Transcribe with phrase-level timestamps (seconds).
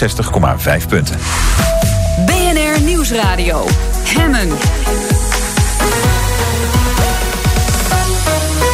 [0.00, 1.18] 60,5 punten.
[2.26, 3.66] BNR Nieuwsradio.
[4.04, 4.48] Hemmen.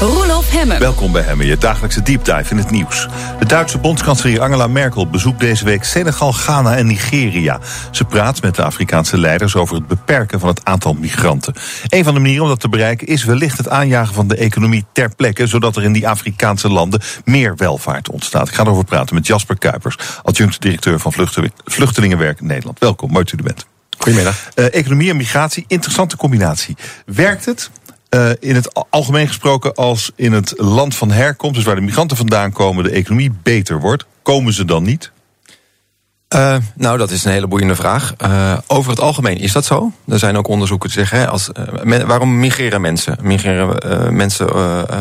[0.00, 0.78] Roelof Hemmen.
[0.78, 3.08] Welkom bij Hemmen, je dagelijkse deep dive in het nieuws.
[3.38, 7.58] De Duitse bondskanselier Angela Merkel bezoekt deze week Senegal, Ghana en Nigeria.
[7.90, 11.54] Ze praat met de Afrikaanse leiders over het beperken van het aantal migranten.
[11.88, 14.84] Een van de manieren om dat te bereiken is wellicht het aanjagen van de economie
[14.92, 18.48] ter plekke, zodat er in die Afrikaanse landen meer welvaart ontstaat.
[18.48, 21.12] Ik ga erover praten met Jasper Kuipers, adjunct directeur van
[21.64, 22.78] Vluchtelingenwerk Nederland.
[22.78, 23.66] Welkom, mooi dat u er bent.
[23.98, 24.48] Goedemiddag.
[24.54, 26.76] Uh, economie en migratie, interessante combinatie.
[27.06, 27.70] Werkt het?
[28.14, 32.16] Uh, in het algemeen gesproken als in het land van herkomst, dus waar de migranten
[32.16, 35.10] vandaan komen, de economie beter wordt, komen ze dan niet?
[36.34, 38.14] Uh, nou, dat is een hele boeiende vraag.
[38.22, 39.92] Uh, over het algemeen is dat zo.
[40.08, 41.50] Er zijn ook onderzoeken die zeggen: hè, als,
[42.06, 43.18] waarom migreren mensen?
[43.22, 44.54] Migreren mensen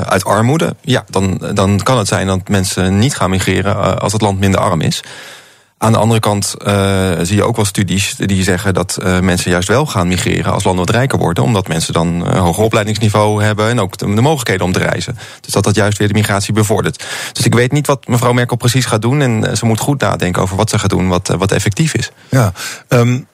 [0.05, 0.75] uit armoede?
[0.81, 4.59] Ja, dan, dan kan het zijn dat mensen niet gaan migreren als het land minder
[4.59, 5.03] arm is.
[5.81, 9.51] Aan de andere kant uh, zie je ook wel studies die zeggen dat uh, mensen
[9.51, 11.43] juist wel gaan migreren als landen wat rijker worden.
[11.43, 15.17] Omdat mensen dan een hoger opleidingsniveau hebben en ook de, de, mogelijkheden om te reizen.
[15.41, 17.05] Dus dat dat juist weer de migratie bevordert.
[17.33, 19.21] Dus ik weet niet wat mevrouw Merkel precies gaat doen.
[19.21, 22.11] En ze moet goed nadenken over wat ze gaat doen, wat, wat effectief is.
[22.29, 22.53] Ja,
[22.87, 23.27] um,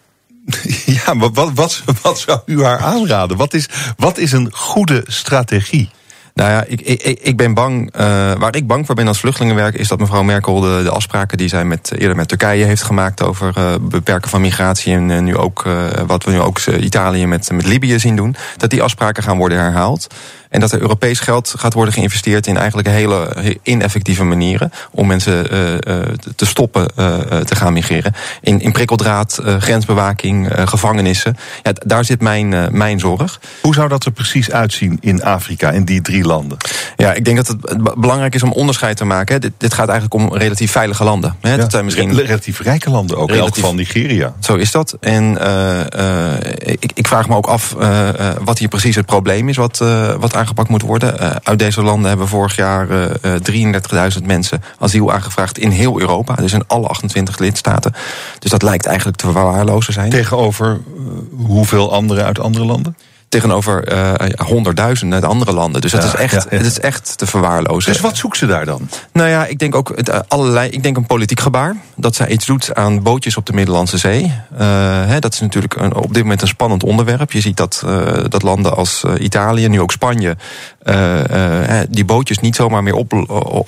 [1.06, 3.38] ja maar wat, wat, wat zou u haar aanraden?
[3.38, 5.90] Wat is, wat is een goede strategie?
[6.36, 7.96] Nou ja, ik, ik, ik ben bang.
[7.96, 8.02] Uh,
[8.34, 11.48] waar ik bang voor ben als vluchtelingenwerk is dat mevrouw Merkel de, de afspraken die
[11.48, 15.38] zij met, eerder met Turkije heeft gemaakt over uh, beperken van migratie en uh, nu
[15.38, 15.66] ook
[16.08, 19.58] wat we nu ook Italië met, met Libië zien doen, dat die afspraken gaan worden
[19.58, 20.08] herhaald.
[20.56, 25.58] En dat er Europees geld gaat worden geïnvesteerd in eigenlijk hele ineffectieve manieren om mensen
[25.58, 26.02] uh,
[26.36, 28.14] te stoppen uh, te gaan migreren.
[28.42, 31.38] In, in prikkeldraad, grensbewaking, gevangenissen.
[31.64, 33.40] Ja, daar zit mijn, mijn zorg.
[33.62, 36.58] Hoe zou dat er precies uitzien in Afrika, in die drie landen?
[36.98, 39.42] Ja, ik denk dat het belangrijk is om onderscheid te maken.
[39.42, 41.36] Dit, dit gaat eigenlijk om relatief veilige landen.
[41.42, 41.52] Hè.
[41.52, 44.34] Ja, dat zijn misschien relatief rijke landen ook, relatief, van Nigeria.
[44.40, 44.98] Zo is dat.
[45.00, 45.38] En
[46.58, 47.76] ik, ik, vraag me ook af
[48.44, 49.78] wat hier precies het probleem is, wat,
[50.20, 51.22] wat aangepakt moet worden.
[51.22, 53.74] Uh, uit deze landen hebben vorig jaar uh,
[54.20, 56.36] 33.000 mensen asiel aangevraagd in heel Europa.
[56.36, 57.94] Dus in alle 28 lidstaten.
[58.40, 60.10] Dus dat lijkt eigenlijk te verwaarlozen zijn.
[60.10, 60.80] Tegenover
[61.36, 62.96] hoeveel anderen uit andere landen?
[63.30, 65.82] Tegenover uh, honderdduizenden uit andere landen.
[65.82, 67.92] Dus ja, het, is echt, ja, het is echt te verwaarlozen.
[67.92, 68.90] Dus wat zoekt ze daar dan?
[69.14, 70.70] Nou ja, ik denk ook het, uh, allerlei.
[70.70, 71.76] Ik denk een politiek gebaar.
[71.96, 74.24] Dat zij iets doet aan bootjes op de Middellandse Zee.
[74.24, 74.60] Uh,
[75.06, 77.32] hè, dat is natuurlijk een, op dit moment een spannend onderwerp.
[77.32, 77.84] Je ziet dat,
[78.28, 80.36] dat landen als Italië, nu ook Spanje.
[81.90, 83.14] Die bootjes niet zomaar meer op,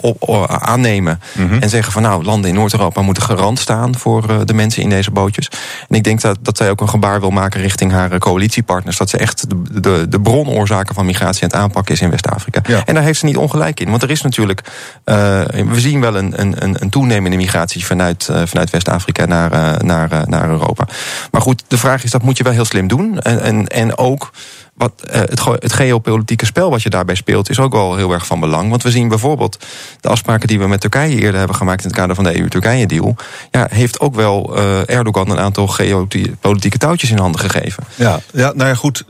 [0.02, 1.22] op, op aannemen.
[1.34, 1.62] Mm -hmm.
[1.62, 5.12] En zeggen van nou, landen in Noord-Europa moeten garant staan voor de mensen in deze
[5.12, 5.50] bootjes.
[5.90, 8.98] En ik denk dat, dat zij ook een gebaar wil maken richting haar coalitiepartners.
[8.98, 12.62] Dat ze echt de, de, de bronoorzaken van migratie aan het aanpakken is in West-Afrika.
[12.68, 12.86] Ja.
[12.86, 13.90] En daar heeft ze niet ongelijk in.
[13.90, 14.62] Want er is natuurlijk,
[15.04, 20.88] we zien wel een, een, een toenemende migratie vanuit, vanuit West-Afrika naar, naar, naar Europa.
[21.32, 23.20] Maar goed, de vraag is, dat moet je wel heel slim doen.
[23.20, 24.32] En, en, en ook
[24.78, 28.26] wat, uh, het, het, geopolitieke spel wat je daarbij speelt, is ook wel heel erg
[28.26, 28.70] van belang.
[28.70, 29.66] Want we zien bijvoorbeeld
[30.02, 33.16] de afspraken die we met Turkije eerder hebben gemaakt in het kader van de EU-Turkije-deal.
[33.52, 37.84] Ja, heeft ook wel uh, Erdogan een aantal geopolitieke touwtjes in handen gegeven.
[37.96, 39.04] Ja, ja nou ja, goed.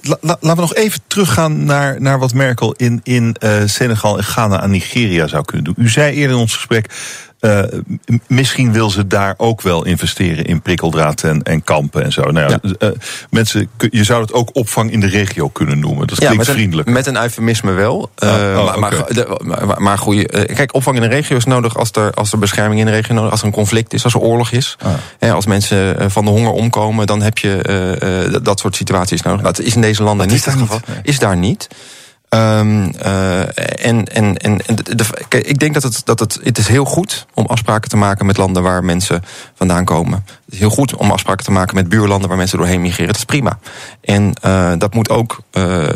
[0.00, 4.16] La, la, laten we nog even teruggaan naar, naar wat Merkel in, in uh, Senegal
[4.16, 5.84] en Ghana en Nigeria zou kunnen doen.
[5.84, 6.90] U zei eerder in ons gesprek.
[7.44, 7.62] Uh,
[8.26, 12.22] misschien wil ze daar ook wel investeren in prikkeldraad en, en kampen en zo.
[12.22, 12.88] Nou ja, ja.
[12.88, 12.94] Uh,
[13.30, 16.06] mensen, je zou het ook opvang in de regio kunnen noemen.
[16.06, 16.88] Dat klinkt ja, met vriendelijk.
[16.88, 18.10] Een, met een eufemisme wel.
[18.24, 19.26] Uh, oh, oh, maar, okay.
[19.44, 22.38] maar, maar, maar goeie, kijk, opvang in de regio is nodig als er, als er
[22.38, 24.76] bescherming in de regio nodig is, als er een conflict is, als er oorlog is.
[25.18, 25.32] Ah.
[25.32, 29.42] als mensen van de honger omkomen, dan heb je dat soort situaties nodig.
[29.42, 30.80] Dat is in deze landen dat niet het geval.
[31.02, 31.68] Is daar niet.
[32.34, 35.04] Um, en, en, en de,
[35.42, 38.36] ik denk dat het, dat het, het is heel goed om afspraken te maken met
[38.36, 39.22] landen waar mensen
[39.54, 40.24] vandaan komen.
[40.52, 43.06] Het is heel goed om afspraken te maken met buurlanden waar mensen doorheen migreren.
[43.06, 43.58] Dat is prima.
[44.00, 45.88] En uh, dat moet ook uh,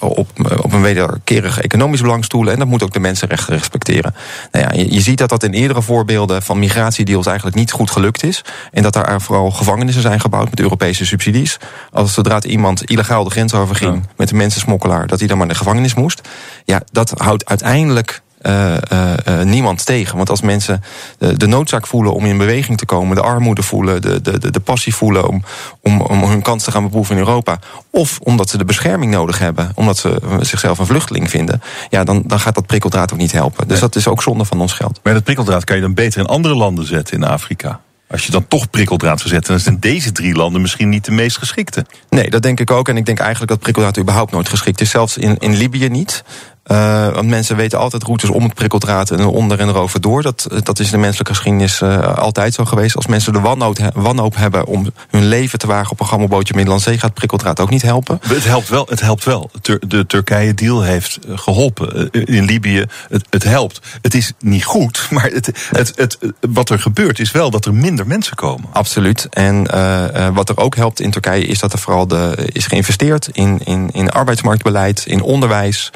[0.00, 0.28] op,
[0.62, 2.52] op een wederkerig economisch belang stoelen.
[2.52, 4.14] En dat moet ook de mensenrechten respecteren.
[4.52, 7.90] Nou ja, je, je ziet dat dat in eerdere voorbeelden van migratiedeals eigenlijk niet goed
[7.90, 8.44] gelukt is.
[8.72, 11.58] En dat daar vooral gevangenissen zijn gebouwd met Europese subsidies.
[11.92, 14.10] Als zodra iemand illegaal de grens overging ja.
[14.16, 16.28] met een mensensmokkelaar, dat hij dan maar naar de gevangenis moest.
[16.64, 20.16] Ja, dat houdt uiteindelijk uh, uh, uh, niemand tegen.
[20.16, 20.82] Want als mensen
[21.18, 24.60] de, de, noodzaak voelen om in beweging te komen, de armoede voelen, de, de, de
[24.60, 25.44] passie voelen om,
[25.80, 27.58] om, om hun kans te gaan beproeven in Europa,
[27.90, 32.22] of omdat ze de bescherming nodig hebben, omdat ze zichzelf een vluchteling vinden, ja, dan,
[32.26, 33.62] dan gaat dat prikkeldraad ook niet helpen.
[33.62, 33.80] Dus nee.
[33.80, 35.00] dat is ook zonde van ons geld.
[35.02, 37.80] Maar dat prikkeldraad kan je dan beter in andere landen zetten in Afrika?
[38.10, 41.10] Als je dan toch prikkeldraad zou zetten, dan zijn deze drie landen misschien niet de
[41.10, 41.86] meest geschikte.
[42.08, 42.88] Nee, dat denk ik ook.
[42.88, 44.90] En ik denk eigenlijk dat prikkeldraad überhaupt nooit geschikt is.
[44.90, 46.24] Zelfs in, in Libië niet.
[46.68, 50.22] Uh, want mensen weten altijd routes om het prikkeldraad en onder en erover door.
[50.22, 52.96] Dat, dat is in de menselijke geschiedenis uh, altijd zo geweest.
[52.96, 56.88] Als mensen de wanhoop, wanhoop hebben om hun leven te wagen op een gammelbootje Middellandse
[56.88, 58.20] Zee, gaat prikkeldraad ook niet helpen.
[58.26, 58.86] Het helpt wel.
[58.88, 59.50] Het helpt wel.
[59.86, 62.10] De Turkije-deal heeft geholpen.
[62.10, 63.80] In Libië, het, het, helpt.
[64.02, 67.74] Het is niet goed, maar het, het, het, wat er gebeurt is wel dat er
[67.74, 68.68] minder mensen komen.
[68.72, 69.26] Absoluut.
[69.30, 73.28] En uh, wat er ook helpt in Turkije is dat er vooral de, is geïnvesteerd
[73.32, 75.90] in, in, in arbeidsmarktbeleid, in onderwijs.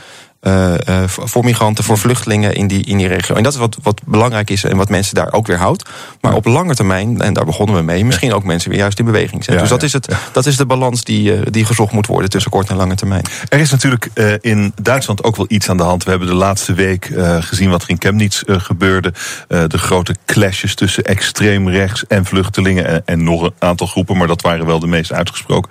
[0.47, 3.35] Uh, uh, voor migranten, voor vluchtelingen in die, in die regio.
[3.35, 5.89] En dat is wat, wat belangrijk is en wat mensen daar ook weer houdt.
[6.21, 9.05] Maar op lange termijn, en daar begonnen we mee, misschien ook mensen weer juist in
[9.05, 9.59] beweging zetten.
[9.59, 12.51] dus dat, is het, dat is de balans die, uh, die gezocht moet worden tussen
[12.51, 13.23] kort en lange termijn.
[13.49, 14.11] Er is natuurlijk
[14.41, 16.05] in Duitsland ook wel iets aan de hand.
[16.05, 17.11] We hebben de laatste week
[17.41, 19.13] gezien wat er in Chemnitz gebeurde.
[19.49, 22.87] de grote clashes tussen extreem rechts en vluchtelingen.
[22.87, 25.71] En, en, nog een aantal groepen, maar dat waren wel de meest uitgesproken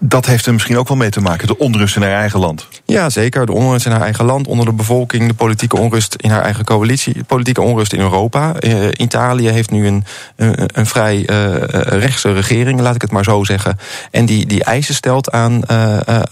[0.00, 2.68] dat heeft er misschien ook wel mee te maken, de onrust in haar eigen land.
[2.84, 3.46] Ja, zeker.
[3.46, 6.64] De onrust in haar eigen land, onder de bevolking, de politieke onrust in haar eigen
[6.64, 8.54] coalitie, de politieke onrust in Europa.
[8.60, 10.04] Uh, Italië heeft nu een,
[10.36, 13.78] een, vrij uh, rechtse regering, laat ik het maar zo zeggen.
[14.10, 15.68] En die, die eisen stelt aan,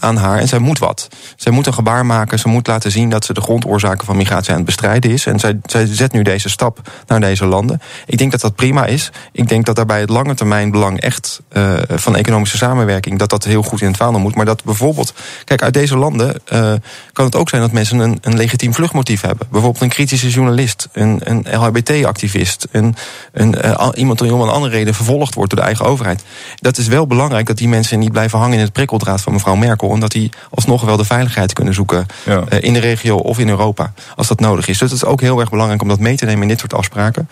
[0.01, 0.39] aan haar.
[0.39, 1.09] En zij moet wat.
[1.37, 2.39] Zij moet een gebaar maken.
[2.39, 5.27] Ze moet laten zien dat ze de grondoorzaken van migratie aan het bestrijden is.
[5.27, 7.81] En zij, zij zet nu deze stap naar deze landen.
[8.07, 9.11] Ik denk dat dat prima is.
[9.33, 11.41] Ik denk dat daarbij het lange termijn belang echt
[11.89, 14.35] van economische samenwerking dat dat heel goed in het vaandel moet.
[14.35, 15.13] Maar dat bijvoorbeeld,
[15.45, 16.73] kijk, uit deze landen uh,
[17.13, 19.47] kan het ook zijn dat mensen een, een legitiem vluchtmotief hebben.
[19.51, 22.97] Bijvoorbeeld een kritische journalist, een, een LHBT-activist, een,
[23.33, 26.23] een, uh, iemand die om een andere reden vervolgd wordt door de eigen overheid.
[26.57, 29.55] Dat is wel belangrijk dat die mensen niet blijven hangen in het prikkeldraad van mevrouw
[29.55, 29.93] Merkel.
[29.93, 32.45] En dat die alsnog wel de veiligheid kunnen zoeken ja.
[32.53, 34.79] uh, in de regio of in Europa, als dat nodig is.
[34.79, 36.75] Dus het is ook heel erg belangrijk om dat mee te nemen in dit soort
[36.75, 37.29] afspraken.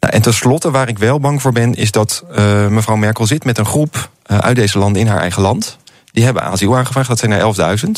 [0.00, 3.44] Nou, en tenslotte, waar ik wel bang voor ben, is dat uh, mevrouw Merkel zit
[3.44, 5.78] met een groep uit deze landen in haar eigen land.
[6.12, 7.90] Die hebben asiel aangevraagd, dat zijn er 11.000.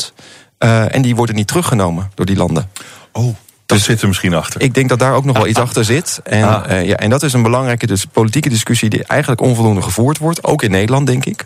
[0.59, 2.69] Uh, en die worden niet teruggenomen door die landen.
[3.11, 3.35] Oh.
[3.65, 4.61] Dat dus zit er misschien achter.
[4.61, 6.19] Ik denk dat daar ook nog wel iets achter zit.
[6.23, 6.71] En, ah.
[6.71, 10.43] uh, ja, en dat is een belangrijke dus, politieke discussie die eigenlijk onvoldoende gevoerd wordt.
[10.43, 11.45] Ook in Nederland, denk ik.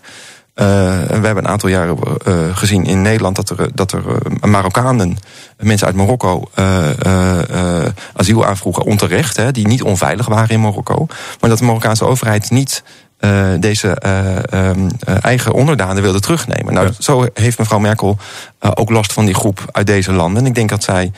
[0.56, 0.66] Uh,
[1.04, 1.98] we hebben een aantal jaren
[2.28, 4.04] uh, gezien in Nederland dat er, dat er
[4.42, 5.18] Marokkanen,
[5.58, 6.50] mensen uit Marokko,
[8.14, 11.08] asiel aanvroegen onterecht, hè, die niet onveilig waren in Marokko.
[11.40, 12.84] Maar dat de Marokkaanse overheid niet
[13.20, 14.88] uh, deze uh, um,
[15.22, 16.74] eigen onderdanen wilde terugnemen.
[16.74, 16.94] Nou, ja.
[17.00, 18.18] zo heeft mevrouw Merkel
[18.60, 20.42] ook last van die groep uit deze landen.
[20.42, 21.12] En ik denk dat zij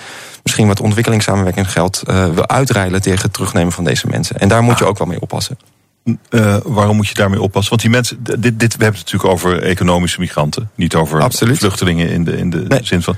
[0.44, 4.39] misschien wat ontwikkelingssamenwerking geld wil uitreilen tegen het terugnemen van deze mensen.
[4.39, 5.57] En daar moet je ook wel mee oppassen.
[6.03, 7.69] Uh, waarom moet je daarmee oppassen?
[7.69, 11.57] Want die mensen, dit, dit, we hebben het natuurlijk over economische migranten, niet over Absoluut.
[11.57, 12.80] vluchtelingen in de, in de nee.
[12.83, 13.15] zin van.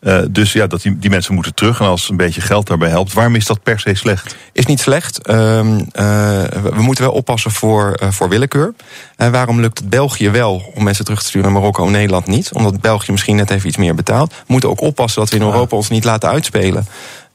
[0.00, 2.88] Uh, dus ja, dat die, die mensen moeten terug en als een beetje geld daarbij
[2.88, 3.12] helpt.
[3.12, 4.36] Waarom is dat per se slecht?
[4.52, 5.28] Is niet slecht.
[5.28, 5.34] Uh,
[5.92, 8.74] we moeten wel oppassen voor, voor willekeur.
[9.16, 12.26] En waarom lukt het België wel om mensen terug te sturen naar Marokko en Nederland
[12.26, 12.52] niet?
[12.52, 14.30] Omdat België misschien net even iets meer betaalt.
[14.30, 16.86] We moeten ook oppassen dat we in Europa ons niet laten uitspelen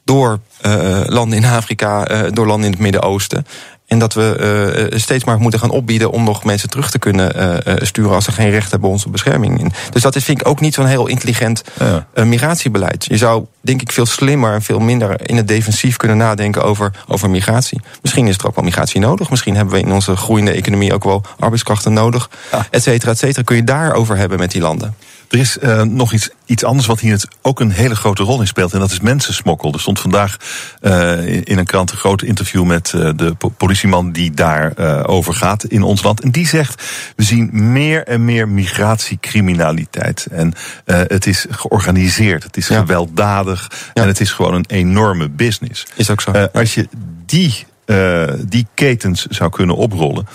[0.04, 3.46] door uh, landen in Afrika, uh, door landen in het Midden-Oosten.
[3.92, 7.58] En dat we uh, steeds maar moeten gaan opbieden om nog mensen terug te kunnen
[7.68, 9.74] uh, sturen als ze geen recht hebben op onze bescherming.
[9.90, 12.06] Dus dat is, vind ik ook niet zo'n heel intelligent ja.
[12.14, 13.04] uh, migratiebeleid.
[13.04, 16.92] Je zou, denk ik, veel slimmer en veel minder in het defensief kunnen nadenken over,
[17.08, 17.80] over migratie.
[18.02, 19.30] Misschien is er ook wel migratie nodig.
[19.30, 22.30] Misschien hebben we in onze groeiende economie ook wel arbeidskrachten nodig.
[22.52, 22.66] Ja.
[22.70, 23.42] Et cetera, et cetera.
[23.42, 24.94] Kun je daarover hebben met die landen.
[25.32, 28.46] Er is uh, nog iets, iets anders wat hier ook een hele grote rol in
[28.46, 28.72] speelt.
[28.72, 29.72] En dat is mensensmokkel.
[29.72, 30.36] Er stond vandaag
[30.82, 34.76] uh, in een krant een groot interview met uh, de politieman die daar
[35.06, 36.20] over gaat in ons land.
[36.20, 36.82] En die zegt:
[37.16, 40.26] we zien meer en meer migratiecriminaliteit.
[40.30, 40.52] En
[40.84, 42.78] het is georganiseerd, het is ja.
[42.78, 44.02] gewelddadig ja.
[44.02, 45.86] en het is gewoon een enorme business.
[45.94, 46.30] Is ook zo.
[46.52, 46.88] als je
[47.26, 47.66] die,
[48.46, 50.26] die ketens zou kunnen oprollen.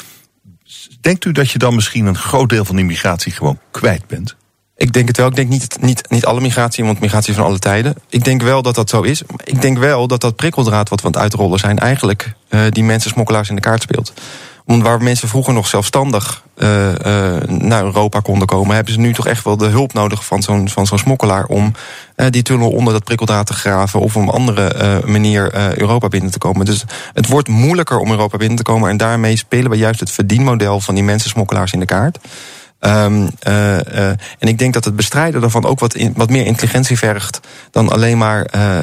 [1.02, 4.36] Denkt u dat je dan misschien een groot deel van die migratie gewoon kwijt bent?
[4.78, 5.28] Ik denk het wel.
[5.28, 7.96] Ik denk niet, niet, niet alle migratie, want migratie van alle tijden.
[8.10, 9.22] Ik denk wel dat dat zo is.
[9.44, 11.80] Ik denk wel dat dat prikkeldraad wat we aan het uitrollen zijn...
[11.80, 14.14] eigenlijk uh, die mensen smokkelaars in de kaart speelt.
[14.66, 16.94] Want waar mensen vroeger nog zelfstandig uh, uh,
[17.48, 18.76] naar Europa konden komen...
[18.76, 21.46] hebben ze nu toch echt wel de hulp nodig van zo'n van zo'n smokkelaar...
[21.46, 21.74] om
[22.30, 24.00] die tunnel onder dat prikkeldraad te graven...
[24.00, 26.66] of op een andere manier Europa binnen te komen.
[26.66, 28.90] Dus het wordt moeilijker om Europa binnen te komen...
[28.90, 32.20] en daarmee spelen we juist het verdienmodel van die mensen smokkelaars in de kaart...
[32.80, 36.46] Um, uh, uh, en ik denk dat het bestrijden daarvan ook wat, in, wat meer
[36.46, 37.40] intelligentie vergt
[37.72, 38.80] dan alleen maar uh,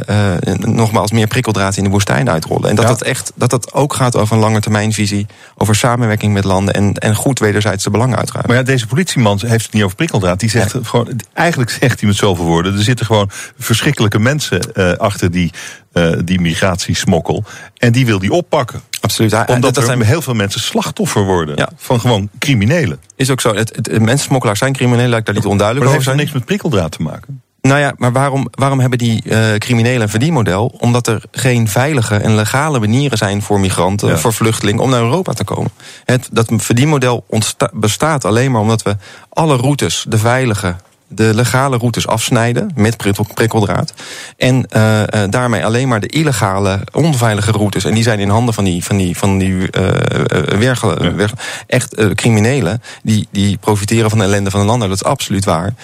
[0.59, 2.69] nogmaals meer prikkeldraad in de woestijn uitrollen.
[2.69, 2.91] En dat, ja.
[2.91, 6.95] dat, echt, dat dat ook gaat over een lange termijnvisie, over samenwerking met landen en,
[6.95, 8.49] en goed wederzijds de belangen uitdragen.
[8.49, 10.41] Maar ja, deze politieman heeft het niet over prikkeldraad.
[10.41, 10.85] Die zegt nee.
[10.85, 15.53] gewoon, eigenlijk zegt hij met zoveel woorden, er zitten gewoon verschrikkelijke mensen achter die
[15.95, 17.45] uh, die migratiesmokkel.
[17.77, 18.81] En die wil die oppakken.
[19.01, 19.33] Absoluut.
[19.33, 21.71] Omdat dat er zijn heel veel mensen slachtoffer worden ja.
[21.77, 23.01] van gewoon criminelen.
[23.17, 23.55] Is ook zo.
[23.55, 26.17] Het, het, mensensmokkelaars zijn criminelen, ik daar niet onduidelijk over zijn.
[26.17, 27.43] Maar dat heeft niks met prikkeldraad te maken.
[27.69, 30.75] Nou ja, maar waarom, waarom hebben die uh, criminelen een verdienmodel?
[30.79, 35.33] Omdat er geen veilige en legale manieren zijn voor migranten, voor vluchtelingen om naar Europa
[35.33, 35.71] te komen.
[36.05, 37.27] Het, dat verdienmodel
[37.73, 38.97] bestaat alleen maar omdat we
[39.29, 40.77] alle routes, de veilige,
[41.09, 42.97] de legale routes afsnijden met
[43.35, 43.95] prikkeldraad.
[44.37, 47.85] En uh, daarmee alleen maar de illegale, onveilige routes.
[47.85, 51.29] En die zijn in handen van die, van die, van die uh,
[51.67, 52.83] echt uh, criminelen.
[53.03, 54.89] Die, die profiteren van de ellende van een ander.
[54.89, 55.75] Dat is absoluut waar.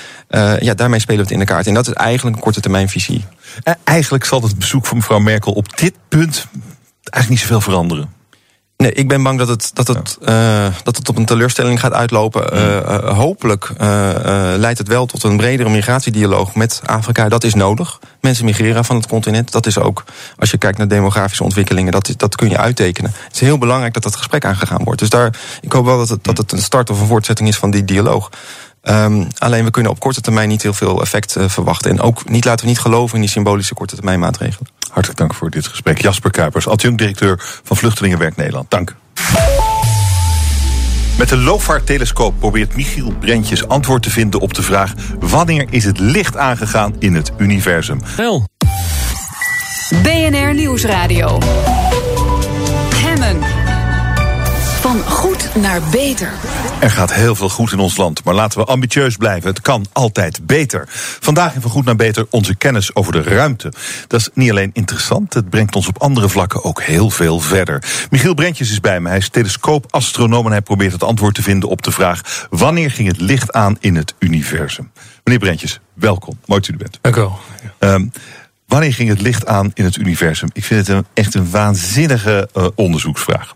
[0.60, 1.66] ja, daarmee spelen we het in de kaart.
[1.66, 3.24] En dat is eigenlijk een korte termijn visie.
[3.84, 6.46] Eigenlijk zal het bezoek van mevrouw Merkel op dit punt
[7.10, 8.19] eigenlijk niet zoveel veranderen.
[8.80, 11.92] Nee, ik ben bang dat het, dat het, uh, dat het op een teleurstelling gaat
[11.92, 12.56] uitlopen.
[12.56, 13.72] Uh, uh, hopelijk
[14.56, 17.28] leidt het wel tot een bredere migratiedialoog met Afrika.
[17.28, 17.98] Dat is nodig.
[18.20, 19.52] Mensen migreren van het continent.
[19.52, 20.04] Dat is ook,
[20.38, 23.12] als je kijkt naar demografische ontwikkelingen, dat, dat kun je uittekenen.
[23.24, 25.00] Het is heel belangrijk dat dat gesprek aangegaan wordt.
[25.00, 27.56] Dus daar, ik hoop wel dat het, dat het een start of een voortzetting is
[27.56, 28.30] van die dialoog.
[28.82, 31.90] Um, alleen we kunnen op korte termijn niet heel veel effect verwachten.
[31.90, 34.68] En ook niet, laten we niet geloven in die symbolische korte termijn maatregelen.
[34.90, 36.02] Hartelijk dank voor dit gesprek.
[36.02, 38.70] Jasper Kuipers, adjunct-directeur van Vluchtelingenwerk Nederland.
[38.70, 38.94] Dank.
[41.18, 44.92] Met de LOFAR-telescoop probeert Michiel Brentjes antwoord te vinden op de vraag...
[45.18, 48.00] wanneer is het licht aangegaan in het universum?
[48.16, 48.48] Wel.
[50.02, 51.38] BNR Nieuwsradio.
[55.60, 56.32] Naar beter.
[56.80, 59.48] Er gaat heel veel goed in ons land, maar laten we ambitieus blijven.
[59.48, 60.84] Het kan altijd beter.
[61.20, 63.72] Vandaag in Van Goed naar Beter onze kennis over de ruimte.
[64.06, 67.82] Dat is niet alleen interessant, het brengt ons op andere vlakken ook heel veel verder.
[68.10, 70.44] Michiel Brentjes is bij me, hij is telescoopastronoom...
[70.44, 72.46] en hij probeert het antwoord te vinden op de vraag...
[72.50, 74.90] wanneer ging het licht aan in het universum?
[75.24, 76.38] Meneer Brentjes, welkom.
[76.46, 76.98] Mooi dat u er bent.
[77.00, 77.38] Dank u wel.
[77.78, 78.12] Um,
[78.66, 80.48] wanneer ging het licht aan in het universum?
[80.52, 83.54] Ik vind het een, echt een waanzinnige uh, onderzoeksvraag.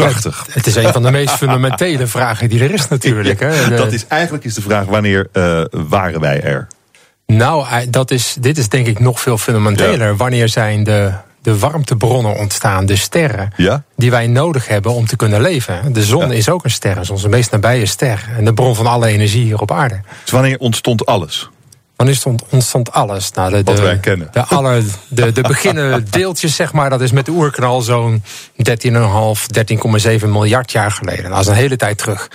[0.00, 0.46] Prachtig.
[0.50, 3.40] het is een van de meest fundamentele vragen die er is natuurlijk.
[3.40, 3.76] Hè.
[3.76, 6.66] dat is, eigenlijk is de vraag, wanneer uh, waren wij er?
[7.26, 10.16] Nou, dat is, dit is denk ik nog veel fundamenteler.
[10.16, 11.12] Wanneer zijn de,
[11.42, 13.52] de warmtebronnen ontstaan, de sterren...
[13.56, 13.82] Ja?
[13.96, 15.92] die wij nodig hebben om te kunnen leven.
[15.92, 18.28] De zon is ook een ster, is onze meest nabije ster.
[18.36, 20.00] En de bron van alle energie hier op aarde.
[20.22, 21.48] Dus wanneer ontstond alles?
[21.98, 23.32] Dan ontstond, ontstond alles.
[23.32, 24.28] Nou, de, Wat wij kennen.
[24.32, 28.90] De, alle, de, de beginnen deeltjes, zeg maar, dat is met de oerknal zo'n 13,5,
[30.20, 31.30] 13,7 miljard jaar geleden.
[31.30, 32.30] Dat is een hele tijd terug.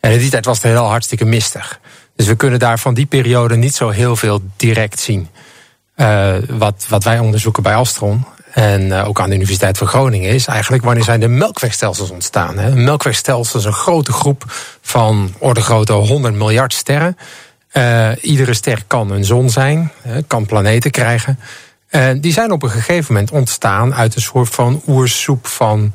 [0.00, 1.80] En in die tijd was het heel hartstikke mistig.
[2.16, 5.28] Dus we kunnen daar van die periode niet zo heel veel direct zien.
[5.96, 10.30] Uh, wat, wat wij onderzoeken bij Astron en uh, ook aan de Universiteit van Groningen
[10.30, 12.58] is eigenlijk wanneer zijn de melkwegstelsels ontstaan.
[12.58, 12.70] Hè?
[12.70, 14.44] Een melkwegstelsel is een grote groep
[14.80, 17.16] van orde grootte 100 miljard sterren.
[17.78, 19.92] Uh, iedere ster kan een zon zijn,
[20.26, 21.38] kan planeten krijgen.
[21.88, 25.92] En uh, die zijn op een gegeven moment ontstaan uit een soort van oersoep van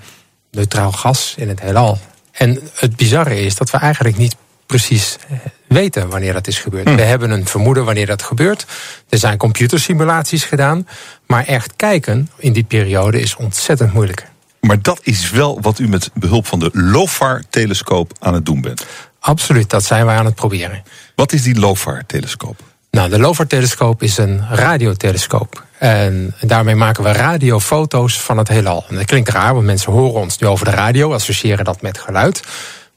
[0.52, 2.00] neutraal gas in het heelal.
[2.32, 4.36] En het bizarre is dat we eigenlijk niet
[4.66, 5.38] precies eh,
[5.68, 6.90] weten wanneer dat is gebeurd.
[6.90, 6.96] Hm.
[6.96, 8.66] We hebben een vermoeden wanneer dat gebeurt.
[9.10, 10.88] Er zijn computersimulaties gedaan.
[11.28, 14.32] Maar echt kijken in die periode is ontzettend moeilijk.
[14.67, 18.86] Maar dat is wel wat u met behulp van de LOFAR-telescoop aan het doen bent.
[19.20, 20.84] Absoluut, dat zijn wij aan het proberen.
[21.15, 22.60] Wat is die LOFAR-telescoop?
[22.91, 25.63] Nou, de LOFAR-telescoop is een radiotelescoop.
[25.77, 28.86] En daarmee maken we radiofoto's van het heelal.
[28.89, 31.98] En dat klinkt raar, want mensen horen ons nu over de radio, associëren dat met
[31.98, 32.43] geluid.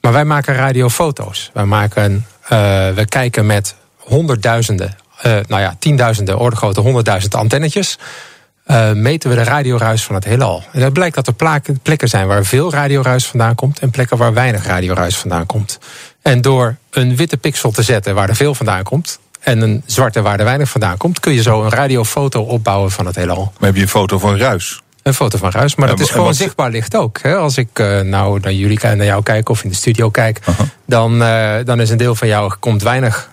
[0.01, 1.51] Maar wij maken radiofoto's.
[1.53, 2.49] Wij maken, uh,
[2.91, 4.97] we kijken met honderdduizenden,
[5.27, 7.99] uh, nou ja, tienduizenden oordegrote, honderdduizend antennetjes.
[8.67, 10.63] Uh, meten we de radioruis van het heelal.
[10.73, 13.79] En dat blijkt dat er plekken zijn waar veel radioruis vandaan komt...
[13.79, 15.79] en plekken waar weinig radioruis vandaan komt.
[16.23, 19.19] En door een witte pixel te zetten waar er veel vandaan komt...
[19.41, 21.21] en een zwarte waar er weinig vandaan komt...
[21.21, 23.53] kun je zo een radiofoto opbouwen van het heelal.
[23.59, 24.81] Maar heb je een foto van ruis?
[25.03, 27.19] Een foto van ruis, maar dat is gewoon zichtbaar licht ook.
[27.23, 27.37] Hè?
[27.37, 30.39] Als ik uh, nou naar jullie naar jou kijk of in de studio kijk...
[30.49, 30.67] Uh -huh.
[30.87, 33.31] dan, uh, dan is een deel van jou komt weinig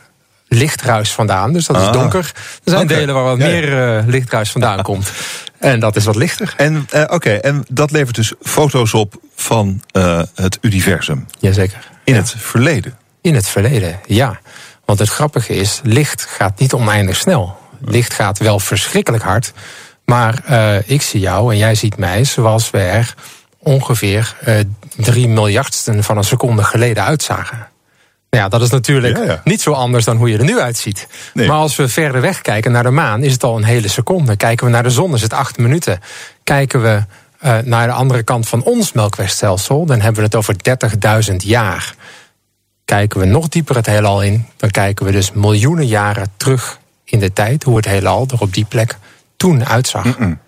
[0.53, 1.53] lichtruis vandaan.
[1.53, 1.93] Dus dat is ah.
[1.93, 2.31] donker.
[2.63, 2.98] Er zijn okay.
[2.98, 5.12] delen waar wat ja, meer uh, lichtruis vandaan komt.
[5.60, 6.53] En dat is wat lichter.
[6.57, 7.38] En uh, oké, okay.
[7.38, 11.27] en dat levert dus foto's op van uh, het universum.
[11.39, 11.89] Jazeker.
[12.03, 12.19] In ja.
[12.19, 12.98] het verleden.
[13.22, 14.39] In het verleden, ja.
[14.86, 17.57] Want het grappige is, licht gaat niet oneindig snel.
[17.86, 19.53] Licht gaat wel verschrikkelijk hard.
[20.05, 20.43] Maar
[20.86, 23.13] ik zie jou en jij ziet mij zoals we er
[23.60, 24.36] ongeveer
[24.95, 27.67] drie miljardsten van een seconde geleden uitzagen.
[28.33, 29.41] Nou ja, dat is natuurlijk ja, ja.
[29.43, 31.07] niet zo anders dan hoe je er nu uitziet.
[31.33, 31.47] Nee.
[31.47, 34.35] Maar als we verder weg kijken naar de maan, is het al een hele seconde.
[34.35, 35.99] Kijken we naar de zon, is het acht minuten.
[36.43, 37.03] Kijken we
[37.43, 40.55] uh, naar de andere kant van ons melkwegstelsel, dan hebben we het over
[41.31, 41.95] 30.000 jaar.
[42.85, 47.19] Kijken we nog dieper het heelal in, dan kijken we dus miljoenen jaren terug in
[47.19, 48.97] de tijd, hoe het heelal er op die plek
[49.37, 50.05] toen uitzag.
[50.05, 50.39] Mm -mm.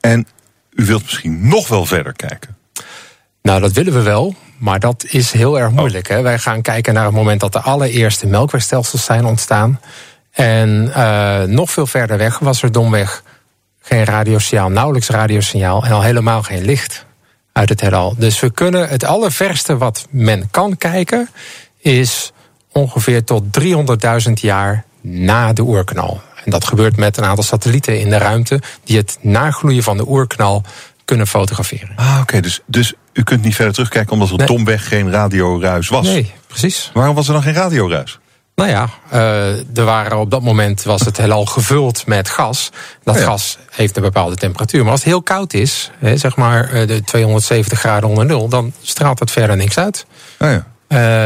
[0.00, 0.26] En
[0.70, 2.56] u wilt misschien nog wel verder kijken?
[3.42, 4.34] Nou, dat willen we wel.
[4.64, 6.08] Maar dat is heel erg moeilijk.
[6.08, 6.22] Hè?
[6.22, 9.80] Wij gaan kijken naar het moment dat de allereerste melkwegstelsels zijn ontstaan.
[10.30, 13.22] En uh, nog veel verder weg was er domweg
[13.80, 17.06] geen radiosignaal, nauwelijks radiosignaal en al helemaal geen licht
[17.52, 18.14] uit het heelal.
[18.18, 21.28] Dus we kunnen het allerverste wat men kan kijken
[21.78, 22.32] is
[22.72, 23.44] ongeveer tot
[24.26, 26.20] 300.000 jaar na de oerknal.
[26.44, 30.08] En dat gebeurt met een aantal satellieten in de ruimte die het nagloeien van de
[30.08, 30.62] oerknal
[31.04, 31.92] kunnen fotograferen.
[31.96, 32.40] Ah, oké.
[32.40, 34.46] Dus, dus u kunt niet verder terugkijken omdat er nee.
[34.46, 36.06] domweg geen radioruis was?
[36.06, 36.90] Nee, precies.
[36.94, 38.18] Waarom was er dan geen radioruis?
[38.54, 42.70] Nou ja, uh, er waren op dat moment was het heelal gevuld met gas.
[43.02, 43.24] Dat ja.
[43.24, 44.82] gas heeft een bepaalde temperatuur.
[44.82, 48.48] Maar als het heel koud is, hè, zeg maar uh, de 270 graden onder nul,
[48.48, 50.06] dan straalt het verder niks uit.
[50.38, 50.66] Oh ja.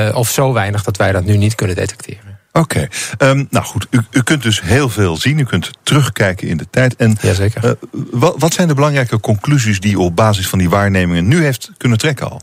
[0.09, 2.38] Uh, of zo weinig dat wij dat nu niet kunnen detecteren.
[2.53, 2.89] Oké,
[3.19, 3.31] okay.
[3.31, 5.39] um, nou goed, u, u, kunt dus heel veel zien.
[5.39, 6.97] U kunt terugkijken in de tijd.
[6.97, 7.65] En Jazeker.
[7.65, 7.71] Uh,
[8.11, 11.71] wat, wat zijn de belangrijke conclusies die u op basis van die waarnemingen nu heeft
[11.77, 12.41] kunnen trekken al?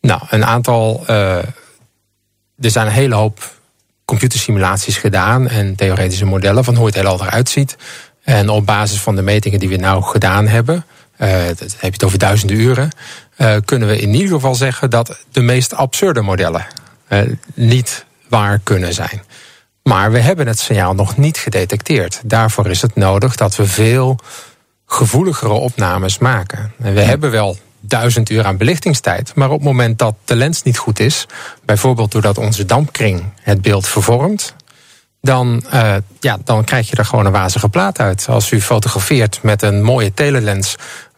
[0.00, 1.04] Nou, een aantal.
[1.10, 1.36] Uh,
[2.58, 3.54] er zijn een hele hoop
[4.04, 7.76] computersimulaties gedaan en theoretische modellen van hoe het heelal eruit ziet.
[8.22, 10.84] En op basis van de metingen die we nou gedaan hebben,
[11.18, 12.90] uh, dat heb je het over duizenden uren,
[13.38, 16.66] uh, kunnen we in ieder geval zeggen dat de meest absurde modellen
[17.08, 17.20] uh,
[17.54, 19.22] niet waar kunnen zijn.
[19.88, 22.20] Maar we hebben het signaal nog niet gedetecteerd.
[22.24, 24.18] Daarvoor is het nodig dat we veel
[24.86, 26.72] gevoeligere opnames maken.
[26.78, 29.34] En we hebben wel duizend uur aan belichtingstijd.
[29.34, 31.26] Maar op het moment dat de lens niet goed is,
[31.64, 34.54] bijvoorbeeld doordat onze dampkring het beeld vervormt,
[35.20, 38.26] dan, uh, ja, dan krijg je er gewoon een wazige plaat uit.
[38.28, 40.76] Als u fotografeert met een mooie telelens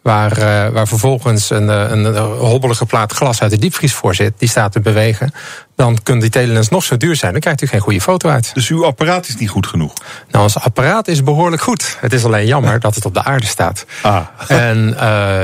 [0.09, 4.33] Waar, uh, waar vervolgens een, een, een, hobbelige plaat glas uit de diepvries voor zit,
[4.37, 5.31] die staat te bewegen.
[5.75, 8.51] Dan kunnen die telelens nog zo duur zijn, dan krijgt u geen goede foto uit.
[8.53, 9.93] Dus uw apparaat is niet goed genoeg?
[10.31, 11.97] Nou, ons apparaat is behoorlijk goed.
[11.99, 12.77] Het is alleen jammer ja.
[12.77, 13.85] dat het op de aarde staat.
[14.01, 14.25] Ah.
[14.47, 14.99] En uh,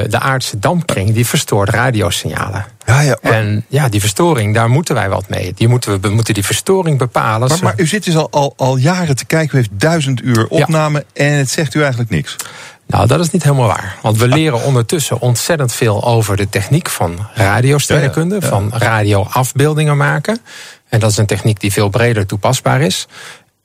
[0.08, 2.66] de aardse dampkring die verstoort radiosignalen.
[2.86, 3.32] Ja, ja, maar...
[3.32, 5.54] En ja, die verstoring, daar moeten wij wat mee.
[5.56, 7.50] Die moeten we, we moeten die verstoring bepalen.
[7.50, 10.48] Maar, maar u zit dus al, al, al jaren te kijken, u heeft duizend uur
[10.48, 11.26] opname ja.
[11.26, 12.36] en het zegt u eigenlijk niks.
[12.88, 13.98] Nou, dat is niet helemaal waar.
[14.02, 18.54] Want we leren ondertussen ontzettend veel over de techniek van radiosterrenkunde, ja, ja, ja.
[18.56, 20.40] van radioafbeeldingen maken.
[20.90, 23.08] En dat is een techniek die veel breder toepasbaar is.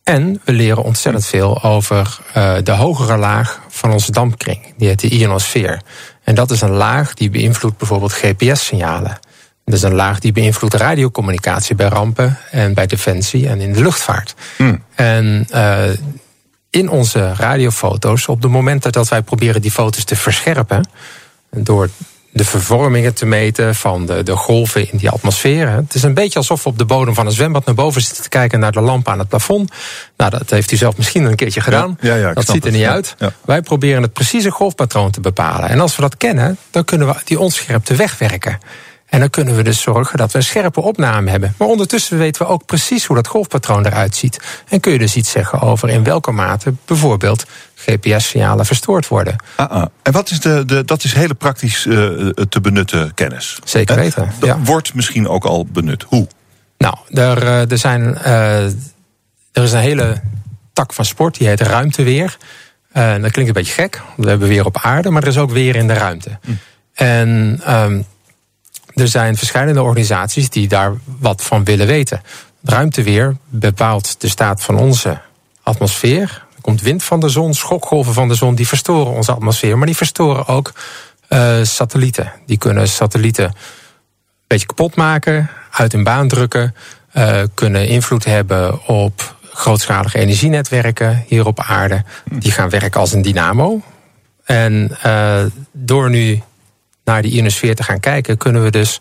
[0.05, 4.75] En we leren ontzettend veel over uh, de hogere laag van onze dampkring.
[4.77, 5.81] Die heet de ionosfeer.
[6.25, 9.19] En dat is een laag die beïnvloedt bijvoorbeeld GPS-signalen.
[9.65, 13.83] Dat is een laag die beïnvloedt radiocommunicatie bij rampen en bij defensie en in de
[13.83, 14.35] luchtvaart.
[14.57, 14.83] Hmm.
[14.95, 15.83] En uh,
[16.71, 20.89] in onze radiofoto's, op de momenten dat wij proberen die foto's te verscherpen,
[21.51, 21.89] door
[22.33, 25.69] de vervormingen te meten van de, de golven in die atmosfeer.
[25.69, 28.23] Het is een beetje alsof we op de bodem van een zwembad naar boven zitten
[28.23, 29.73] te kijken naar de lamp aan het plafond.
[30.17, 31.99] Nou, dat heeft u zelf misschien een keertje gedaan.
[32.01, 33.17] Ja, ja, ja, dat ziet er niet uit.
[33.45, 35.69] Wij proberen het precieze golfpatroon te bepalen.
[35.69, 38.59] En als we dat kennen, dan kunnen we die onscherpte wegwerken.
[39.11, 41.55] En dan kunnen we dus zorgen dat we een scherpe opname hebben.
[41.59, 44.41] Maar ondertussen weten we ook precies hoe dat golfpatroon eruit ziet.
[44.69, 49.37] En kun je dus iets zeggen over in welke mate bijvoorbeeld GPS-signalen verstoord worden.
[49.57, 49.87] Ah, ah.
[50.03, 53.59] En wat is de, de, dat is hele praktisch uh, te benutten kennis.
[53.65, 54.33] Zeker weten.
[54.39, 54.59] Dat ja.
[54.59, 56.05] wordt misschien ook al benut.
[56.09, 56.27] Hoe?
[56.79, 58.65] Nou, er, er, zijn, uh,
[59.53, 60.21] er is een hele
[60.73, 62.37] tak van sport, die heet ruimteweer.
[62.95, 65.51] Uh, dat klinkt een beetje gek, we hebben weer op aarde, maar er is ook
[65.51, 66.39] weer in de ruimte.
[66.43, 66.51] Hm.
[66.95, 68.07] En um,
[69.01, 72.21] er zijn verschillende organisaties die daar wat van willen weten.
[72.63, 75.21] Ruimteweer bepaalt de staat van onze
[75.63, 76.47] atmosfeer.
[76.55, 79.79] Er komt wind van de zon, schokgolven van de zon, die verstoren onze atmosfeer.
[79.79, 80.73] Maar die verstoren ook
[81.29, 82.33] uh, satellieten.
[82.47, 83.55] Die kunnen satellieten een
[84.47, 86.75] beetje kapot maken, uit hun baan drukken.
[87.15, 92.05] Uh, kunnen invloed hebben op grootschalige energienetwerken hier op aarde.
[92.25, 93.83] Die gaan werken als een dynamo.
[94.45, 96.43] En uh, door nu
[97.11, 99.01] naar die ionosfeer te gaan kijken, kunnen we dus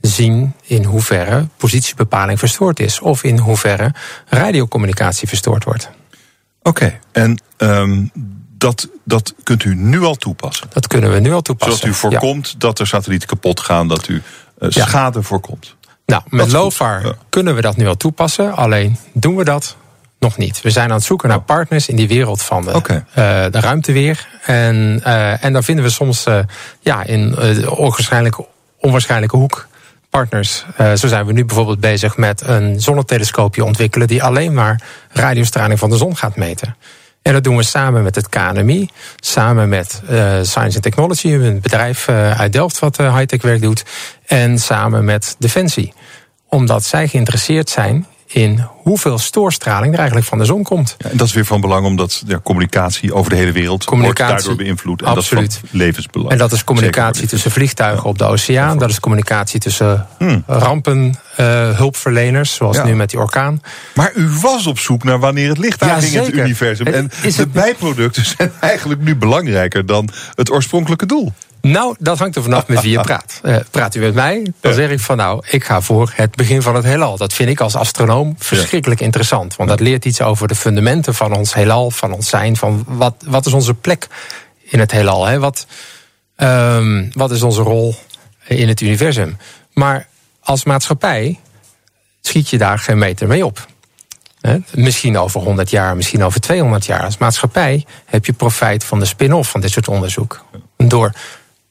[0.00, 3.00] zien in hoeverre positiebepaling verstoord is.
[3.00, 3.94] Of in hoeverre
[4.28, 5.90] radiocommunicatie verstoord wordt.
[6.62, 7.00] Oké, okay.
[7.12, 8.10] en um,
[8.58, 10.66] dat, dat kunt u nu al toepassen?
[10.72, 11.78] Dat kunnen we nu al toepassen.
[11.78, 12.54] Zodat u voorkomt ja.
[12.58, 15.24] dat er satellieten kapot gaan, dat u uh, schade ja.
[15.24, 15.76] voorkomt.
[16.06, 17.14] Nou, met LOFAR ja.
[17.28, 18.56] kunnen we dat nu al toepassen.
[18.56, 19.76] Alleen doen we dat
[20.24, 20.60] nog niet.
[20.62, 22.96] We zijn aan het zoeken naar partners in die wereld van de, okay.
[22.96, 23.04] uh,
[23.50, 24.28] de ruimteweer.
[24.44, 26.38] En, uh, en dan vinden we soms uh,
[26.80, 28.46] ja, in onwaarschijnlijke,
[28.80, 29.66] onwaarschijnlijke hoek
[30.10, 30.64] partners.
[30.94, 34.06] zo zijn we nu bijvoorbeeld bezig met een zonnetelescoopje ontwikkelen...
[34.06, 36.76] die alleen maar radiostraling van de zon gaat meten.
[37.22, 40.02] En dat doen we samen met het KNMI, samen met
[40.42, 41.32] Science and Technology...
[41.32, 43.84] een bedrijf uit Delft wat high-tech werk doet...
[44.26, 45.92] en samen met Defensie.
[46.48, 50.94] Omdat zij geïnteresseerd zijn in hoeveel stoorstraling er eigenlijk van de zon komt.
[50.98, 54.24] Ja, en dat is weer van belang omdat ja, communicatie over de hele wereld communicatie,
[54.24, 55.02] wordt daardoor beïnvloed.
[55.02, 55.52] En absoluut.
[55.52, 56.30] dat is van levensbelang.
[56.30, 58.10] En dat is communicatie tussen vliegtuigen ja.
[58.10, 58.78] op de oceaan.
[58.78, 60.42] Dat is communicatie tussen hmm.
[60.46, 61.14] rampen
[61.76, 63.60] hulpverleners, zoals nu met die orkaan.
[63.94, 66.86] Maar u was op zoek naar wanneer het licht aanging in het universum.
[66.86, 71.32] En de bijproducten zijn eigenlijk nu belangrijker dan het oorspronkelijke doel.
[71.64, 73.40] Nou, dat hangt er vanaf met wie je praat.
[73.42, 76.62] Uh, praat u met mij, dan zeg ik van nou, ik ga voor het begin
[76.62, 77.16] van het heelal.
[77.16, 79.56] Dat vind ik als astronoom verschrikkelijk interessant.
[79.56, 82.56] Want dat leert iets over de fundamenten van ons heelal, van ons zijn.
[82.56, 84.06] Van wat, wat is onze plek
[84.62, 85.26] in het heelal?
[85.26, 85.38] Hè?
[85.38, 85.66] Wat,
[86.36, 87.94] um, wat is onze rol
[88.46, 89.36] in het universum?
[89.72, 90.06] Maar
[90.40, 91.40] als maatschappij
[92.20, 93.66] schiet je daar geen meter mee op.
[94.74, 97.02] Misschien over 100 jaar, misschien over 200 jaar.
[97.04, 100.44] Als maatschappij heb je profijt van de spin-off van dit soort onderzoek.
[100.76, 101.12] Door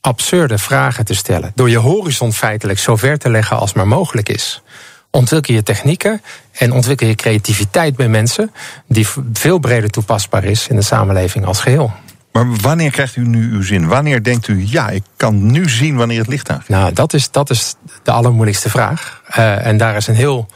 [0.04, 1.52] absurde vragen te stellen.
[1.56, 4.62] Door je horizon feitelijk zo ver te leggen als maar mogelijk is.
[5.10, 8.52] Ontwikkel je technieken en ontwikkel je creativiteit bij mensen
[8.88, 11.92] die veel breder toepasbaar is in de samenleving als geheel.
[12.32, 13.88] Maar wanneer krijgt u nu uw zin?
[13.88, 16.70] Wanneer denkt u, ja, ik kan nu zien wanneer het licht aangeeft?
[16.70, 19.22] Nou, dat is, dat is de allermoeilijkste vraag.
[19.38, 20.48] Uh, en daar is een heel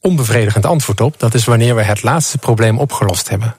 [0.00, 1.18] onbevredigend antwoord op.
[1.18, 3.56] Dat is wanneer we het laatste probleem opgelost hebben.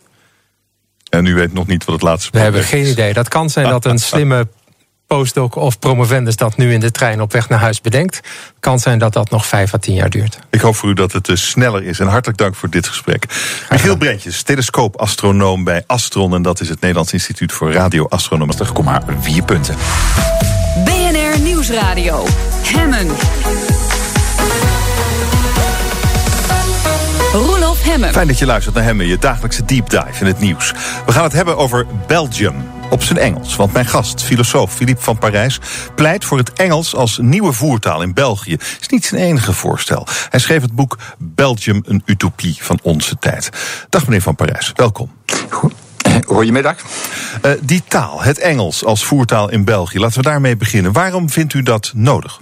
[1.10, 2.60] En u weet nog niet wat het laatste probleem is?
[2.60, 3.13] We hebben geen idee.
[3.13, 4.47] Dat kan zijn dat een slimme
[5.08, 8.20] postdoc of promovendus dat nu in de trein op weg naar huis bedenkt.
[8.60, 10.39] Kan zijn dat dat nog vijf à tien jaar duurt.
[10.50, 12.00] Ik hoop voor u dat het dus sneller is.
[12.00, 13.26] En hartelijk dank voor dit gesprek.
[13.70, 16.34] Michiel Brentjes, telescoopastronoom bij Astron.
[16.34, 18.56] En dat is het Nederlands Instituut voor Radioastronomie.
[19.20, 19.76] 4 punten.
[20.84, 22.26] BNR Nieuwsradio.
[22.63, 23.08] Hemmen.
[27.34, 28.12] Roelof Hemmen.
[28.13, 30.74] Fijn dat je luistert naar Hemmen, je dagelijkse deep dive in het nieuws.
[31.06, 32.56] We gaan het hebben over Belgium
[32.89, 33.56] op zijn Engels.
[33.56, 35.60] Want mijn gast, filosoof Philippe van Parijs,
[35.95, 38.58] pleit voor het Engels als nieuwe voertaal in België.
[38.80, 40.08] Is niet zijn enige voorstel.
[40.30, 43.50] Hij schreef het boek Belgium, een utopie van onze tijd.
[43.89, 45.12] Dag meneer van Parijs, welkom.
[45.50, 45.74] Goed.
[46.28, 46.76] Goedemiddag.
[47.45, 50.91] Uh, die taal, het Engels als voertaal in België, laten we daarmee beginnen.
[50.91, 52.39] Waarom vindt u dat nodig?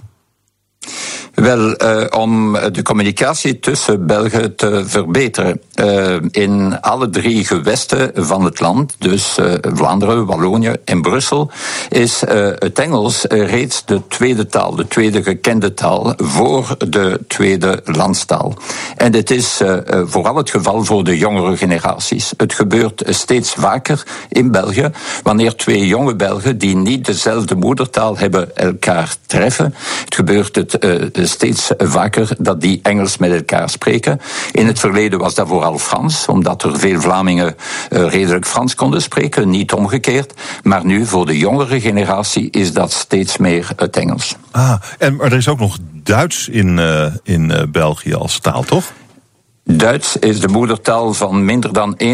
[1.34, 5.60] Wel, uh, om de communicatie tussen Belgen te verbeteren.
[5.80, 11.50] Uh, in alle drie gewesten van het land, dus Vlaanderen, Wallonië en Brussel,
[11.88, 12.22] is
[12.58, 18.54] het Engels reeds de tweede taal, de tweede gekende taal voor de tweede landstaal.
[18.96, 19.60] En dit is
[20.04, 22.32] vooral het geval voor de jongere generaties.
[22.36, 24.90] Het gebeurt steeds vaker in België
[25.22, 29.74] wanneer twee jonge Belgen die niet dezelfde moedertaal hebben elkaar treffen.
[30.04, 30.73] Het gebeurt het
[31.12, 34.20] steeds vaker dat die Engels met elkaar spreken.
[34.52, 37.54] In het verleden was dat vooral Frans, omdat er veel Vlamingen
[37.90, 40.34] uh, redelijk Frans konden spreken, niet omgekeerd.
[40.62, 44.36] Maar nu, voor de jongere generatie, is dat steeds meer het Engels.
[44.50, 48.92] Ah, en, maar er is ook nog Duits in, uh, in België als taal, toch?
[49.66, 52.06] Duits is de moedertaal van minder dan 1%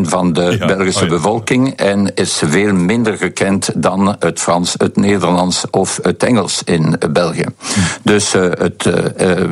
[0.00, 1.14] van de ja, Belgische oh ja.
[1.14, 6.98] bevolking en is veel minder gekend dan het Frans, het Nederlands of het Engels in
[7.10, 7.44] België.
[7.56, 7.80] Hm.
[8.02, 8.94] Dus uh, het uh,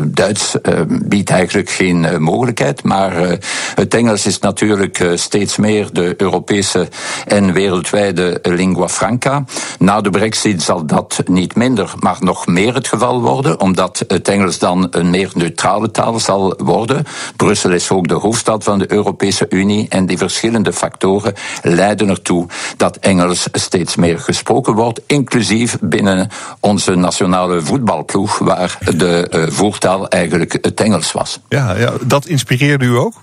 [0.05, 3.39] Duits uh, biedt eigenlijk geen mogelijkheid, maar
[3.75, 6.89] het Engels is natuurlijk steeds meer de Europese
[7.27, 9.45] en wereldwijde lingua franca.
[9.79, 14.29] Na de brexit zal dat niet minder, maar nog meer het geval worden, omdat het
[14.29, 17.05] Engels dan een meer neutrale taal zal worden.
[17.38, 22.46] Brussel is ook de hoofdstad van de Europese Unie en die verschillende factoren leiden ertoe
[22.77, 26.29] dat Engels steeds meer gesproken wordt, inclusief binnen
[26.61, 31.40] onze nationale voetbalploeg, waar de uh, voertaal eigenlijk het Engels was.
[31.48, 33.14] Ja, ja, dat inspireerde u ook?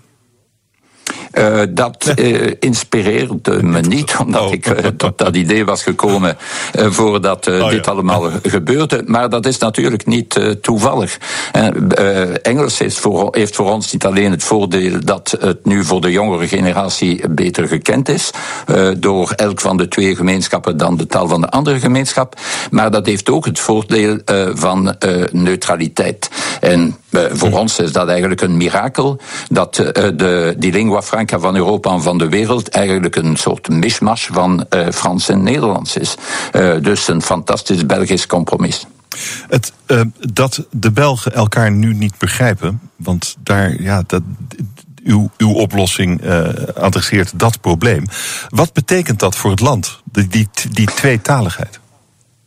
[1.33, 4.53] Uh, dat uh, inspireerde me niet, omdat oh.
[4.53, 6.37] ik uh, tot dat idee was gekomen
[6.73, 7.91] voordat oh, dit ja.
[7.91, 9.03] allemaal gebeurde.
[9.05, 11.17] Maar dat is natuurlijk niet toevallig.
[12.41, 16.11] Engels heeft voor, heeft voor, ons niet alleen het voordeel dat het nu voor de
[16.11, 18.31] jongere generatie beter gekend is,
[18.97, 22.35] door elk van de twee gemeenschappen dan de taal van de andere gemeenschap,
[22.71, 24.19] maar dat heeft ook het voordeel
[24.53, 24.95] van
[25.31, 26.29] neutraliteit.
[26.59, 26.95] En
[27.31, 27.55] voor hm.
[27.55, 32.17] ons is dat eigenlijk een mirakel dat de, die lingua franca van Europa en van
[32.17, 36.15] de wereld eigenlijk een soort mishmash van uh, Frans en Nederlands is.
[36.81, 38.85] Dus een fantastisch Belgisch compromis.
[39.49, 39.73] Het,
[40.33, 44.21] dat de Belgen elkaar nu niet begrijpen, want daar, ja, dat,
[45.03, 46.21] uw, uw oplossing
[46.75, 48.05] adresseert dat probleem.
[48.49, 51.79] Wat betekent dat voor het land, die, die tweetaligheid?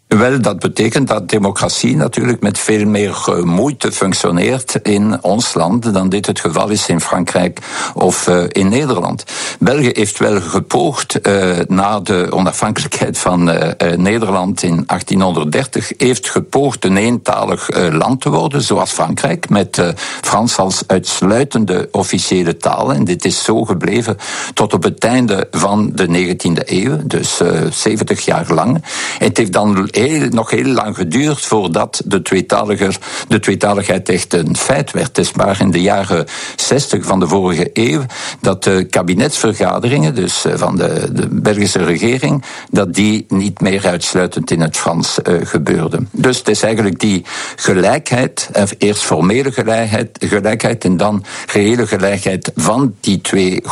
[0.08, 6.08] Wel, dat betekent dat democratie natuurlijk met veel meer moeite functioneert in ons land dan
[6.08, 7.58] dit het geval is in Frankrijk
[7.94, 9.24] of uh, in Nederland.
[9.58, 13.44] België heeft wel gepoogd uh, na de onafhankelijkheid van
[13.96, 20.82] Nederland in 1830, heeft gepoogd een eentalig land te worden, zoals Frankrijk, met Frans als
[20.86, 22.92] uitsluitende officiële taal.
[22.92, 24.16] En dit is zo gebleven
[24.54, 27.40] tot op het einde van de 19e eeuw, dus
[27.70, 28.84] 70 jaar lang.
[29.18, 32.96] Het heeft dan heel, nog heel lang geduurd voordat de, tweetaliger,
[33.28, 35.06] de tweetaligheid echt een feit werd.
[35.06, 38.02] Het is maar in de jaren 60 van de vorige eeuw
[38.40, 44.60] dat de kabinetsvergaderingen, dus van de, de Belgische regering, dat die niet meer uitsluitend in
[44.60, 46.08] het Frans uh, gebeurden.
[46.12, 47.24] Dus het is eigenlijk die
[47.56, 53.62] gelijkheid, eerst formele gelijkheid, gelijkheid en dan reële gelijkheid van die twee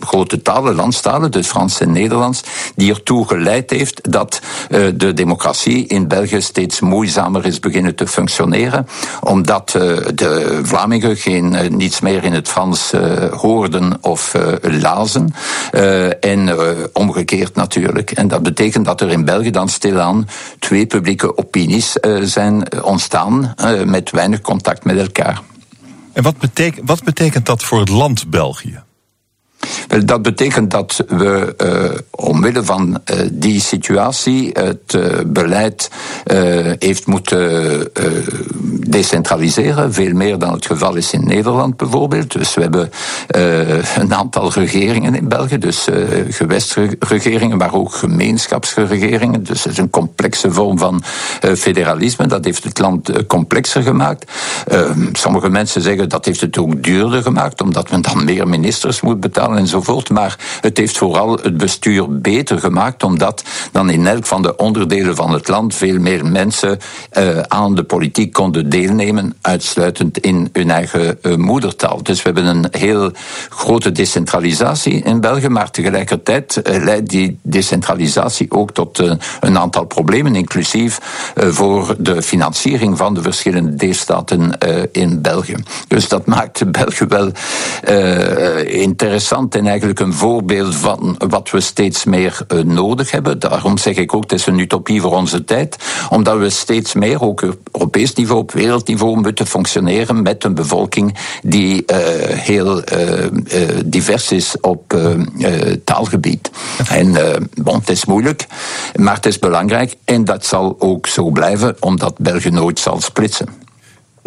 [0.00, 2.42] grote talen, landstalen, dus Frans en Nederlands,
[2.76, 8.06] die ertoe geleid heeft dat uh, de democratie in België steeds moeizamer is beginnen te
[8.06, 8.86] functioneren,
[9.20, 9.82] omdat uh,
[10.14, 12.92] de Vlamingen geen, uh, niets meer in het Frans
[13.30, 15.34] hoorden of lazen.
[16.20, 16.56] en
[16.92, 18.10] omgekeerd natuurlijk.
[18.10, 20.28] En dat betekent dat er in België dan stilaan
[20.58, 23.54] twee publieke opinies zijn ontstaan
[23.84, 25.40] met weinig contact met elkaar.
[26.12, 26.36] En wat
[26.84, 28.82] wat betekent dat voor het land België?
[30.04, 35.90] Dat betekent dat we uh, omwille van uh, die situatie het uh, beleid
[36.78, 37.90] heeft moeten
[38.90, 39.92] decentraliseren.
[39.92, 42.32] Veel meer dan het geval is in Nederland bijvoorbeeld.
[42.32, 42.90] Dus we hebben
[43.96, 45.58] een aantal regeringen in België.
[45.58, 45.88] Dus
[46.28, 49.42] gewestregeringen, maar ook gemeenschapsregeringen.
[49.42, 51.02] Dus het is een complexe vorm van
[51.56, 52.26] federalisme.
[52.26, 54.32] Dat heeft het land complexer gemaakt.
[54.66, 59.00] Ehm, sommige mensen zeggen dat heeft het ook duurder gemaakt, omdat men dan meer ministers
[59.00, 60.10] moet betalen enzovoort.
[60.10, 65.16] Maar het heeft vooral het bestuur beter gemaakt, omdat dan in elk van de onderdelen
[65.16, 66.78] van het land veel meer mensen
[67.12, 72.02] uh, aan de politiek konden deelnemen, uitsluitend in hun eigen uh, moedertaal.
[72.02, 73.12] Dus we hebben een heel
[73.48, 78.98] grote decentralisatie in België, maar tegelijkertijd uh, leidt die decentralisatie ook tot
[79.40, 80.98] een aantal problemen, inclusief
[81.36, 84.58] voor de financiering van de verschillende deelstaten
[84.92, 85.56] in België.
[85.88, 87.30] Dus dat maakt België wel
[88.66, 93.38] interessant en eigenlijk een voorbeeld van wat we steeds meer uh, nodig hebben.
[93.38, 95.76] Daarom zeg ik ook, het is een utopie voor onze tijd.
[96.10, 101.16] Omdat we steeds meer, ook op Europees niveau, op wereldniveau, moeten functioneren met een bevolking
[101.42, 101.96] die uh,
[102.28, 103.26] heel uh,
[103.84, 104.96] divers is op
[105.84, 106.50] taalgebied.
[106.88, 107.16] En
[107.62, 108.46] bon, het is moeilijk,
[108.94, 109.94] maar het is belangrijk.
[110.04, 113.67] En dat zal ook zo blijven, omdat België nooit zal splitsen.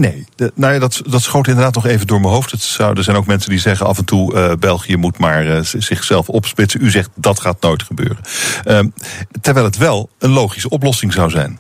[0.02, 2.52] Nee, nou ja, dat, dat schoot inderdaad nog even door mijn hoofd.
[2.52, 4.34] Het er zijn ook mensen die zeggen af en toe...
[4.34, 6.84] Uh, België moet maar uh, zichzelf opsplitsen.
[6.84, 8.18] U zegt dat gaat nooit gebeuren.
[8.66, 8.80] Uh,
[9.42, 11.60] terwijl het wel een logische oplossing zou zijn.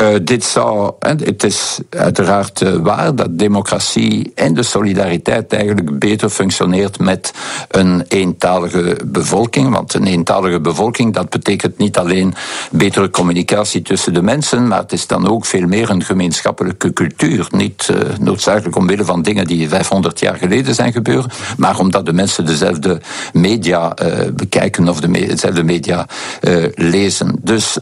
[0.00, 6.28] Uh, dit zou, het is uiteraard uh, waar dat democratie en de solidariteit eigenlijk beter
[6.28, 7.32] functioneert met
[7.70, 9.70] een eentalige bevolking.
[9.70, 12.34] Want een eentalige bevolking, dat betekent niet alleen
[12.70, 17.46] betere communicatie tussen de mensen, maar het is dan ook veel meer een gemeenschappelijke cultuur.
[17.50, 22.12] Niet uh, noodzakelijk omwille van dingen die 500 jaar geleden zijn gebeurd, maar omdat de
[22.12, 23.00] mensen dezelfde
[23.32, 23.94] media
[24.32, 26.06] bekijken of dezelfde media
[26.74, 27.38] lezen.
[27.42, 27.78] Dus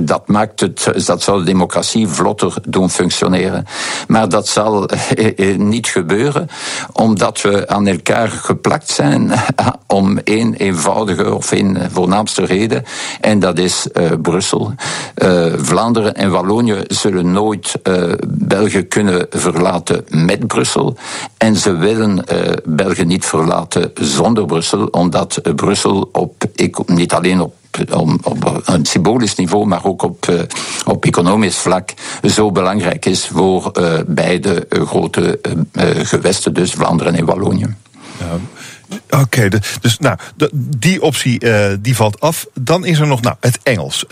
[0.00, 3.66] dat maakt het, dat zou de democratie vlotter doen functioneren.
[4.08, 6.48] Maar dat zal eh, eh, niet gebeuren,
[6.92, 9.32] omdat we aan elkaar geplakt zijn
[9.86, 12.84] om één eenvoudige of één voornaamste reden,
[13.20, 14.74] en dat is uh, Brussel.
[15.56, 17.74] Vlaanderen en Wallonië zullen nooit
[18.28, 20.96] België kunnen verlaten met Brussel,
[21.36, 22.24] en ze willen
[22.64, 26.44] België niet verlaten zonder Brussel, omdat Brussel op,
[26.86, 27.54] niet alleen op
[28.22, 30.40] op een symbolisch niveau, maar ook op, uh,
[30.86, 35.38] op economisch vlak zo belangrijk is voor uh, beide uh, grote
[36.02, 37.74] gewesten, dus Vlaanderen en Wallonië.
[38.18, 38.38] Ja.
[39.20, 39.48] Oké,
[39.80, 40.18] dus nou,
[40.76, 41.40] die optie
[41.80, 42.46] die valt af.
[42.60, 44.04] Dan is er nog nou, het Engels.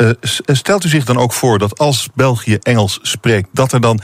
[0.47, 4.01] Stelt u zich dan ook voor dat als België Engels spreekt, dat er dan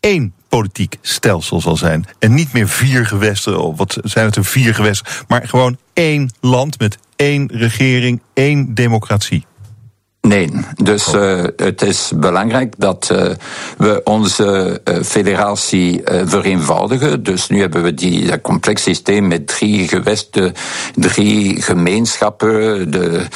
[0.00, 2.06] één politiek stelsel zal zijn.
[2.18, 6.30] En niet meer vier gewesten, of wat zijn het er vier gewesten, maar gewoon één
[6.40, 9.46] land met één regering, één democratie.
[10.20, 10.50] Nee,
[10.82, 13.30] dus uh, het is belangrijk dat uh,
[13.78, 17.22] we onze uh, federatie vereenvoudigen.
[17.22, 20.52] Dus nu hebben we die, dat complex systeem met drie gewesten,
[20.94, 22.90] drie gemeenschappen.
[22.90, 23.26] De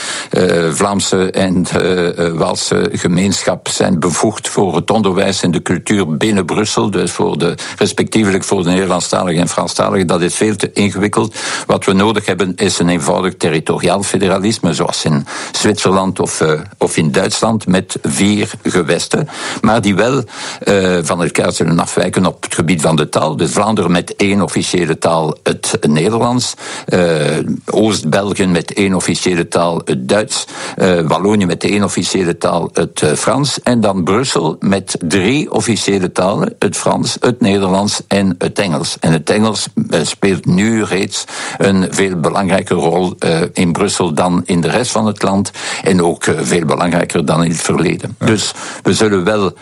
[0.72, 6.90] Vlaamse en de Waalse gemeenschap zijn bevoegd voor het onderwijs en de cultuur binnen Brussel.
[6.90, 10.06] Dus voor de, respectievelijk voor de Nederlandstaligen en Franstaligen.
[10.06, 11.36] Dat is veel te ingewikkeld.
[11.66, 16.42] Wat we nodig hebben is een eenvoudig territoriaal federalisme, zoals in Zwitserland of
[16.82, 19.28] of in Duitsland met vier gewesten,
[19.60, 20.22] maar die wel
[20.64, 23.36] uh, van elkaar zullen afwijken op het gebied van de taal.
[23.36, 26.54] Dus Vlaanderen met één officiële taal, het Nederlands,
[26.88, 30.44] uh, Oost-België met één officiële taal, het Duits,
[30.78, 36.54] uh, Wallonië met één officiële taal, het Frans, en dan Brussel met drie officiële talen,
[36.58, 38.96] het Frans, het Nederlands en het Engels.
[39.00, 39.68] En het Engels
[40.02, 41.24] speelt nu reeds
[41.58, 43.14] een veel belangrijke rol
[43.52, 45.50] in Brussel dan in de rest van het land
[45.82, 48.16] en ook veel belangrijker dan in het verleden.
[48.18, 49.52] Dus we zullen wel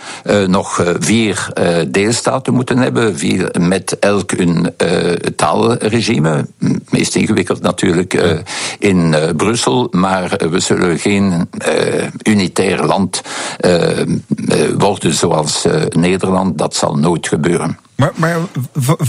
[0.47, 1.49] nog vier
[1.89, 4.75] deelstaten moeten hebben, vier, met elk een
[5.37, 6.47] taalregime.
[6.91, 8.43] Meest ingewikkeld natuurlijk
[8.79, 11.49] in Brussel, maar we zullen geen
[12.23, 13.23] unitair land
[14.79, 16.59] worden zoals Nederland.
[16.59, 17.79] Dat zal nooit gebeuren.
[18.01, 18.39] Maar, maar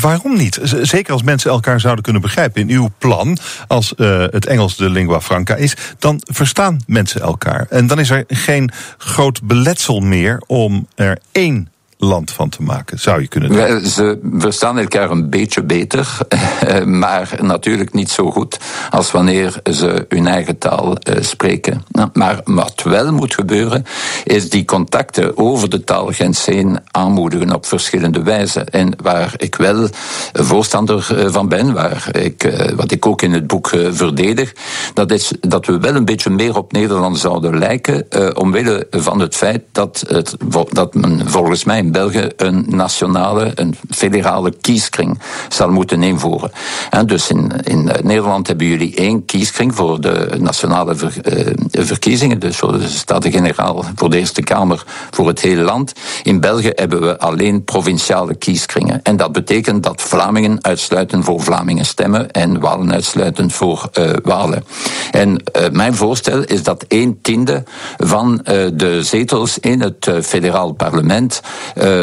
[0.02, 0.60] waarom niet?
[0.82, 2.62] Zeker als mensen elkaar zouden kunnen begrijpen.
[2.62, 7.66] In uw plan, als uh, het Engels de lingua franca is, dan verstaan mensen elkaar.
[7.70, 11.71] En dan is er geen groot beletsel meer om er één
[12.04, 13.88] land van te maken, zou je kunnen zeggen.
[13.88, 16.18] Ze verstaan elkaar een beetje beter,
[16.86, 18.60] maar natuurlijk niet zo goed
[18.90, 21.84] als wanneer ze hun eigen taal eh, spreken.
[22.14, 23.86] Maar wat wel moet gebeuren,
[24.24, 28.70] is die contacten over de taalgrens heen aanmoedigen op verschillende wijzen.
[28.70, 29.88] En waar ik wel
[30.34, 34.54] voorstander eh, van ben, waar ik, eh, wat ik ook in het boek verdedig,
[34.94, 38.06] dat is dat we wel een beetje meer op Nederland zouden lijken,
[38.38, 40.36] omwille van het feit dat, het,
[40.72, 46.52] dat men volgens mij België een nationale, een federale kieskring zal moeten invoeren.
[46.90, 52.58] En dus in, in Nederland hebben jullie één kieskring voor de nationale uh, verkiezingen, dus
[52.58, 55.94] voor de Staten-Generaal, voor de Eerste Kamer, voor het hele land.
[56.24, 59.00] In België hebben we alleen provinciale kieskringen.
[59.04, 64.64] En dat betekent dat Vlamingen uitsluitend voor Vlamingen stemmen en Walen uitsluitend voor uh, Walen.
[65.12, 67.64] En mijn voorstel is dat een tiende
[67.98, 68.40] van
[68.74, 71.42] de zetels in het federaal parlement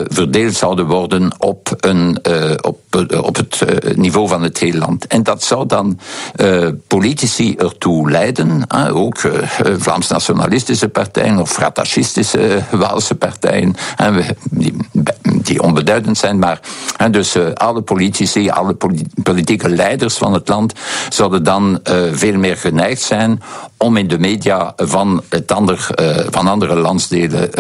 [0.09, 2.79] verdeeld zouden worden op, een, uh, op,
[3.11, 3.63] uh, op het
[3.97, 5.07] niveau van het hele land.
[5.07, 5.99] En dat zou dan
[6.87, 9.21] politici ertoe leiden, ook
[9.79, 13.75] Vlaams nationalistische partijen of fratachistische Waalse partijen,
[14.51, 14.77] die,
[15.23, 16.61] die onbeduidend zijn, maar
[17.11, 18.77] dus alle politici, alle
[19.23, 20.73] politieke leiders van het land
[21.09, 21.81] zouden dan
[22.13, 23.43] veel meer geneigd zijn
[23.79, 25.89] om in de media van, het ander,
[26.31, 27.51] van andere landsdelen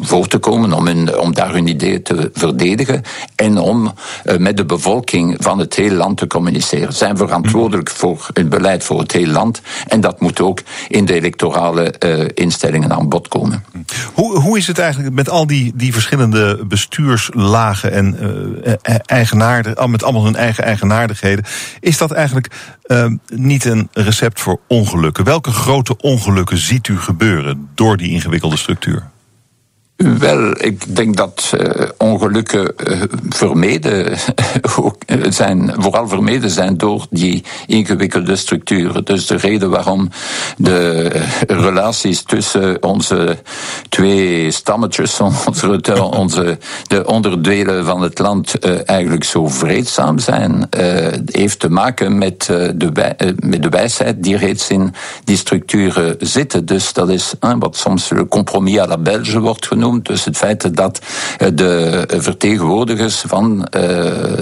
[0.00, 3.02] voor te komen, om, hun, om daar hun ideeën te verdedigen
[3.36, 3.92] en om
[4.24, 6.92] uh, met de bevolking van het hele land te communiceren.
[6.92, 11.04] Ze zijn verantwoordelijk voor een beleid voor het hele land en dat moet ook in
[11.04, 11.94] de electorale
[12.34, 13.64] instellingen aan bod komen.
[14.14, 18.72] Hoe, hoe is het eigenlijk met al die, die verschillende bestuurslagen en uh,
[19.06, 21.44] eigenaarden, met allemaal hun eigen eigenaardigheden?
[21.80, 22.50] Is dat eigenlijk
[23.26, 25.24] niet een recept voor ongelukken?
[25.24, 29.12] Welke grote ongelukken ziet u gebeuren door die ingewikkelde structuur?
[29.96, 34.18] Wel, ik denk dat uh, ongelukken uh, vermeden
[34.80, 34.96] ook
[35.28, 39.04] zijn, vooral vermeden zijn door die ingewikkelde structuren.
[39.04, 40.10] Dus de reden waarom
[40.56, 41.08] de
[41.46, 43.38] relaties tussen onze
[43.88, 50.68] twee stammetjes, onze, onze, de onderdelen van het land eigenlijk zo vreedzaam zijn,
[51.26, 56.66] heeft te maken met, de met de wijsheid die reeds in die structuren zitten.
[56.66, 60.76] Dus dat is wat soms le compromis à la Belge wordt genoemd dus het feit
[60.76, 61.00] dat
[61.38, 63.80] eh, de vertegenwoordigers van eh,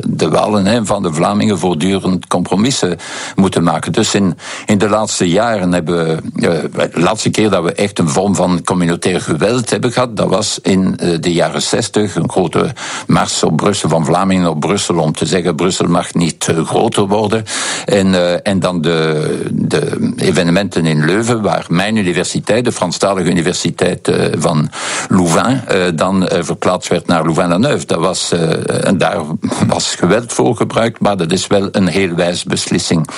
[0.09, 2.97] de Walen en van de Vlamingen voortdurend compromissen
[3.37, 3.93] moeten maken.
[3.93, 7.99] Dus in, in de laatste jaren hebben we, eh, de laatste keer dat we echt
[7.99, 12.73] een vorm van communautair geweld hebben gehad, dat was in de jaren zestig, een grote
[13.07, 17.45] mars op Brussel van Vlamingen op Brussel om te zeggen Brussel mag niet groter worden.
[17.85, 24.71] En, en dan de, de evenementen in Leuven, waar mijn universiteit, de Franstalige Universiteit van
[25.09, 27.87] Louvain, uh, dan uh, verplaatst werd naar Louvain-la-Neuve.
[27.87, 28.33] Dat was,
[28.67, 29.21] en daar
[29.67, 33.09] was geweld voor gebruikt, maar dat is wel een heel wijze beslissing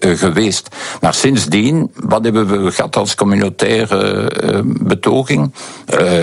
[0.00, 0.68] geweest.
[1.00, 4.30] Maar sindsdien, wat hebben we gehad als communautaire
[4.64, 5.52] betoging?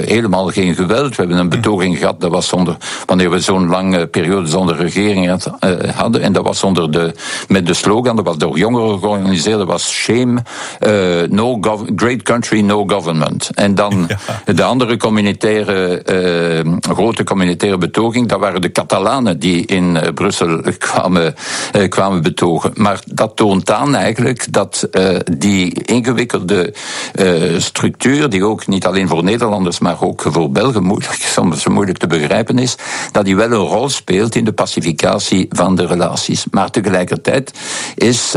[0.05, 1.09] helemaal geen geweld.
[1.09, 5.27] We hebben een betoging gehad, dat was zonder, wanneer we zo'n lange periode zonder regering
[5.27, 5.51] had,
[5.95, 7.13] hadden, en dat was onder de,
[7.47, 10.41] met de slogan, dat was door jongeren georganiseerd, dat was shame,
[11.29, 11.57] no
[11.95, 13.49] great country, no government.
[13.53, 14.07] En dan
[14.45, 14.53] ja.
[14.53, 16.01] de andere communitaire,
[16.65, 21.35] uh, grote communitaire betoging, dat waren de Catalanen die in uh, Brussel kwamen,
[21.75, 22.71] uh, kwamen betogen.
[22.73, 24.89] Maar dat toont aan eigenlijk dat
[25.31, 26.73] die ingewikkelde
[27.57, 32.07] structuur, die ook niet alleen voor Nederlanders, maar ook voor Belgen moeilijk, soms moeilijk te
[32.07, 32.75] begrijpen is,
[33.11, 36.45] dat die wel een rol speelt in de pacificatie van de relaties.
[36.51, 37.53] Maar tegelijkertijd
[37.95, 38.35] is,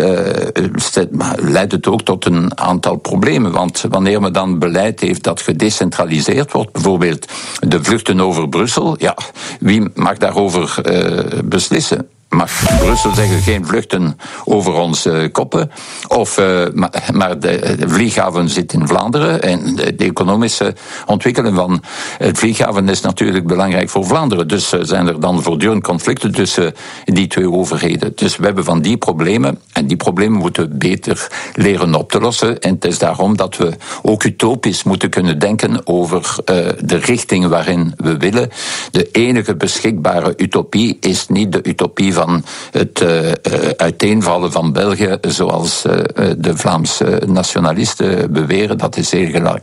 [1.37, 3.53] leidt het ook tot een aantal problemen.
[3.53, 7.27] Want wanneer men dan beleid heeft dat gedecentraliseerd wordt, bijvoorbeeld
[7.61, 9.17] de vluchten over Brussel, ja,
[9.61, 12.09] wie mag daarover uh, beslissen?
[12.29, 15.71] Mag Brussel zeggen geen vluchten over onze koppen.
[16.09, 16.67] Of, uh,
[17.13, 20.75] maar, de, vlieghaven zit in Vlaanderen en de, economische
[21.07, 21.83] ontwikkeling van
[22.19, 24.49] het vlieghaven is natuurlijk belangrijk voor Vlaanderen.
[24.49, 26.75] Dus uh, zijn er dan voortdurend conflicten tussen
[27.05, 28.13] die twee overheden.
[28.15, 32.21] Dus we hebben van die problemen en die problemen moeten we beter leren op te
[32.21, 32.61] lossen.
[32.61, 33.73] En het is daarom dat we
[34.03, 38.49] ook utopisch moeten kunnen denken over uh, de richting waarin we willen.
[38.91, 43.31] De enige beschikbare utopie is niet de utopie van het uh,
[43.77, 45.93] uiteenvallen van België, zoals uh,
[46.39, 48.79] de Vlaamse nationalisten beweren.
[48.79, 49.13] Dat is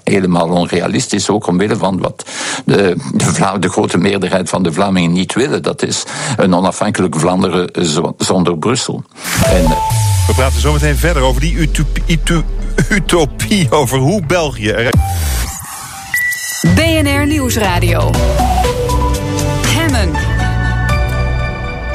[0.03, 2.25] helemaal onrealistisch, ook omwille van wat
[2.65, 5.63] de, de, Vla de grote meerderheid van de Vlamingen niet willen.
[5.63, 6.03] Dat is
[6.37, 7.69] een onafhankelijk Vlaanderen
[8.17, 9.03] zonder Brussel.
[9.45, 9.67] En,
[10.27, 12.19] we praten zo meteen verder over die utopie,
[12.89, 14.89] utopie over hoe België.
[16.75, 18.11] BNR Nieuwsradio.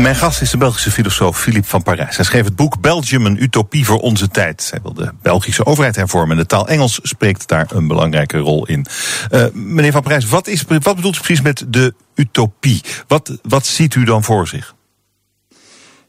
[0.01, 2.17] Mijn gast is de Belgische filosoof Philippe van Parijs.
[2.17, 4.69] Hij schreef het boek Belgium, een utopie voor onze tijd.
[4.71, 6.37] Hij wil de Belgische overheid hervormen.
[6.37, 8.87] De taal Engels spreekt daar een belangrijke rol in.
[9.31, 12.83] Uh, meneer van Parijs, wat, is, wat bedoelt u precies met de utopie?
[13.07, 14.75] Wat, wat ziet u dan voor zich?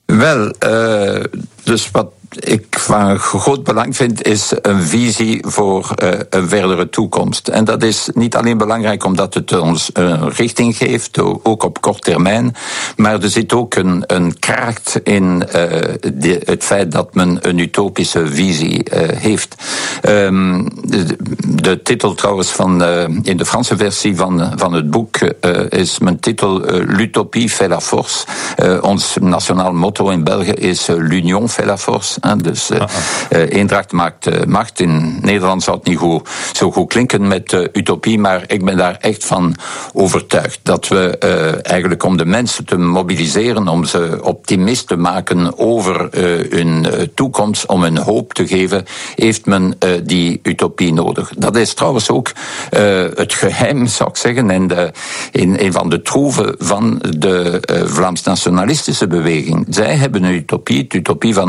[0.05, 1.23] Wel, uh,
[1.63, 2.07] dus wat
[2.39, 7.47] ik van groot belang vind, is een visie voor uh, een verdere toekomst.
[7.47, 12.01] En dat is niet alleen belangrijk omdat het ons een richting geeft, ook op kort
[12.01, 12.55] termijn,
[12.95, 18.27] maar er zit ook een, een kracht in de, het feit dat men een utopische
[18.27, 19.55] visie uh, heeft.
[20.09, 22.83] Um, de, de, titel trouwens van,
[23.23, 25.17] in de Franse versie van, van het boek
[25.69, 28.25] is mijn titel L'utopie fait la force.
[28.81, 32.19] ons nationaal motto in België is L'union fait la force.
[32.37, 32.83] Dus uh,
[33.29, 34.79] uh, eendracht maakt uh, macht.
[34.79, 38.97] In Nederland zou het niet goed, zo goed klinken met utopie, maar ik ben daar
[38.99, 39.55] echt van
[39.93, 40.59] overtuigd.
[40.63, 41.17] Dat we
[41.61, 46.07] eigenlijk om de mensen te mobiliseren, om ze optimist te maken over
[46.49, 46.85] hun
[47.15, 48.85] toekomst, om hun hoop te geven,
[49.15, 51.31] heeft men die utopie nodig.
[51.37, 52.31] Dat is trouwens ook
[53.15, 54.91] het geheim, zou ik zeggen, en de,
[55.31, 59.65] in een van de troeven van de Vlaams nationalistische beweging.
[59.69, 61.40] Zij hebben een utopie, de utopie van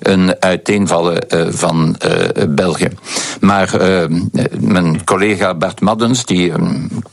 [0.00, 2.88] een uiteenvallen uh, van uh, België.
[3.40, 4.18] Maar uh,
[4.60, 6.52] mijn collega Bert Maddens, die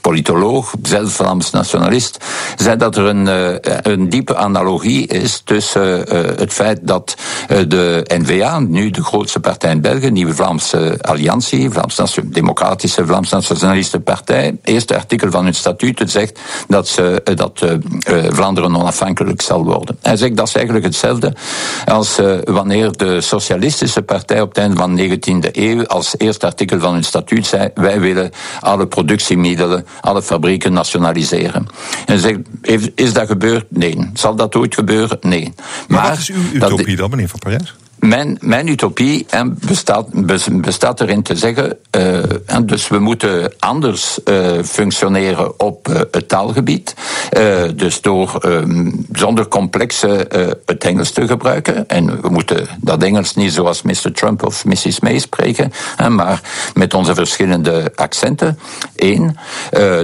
[0.01, 2.25] politoloog, zelf Vlaams nationalist,
[2.55, 3.27] zei dat er een,
[3.91, 5.99] een diepe analogie is tussen
[6.37, 7.15] het feit dat
[7.67, 13.99] de N-VA, nu de grootste partij in België, Nieuwe Vlaamse Alliantie, Vlaams Democratische Vlaams Nationaliste
[13.99, 17.65] Partij, eerste artikel van hun statuut zegt dat, ze, dat
[18.29, 19.97] Vlaanderen onafhankelijk zal worden.
[20.01, 21.33] Hij zegt dat is eigenlijk hetzelfde
[21.85, 26.79] als wanneer de Socialistische Partij op het einde van de 19e eeuw als eerste artikel
[26.79, 31.65] van hun statuut zei: wij willen alle productiemiddelen, alle fabrieken nationaliseren.
[32.05, 32.39] En zegt,
[32.95, 33.65] is dat gebeurd?
[33.69, 34.09] Nee.
[34.13, 35.17] Zal dat ooit gebeuren?
[35.21, 35.53] Nee.
[35.87, 37.75] Maar, maar wat is uw utopie dan, meneer Van Parijs?
[37.99, 39.25] Mijn, mijn utopie
[39.67, 40.07] bestaat,
[40.61, 41.77] bestaat erin te zeggen,
[42.45, 46.95] en dus we moeten anders uh, functioneren op uh, het taalgebied.
[47.75, 50.27] dus door um, zonder complexe
[50.65, 51.87] het Engels te gebruiken.
[51.87, 54.11] En we moeten dat Engels niet zoals Mr.
[54.13, 54.99] Trump of Mrs.
[54.99, 55.71] May spreken,
[56.09, 56.41] maar
[56.73, 58.59] met onze verschillende accenten.
[58.95, 59.37] Eén,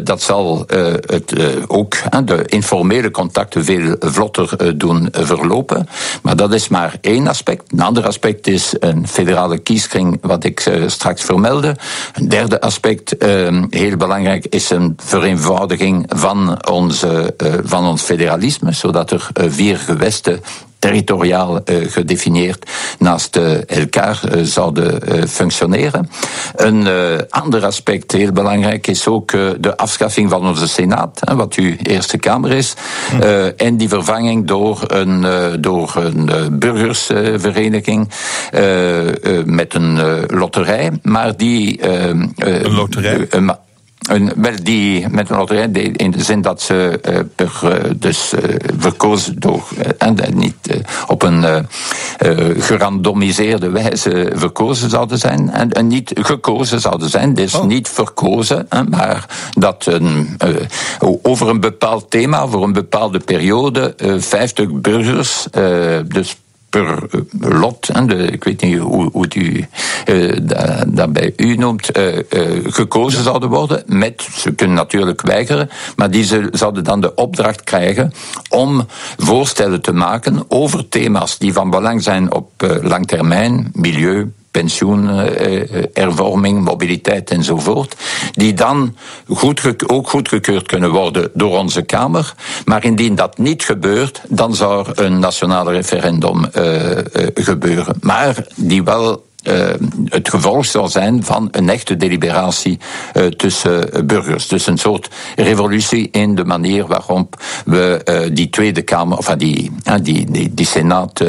[0.04, 0.64] dat zal
[1.06, 1.34] het
[1.68, 5.88] ook de informele contacten veel vlotter doen verlopen.
[6.22, 10.88] Maar dat is maar één aspect ander aspect is een federale kieskring, wat ik uh,
[10.88, 11.76] straks vermeldde.
[12.14, 18.72] Een derde aspect, uh, heel belangrijk, is een vereenvoudiging van, onze, uh, van ons federalisme,
[18.72, 20.42] zodat er vier gewesten
[20.84, 22.70] territoriaal uh, gedefinieerd
[23.00, 26.10] naast uh, elkaar uh, zouden functioneren.
[26.56, 26.88] Een
[27.30, 32.52] ander aspect, heel belangrijk, is ook de afschaffing van onze Senaat, wat uw Eerste Kamer
[32.52, 32.74] is,
[33.10, 33.22] hm.
[33.58, 35.26] en die vervanging door een,
[35.62, 38.10] door een burgersvereniging
[39.46, 41.88] met een loterij, maar die...
[41.88, 43.28] een loterij?
[43.30, 43.56] Een,
[44.36, 48.56] wel die met een loterij, in de zin dat ze uh, per, uh, dus uh,
[48.78, 50.56] verkozen door, en niet
[51.08, 51.68] op een
[52.58, 55.50] gerandomiseerde wijze verkozen zouden zijn.
[55.50, 57.66] En, en, niet gekozen zouden zijn, dus oh.
[57.66, 60.38] niet verkozen, maar dat een,
[61.22, 65.48] over een bepaald thema, voor een bepaalde periode, 50 burgers,
[66.06, 66.36] dus
[66.74, 67.20] per eh,
[67.60, 69.66] lot, de, ik weet niet hoe, hoe u
[70.06, 70.42] uh,
[70.88, 72.18] dat bij u noemt, uh,
[72.64, 73.84] gekozen zouden worden.
[73.86, 78.14] Met, ze kunnen natuurlijk weigeren, maar die ze, zouden dan de opdracht krijgen
[78.50, 86.64] om voorstellen te maken over thema's die van belang zijn op lang termijn, milieu, pensioenervorming,
[86.64, 87.96] mobiliteit enzovoort,
[88.32, 88.96] die dan
[89.28, 92.34] goed, ook goedgekeurd kunnen worden door onze Kamer.
[92.66, 96.46] Maar indien dat niet gebeurt, dan zou er een nationale referendum
[97.34, 97.96] gebeuren.
[98.02, 99.70] Maar die wel uh,
[100.06, 102.80] het gevolg zou zijn van een echte deliberatie
[103.14, 104.48] uh, tussen burgers.
[104.48, 109.72] Dus een soort revolutie in de manier waarop we uh, die Tweede Kamer, of die,
[110.02, 111.24] die, die, die Senaat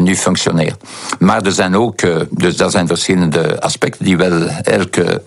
[0.00, 0.82] nu functioneert.
[1.18, 5.22] Maar er zijn ook, dus dat zijn verschillende aspecten die wel elke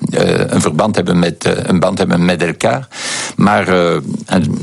[0.47, 2.87] een verband hebben met, een band hebben met elkaar.
[3.35, 4.01] Maar er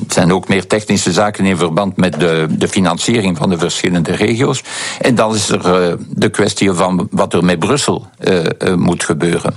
[0.08, 4.62] zijn ook meer technische zaken in verband met de, de financiering van de verschillende regio's.
[5.00, 9.54] En dan is er de kwestie van wat er met Brussel uh, moet gebeuren.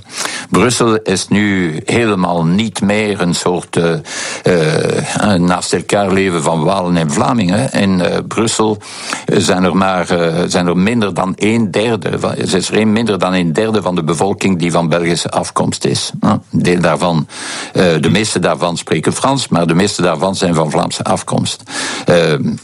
[0.50, 7.10] Brussel is nu helemaal niet meer een soort uh, naast elkaar leven van Walen en
[7.10, 7.72] Vlamingen.
[7.72, 8.78] In Brussel
[9.26, 10.06] zijn er maar
[10.46, 14.58] zijn er minder dan een derde, is er minder dan een derde van de bevolking
[14.58, 16.10] die van Belgische afkomst is.
[16.20, 17.26] Een deel daarvan,
[17.72, 21.62] de meeste daarvan spreken Frans, maar de meeste daarvan zijn van Vlaamse afkomst.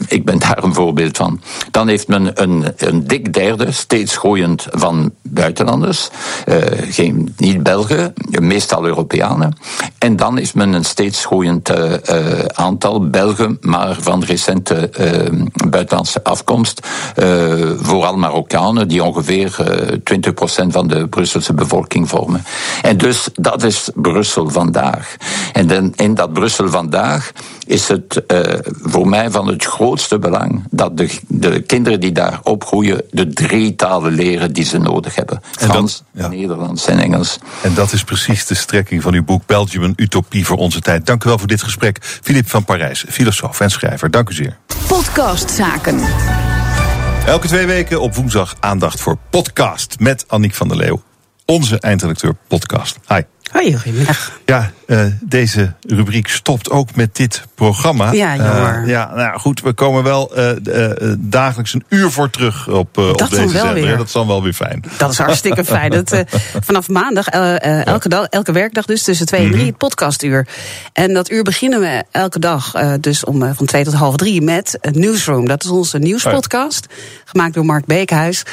[0.07, 1.41] ik ben daar een voorbeeld van.
[1.71, 6.09] Dan heeft men een, een dik derde, steeds groeiend van buitenlanders,
[6.47, 6.57] uh,
[6.89, 9.57] geen, niet Belgen, meestal Europeanen.
[9.97, 11.93] En dan is men een steeds groeiend uh,
[12.45, 14.89] aantal Belgen, maar van recente
[15.69, 16.87] buitenlandse afkomst.
[17.77, 19.55] vooral Marokkanen, die ongeveer
[20.63, 22.43] 20% van de Brusselse bevolking vormen.
[22.81, 25.15] En dus dat is Brussel vandaag.
[25.53, 27.31] En dan, in dat Brussel vandaag
[27.65, 28.23] is het
[28.81, 33.75] voor mij van het grootste belang dat de, de kinderen die daar opgroeien de drie
[33.75, 35.41] talen leren die ze nodig hebben.
[35.51, 37.37] Frans, Nederlands en Engels.
[37.61, 41.05] En dat is precies de strekking van uw boek Belgium, een utopie voor onze tijd.
[41.05, 41.97] Dank u wel voor dit gesprek.
[42.01, 44.11] Filip van Parijs, filosoof en schrijver.
[44.11, 44.57] Dank u zeer.
[44.87, 45.99] Podcastzaken.
[47.25, 51.01] Elke twee weken op woensdag aandacht voor podcast met Annick van der Leeuw.
[51.45, 52.99] Onze eindredacteur podcast.
[53.07, 53.21] Hi.
[53.51, 54.39] Hoi, goedemiddag.
[54.45, 58.11] Ja, uh, deze rubriek stopt ook met dit programma.
[58.11, 58.81] Ja, jammer.
[58.81, 63.17] Uh, ja, nou goed, we komen wel uh, dagelijks een uur voor terug op, op
[63.29, 63.73] deze zender.
[63.73, 63.97] Weer.
[63.97, 64.83] Dat is dan wel weer fijn.
[64.97, 65.91] Dat is hartstikke fijn.
[65.91, 66.23] Dat,
[66.67, 70.47] vanaf maandag, elke, dag, elke werkdag dus tussen twee en drie, mm podcastuur.
[70.93, 74.77] En dat uur beginnen we elke dag dus om van twee tot half drie met
[74.91, 75.47] Newsroom.
[75.47, 78.43] Dat is onze nieuwspodcast, oh gemaakt door Mark Beekhuis.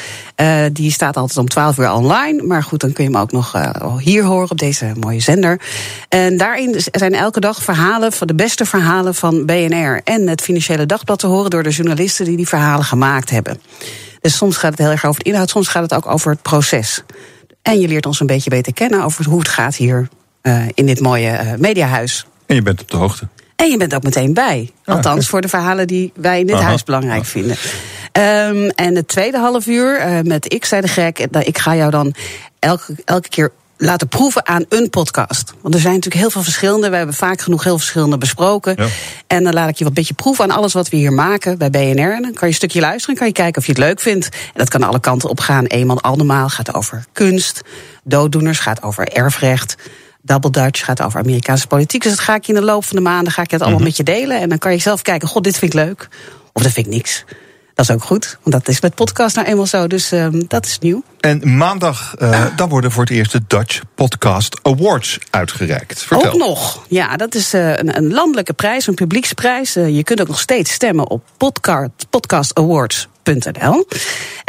[0.71, 2.43] die staat altijd om twaalf uur online.
[2.43, 3.53] Maar goed, dan kun je hem ook nog
[3.99, 5.61] hier horen op deze mooie zender.
[6.09, 10.85] En daarin zijn elke dag verhalen van de beste verhalen van BNR en het Financiële
[10.85, 13.61] Dagblad te horen door de journalisten die die verhalen gemaakt hebben.
[14.21, 16.41] Dus soms gaat het heel erg over de inhoud, soms gaat het ook over het
[16.41, 17.03] proces.
[17.61, 20.07] En je leert ons een beetje beter kennen over hoe het gaat hier
[20.43, 22.25] uh, in dit mooie uh, mediahuis.
[22.45, 23.27] En je bent op de hoogte.
[23.55, 24.71] En je bent ook meteen bij.
[24.85, 26.65] Althans, voor de verhalen die wij in dit Aha.
[26.65, 27.57] huis belangrijk vinden.
[28.11, 31.19] Um, en het tweede half uur uh, met Ik zei de gek.
[31.19, 32.13] Ik ga jou dan
[32.59, 33.51] elke, elke keer
[33.81, 35.53] laten proeven aan een podcast.
[35.61, 36.89] Want er zijn natuurlijk heel veel verschillende.
[36.89, 38.75] We hebben vaak genoeg heel verschillende besproken.
[38.77, 38.87] Ja.
[39.27, 41.69] En dan laat ik je wat beetje proeven aan alles wat we hier maken bij
[41.69, 42.13] BNR.
[42.13, 43.99] En dan kan je een stukje luisteren en kan je kijken of je het leuk
[43.99, 44.25] vindt.
[44.25, 45.65] En dat kan alle kanten op gaan.
[45.65, 47.61] Eenmaal allemaal gaat over kunst.
[48.03, 49.75] Dooddoeners gaat over erfrecht.
[50.21, 52.03] Double Dutch gaat over Amerikaanse politiek.
[52.03, 53.79] Dus dat ga ik je in de loop van de maanden ga ik het allemaal
[53.79, 53.97] mm -hmm.
[53.97, 54.39] met je delen.
[54.39, 56.07] En dan kan je zelf kijken, god, dit vind ik leuk.
[56.53, 57.25] Of dat vind ik niks.
[57.79, 59.87] Dat is ook goed, want dat is met podcast nou eenmaal zo.
[59.87, 61.03] Dus um, dat is nieuw.
[61.19, 66.03] En maandag, uh, dan worden voor het eerst de Dutch Podcast Awards uitgereikt.
[66.03, 66.31] Vertel.
[66.31, 66.85] Ook nog.
[66.87, 69.77] Ja, dat is uh, een, een, landelijke prijs, een publieksprijs.
[69.77, 73.85] Uh, je kunt ook nog steeds stemmen op podcast, podcastawards.nl.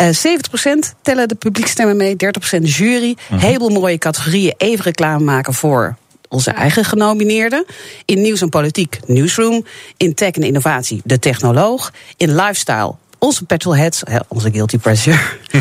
[0.01, 2.17] Uh, 70% tellen de publiekstemmen mee,
[2.59, 3.09] 30% jury.
[3.09, 3.39] Mm -hmm.
[3.39, 4.55] Heel mooie categorieën.
[4.57, 5.97] Even reclame maken voor
[6.29, 7.65] onze eigen genomineerden.
[8.05, 9.65] In nieuws en politiek, Newsroom.
[9.97, 11.93] In tech en innovatie, De Technoloog.
[12.17, 15.19] In lifestyle, onze petrolheads, onze guilty pleasure.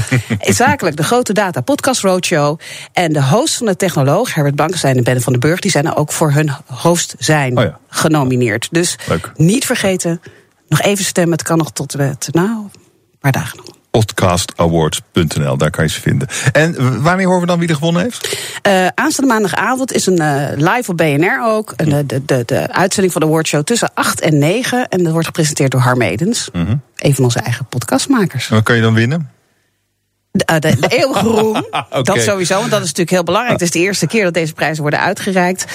[0.39, 2.60] Zakelijk, de grote data podcast roadshow.
[2.93, 5.60] En de host van de technoloog, Herbert Blankenstein en Ben van den Burg...
[5.60, 7.80] die zijn er ook voor hun host zijn oh ja.
[7.88, 8.68] genomineerd.
[8.72, 9.32] Dus Leuk.
[9.36, 10.22] niet vergeten,
[10.68, 11.38] nog even stemmen.
[11.38, 12.72] Het kan nog tot nou, een
[13.20, 15.58] paar dagen nog podcastawards.nl.
[15.58, 16.28] Daar kan je ze vinden.
[16.52, 18.38] En wanneer horen we dan wie er gewonnen heeft?
[18.68, 21.74] Uh, aanstaande maandagavond is een uh, live op BNR ook.
[21.76, 24.88] Een, uh, de, de, de uitzending van de awardshow tussen 8 en 9.
[24.88, 26.50] En dat wordt gepresenteerd door Harm Edens.
[26.52, 26.82] -hmm.
[26.96, 28.50] Een van onze eigen podcastmakers.
[28.50, 29.30] En wat kan je dan winnen?
[30.32, 31.55] De, de, de eeuwige roem.
[31.71, 32.01] okay.
[32.03, 33.59] Dat sowieso, want dat is natuurlijk heel belangrijk.
[33.59, 35.65] Het is de eerste keer dat deze prijzen worden uitgereikt.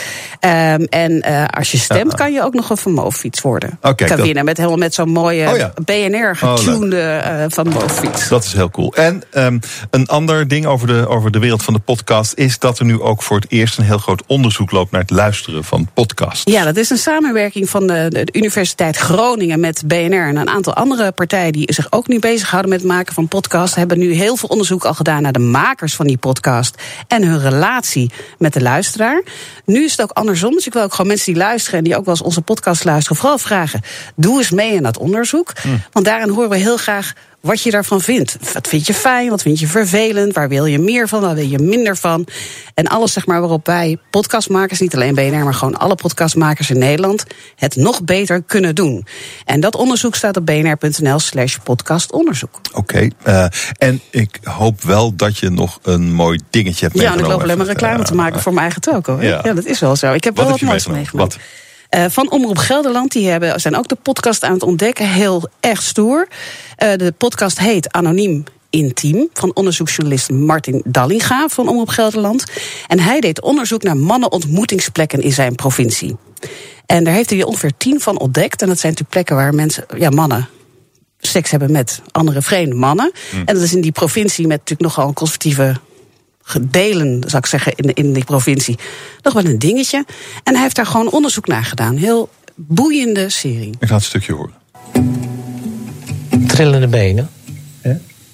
[0.40, 3.78] Um, en uh, als je stemt, kan je ook nog een Van Moofiets worden.
[3.82, 4.26] Okay, kan dat...
[4.26, 5.72] winnen met helemaal met zo'n mooie oh, ja.
[5.84, 8.28] BNR getunede oh, uh, Van Moofiets.
[8.28, 8.94] Dat is heel cool.
[8.94, 12.78] En um, een ander ding over de, over de wereld van de podcast is dat
[12.78, 15.88] er nu ook voor het eerst een heel groot onderzoek loopt naar het luisteren van
[15.94, 16.52] podcasts.
[16.52, 20.74] Ja, dat is een samenwerking van de, de Universiteit Groningen met BNR en een aantal
[20.74, 23.76] andere partijen die zich ook nu bezighouden met het maken van podcasts.
[23.76, 27.22] Hebben nu heel veel veel onderzoek al gedaan naar de makers van die podcast en
[27.22, 29.22] hun relatie met de luisteraar.
[29.64, 30.52] Nu is het ook andersom.
[30.52, 32.84] Dus ik wil ook gewoon mensen die luisteren en die ook wel eens onze podcast
[32.84, 33.80] luisteren, vooral vragen:
[34.16, 35.52] doe eens mee in dat onderzoek.
[35.62, 35.82] Hmm.
[35.92, 37.12] Want daarin horen we heel graag
[37.44, 38.36] wat je daarvan vindt.
[38.52, 41.46] Wat vind je fijn, wat vind je vervelend, waar wil je meer van, waar wil
[41.46, 42.26] je minder van.
[42.74, 46.78] En alles zeg maar waarop wij podcastmakers, niet alleen BNR, maar gewoon alle podcastmakers in
[46.78, 47.24] Nederland,
[47.56, 49.06] het nog beter kunnen doen.
[49.44, 52.60] En dat onderzoek staat op bnr.nl slash podcastonderzoek.
[52.72, 53.46] Oké, uh,
[53.78, 57.42] en ik hoop wel dat je nog een mooi dingetje hebt Ja, en ik loop
[57.42, 59.20] alleen maar reclame te maken voor mijn eigen toko.
[59.20, 59.40] Ja.
[59.44, 59.52] ja.
[59.52, 60.12] dat is wel zo.
[60.12, 61.34] Ik heb wel wat moois meegemaakt.
[61.34, 61.42] Wat?
[61.94, 63.12] Uh, van Omroep Gelderland.
[63.12, 65.08] Die hebben, zijn ook de podcast aan het ontdekken.
[65.08, 66.28] Heel erg stoer.
[66.28, 72.44] Uh, de podcast heet Anoniem Intiem van onderzoeksjournalist Martin Dallinga van Omroep Gelderland.
[72.86, 76.16] En hij deed onderzoek naar mannenontmoetingsplekken in zijn provincie.
[76.86, 78.62] En daar heeft hij ongeveer tien van ontdekt.
[78.62, 80.48] En dat zijn natuurlijk plekken waar mensen, ja, mannen
[81.18, 83.12] seks hebben met andere vreemde mannen.
[83.30, 83.36] Hm.
[83.36, 85.76] En dat is in die provincie met natuurlijk nogal een conservatieve
[86.70, 88.78] delen, zou ik zeggen, in, in die provincie.
[89.22, 90.04] Nog wel een dingetje.
[90.42, 91.96] En hij heeft daar gewoon onderzoek naar gedaan.
[91.96, 93.74] Heel boeiende serie.
[93.78, 94.54] Ik ga het stukje horen.
[96.46, 97.30] Trillende benen.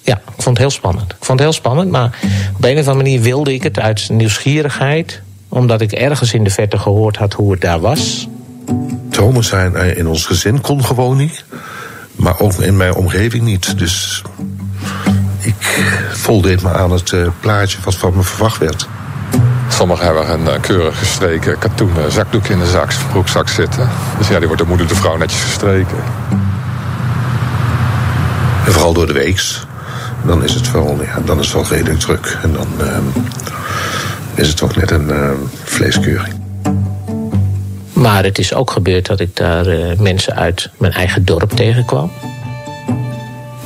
[0.03, 1.11] Ja, ik vond het heel spannend.
[1.11, 2.19] Ik vond het heel spannend, maar
[2.57, 5.21] op een of andere manier wilde ik het uit nieuwsgierigheid.
[5.49, 8.27] Omdat ik ergens in de verte gehoord had hoe het daar was.
[9.09, 11.45] Dromen zijn in ons gezin kon gewoon niet.
[12.15, 13.77] Maar ook in mijn omgeving niet.
[13.77, 14.21] Dus
[15.41, 18.87] ik voldeed me aan het uh, plaatje wat van me verwacht werd.
[19.69, 23.89] Sommigen hebben een uh, keurig gestreken katoenen zakdoek in de zak, broekzak zitten.
[24.17, 25.97] Dus ja, die wordt de moeder de vrouw netjes gestreken.
[28.65, 29.65] En vooral door de weeks.
[30.25, 32.37] Dan is het wel, ja, dan is het wel redelijk druk.
[32.43, 32.97] En dan uh,
[34.35, 35.29] is het toch net een uh,
[35.63, 36.33] vleeskeuring.
[37.93, 42.11] Maar het is ook gebeurd dat ik daar uh, mensen uit mijn eigen dorp tegenkwam.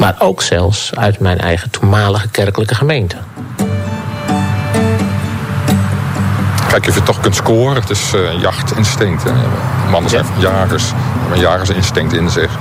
[0.05, 3.15] Maar ook zelfs uit mijn eigen toenmalige kerkelijke gemeente.
[6.67, 7.75] Kijk, of je toch kunt scoren.
[7.75, 9.23] Het is uh, jachtinstinct.
[9.23, 9.31] Hè.
[9.89, 10.51] Mannen zijn ja.
[10.51, 10.83] jagers.
[10.93, 12.57] Hebben een jagersinstinct in zich.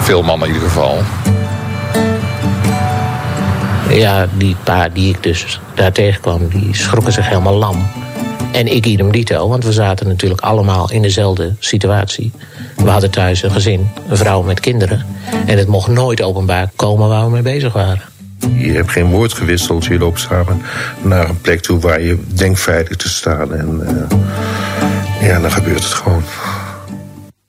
[0.00, 0.98] Veel mannen in ieder geval.
[3.88, 7.86] Ja, die paar die ik dus daar tegenkwam, die schrokken zich helemaal lam.
[8.56, 12.32] En ik idem dito, want we zaten natuurlijk allemaal in dezelfde situatie.
[12.76, 15.06] We hadden thuis een gezin, een vrouw met kinderen.
[15.46, 18.02] En het mocht nooit openbaar komen waar we mee bezig waren.
[18.54, 20.62] Je hebt geen woord gewisseld, je loopt samen
[21.02, 23.54] naar een plek toe waar je denkt veilig te staan.
[23.54, 26.22] En uh, ja, dan gebeurt het gewoon.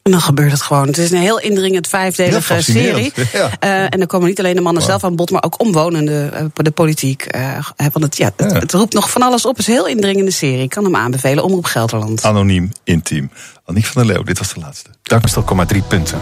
[0.08, 0.88] En dan gebeurt het gewoon.
[0.88, 3.14] Het is een heel indringend vijfdelige serie.
[3.34, 3.52] Ja.
[3.64, 6.46] Uh, en dan komen niet alleen de mannen zelf aan bod, maar ook omwonenden, uh,
[6.54, 7.36] de politiek.
[7.36, 9.58] Uh, want het, ja, het, het, roept nog van alles op.
[9.58, 10.62] Het is een heel indringende serie.
[10.62, 11.44] Ik kan hem aanbevelen.
[11.44, 12.24] Omroep Gelderland.
[12.24, 13.32] Anoniem, intiem.
[13.66, 14.90] Aniek van der Leeuw, dit was de laatste.
[15.04, 15.28] Dank
[15.68, 16.20] 3 punten.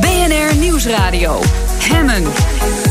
[0.00, 1.40] BNR Nieuwsradio.
[1.78, 2.89] Hemmen.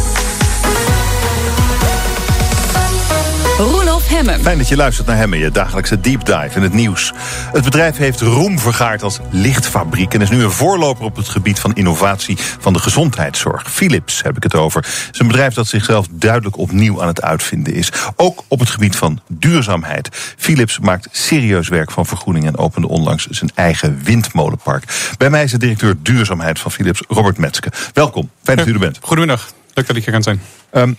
[4.10, 4.40] Hemmen.
[4.40, 7.14] Fijn dat je luistert naar Hemmen, je dagelijkse deep dive in het nieuws.
[7.52, 10.14] Het bedrijf heeft roem vergaard als lichtfabriek...
[10.14, 13.72] en is nu een voorloper op het gebied van innovatie van de gezondheidszorg.
[13.72, 14.82] Philips heb ik het over.
[14.82, 17.92] Het is een bedrijf dat zichzelf duidelijk opnieuw aan het uitvinden is.
[18.16, 20.10] Ook op het gebied van duurzaamheid.
[20.38, 22.46] Philips maakt serieus werk van vergroening...
[22.46, 24.84] en opende onlangs zijn eigen windmolenpark.
[25.18, 27.72] Bij mij is de directeur duurzaamheid van Philips, Robert Metske.
[27.94, 28.98] Welkom, fijn dat u er bent.
[29.02, 30.42] Goedemiddag, leuk dat ik hier kan zijn.
[30.74, 30.98] Um,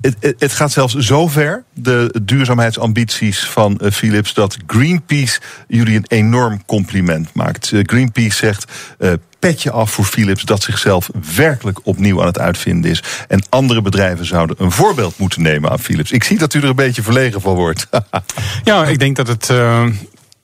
[0.00, 6.04] het, het, gaat zelfs zo ver, de duurzaamheidsambities van uh, Philips, dat Greenpeace jullie een
[6.08, 7.70] enorm compliment maakt.
[7.70, 8.72] Uh, Greenpeace zegt.
[8.98, 13.02] Uh, petje af voor Philips dat zichzelf werkelijk opnieuw aan het uitvinden is.
[13.28, 16.12] En andere bedrijven zouden een voorbeeld moeten nemen aan Philips.
[16.12, 17.88] Ik zie dat u er een beetje verlegen van wordt.
[18.64, 19.52] ja, ik denk dat het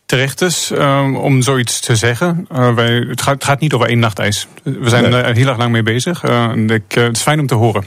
[0.06, 0.72] terecht is
[1.14, 2.46] om zoiets te zeggen.
[2.74, 4.46] wij, het, gaat, het, gaat, niet over één nachtijs.
[4.62, 5.22] We zijn nee.
[5.22, 6.24] er heel erg lang mee bezig.
[6.54, 7.84] Ik, het is fijn om te horen.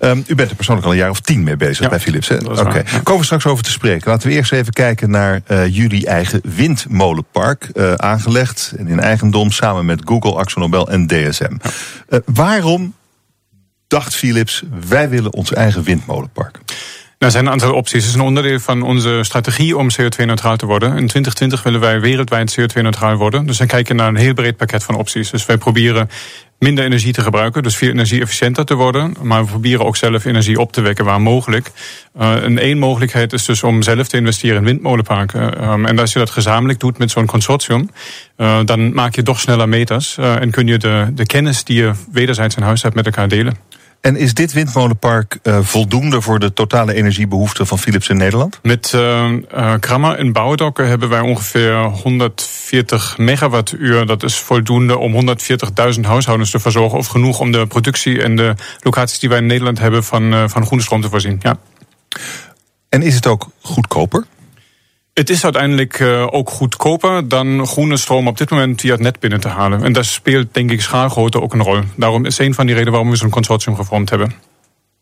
[0.00, 2.30] Um, u bent er persoonlijk al een jaar of tien mee bezig bij Philips.
[2.30, 2.84] Oké, okay.
[3.02, 4.10] komen we straks over te spreken.
[4.10, 7.70] Laten we eerst even kijken naar uh, jullie eigen windmolenpark.
[7.74, 11.56] Uh, aangelegd en in eigendom samen met Google, AxoNobel en DSM.
[11.62, 11.70] Ja.
[12.08, 12.94] Uh, waarom
[13.86, 16.58] dacht Philips, wij willen ons eigen windmolenpark?
[17.20, 18.02] Nou, er zijn een aantal opties.
[18.02, 20.88] Het is een onderdeel van onze strategie om CO2-neutraal te worden.
[20.88, 23.46] In 2020 willen wij wereldwijd CO2-neutraal worden.
[23.46, 25.30] Dus we kijken naar een heel breed pakket van opties.
[25.30, 26.10] Dus wij proberen
[26.58, 29.14] minder energie te gebruiken, dus veel energie-efficiënter te worden.
[29.22, 31.70] Maar we proberen ook zelf energie op te wekken waar mogelijk.
[32.20, 35.68] Uh, en één mogelijkheid is dus om zelf te investeren in windmolenparken.
[35.70, 37.90] Um, en als je dat gezamenlijk doet met zo'n consortium,
[38.36, 40.16] uh, dan maak je toch sneller meters.
[40.20, 43.28] Uh, en kun je de, de kennis die je wederzijds in huis hebt met elkaar
[43.28, 43.56] delen.
[44.00, 48.58] En is dit windmolenpark uh, voldoende voor de totale energiebehoeften van Philips in Nederland?
[48.62, 54.06] Met uh, uh, Krammer in Bouwdokken hebben wij ongeveer 140 megawattuur.
[54.06, 55.28] Dat is voldoende om
[55.94, 56.98] 140.000 huishoudens te verzorgen.
[56.98, 60.66] Of genoeg om de productie en de locaties die wij in Nederland hebben van, van
[60.66, 61.38] groene stroom te voorzien.
[61.42, 61.58] Ja.
[62.88, 64.24] En is het ook goedkoper?
[65.14, 69.20] Het is uiteindelijk uh, ook goedkoper dan groene stroom op dit moment via het net
[69.20, 69.82] binnen te halen.
[69.82, 71.80] En daar speelt denk ik schaalgrootte ook een rol.
[71.96, 74.34] Daarom is een van die redenen waarom we zo'n consortium gevormd hebben.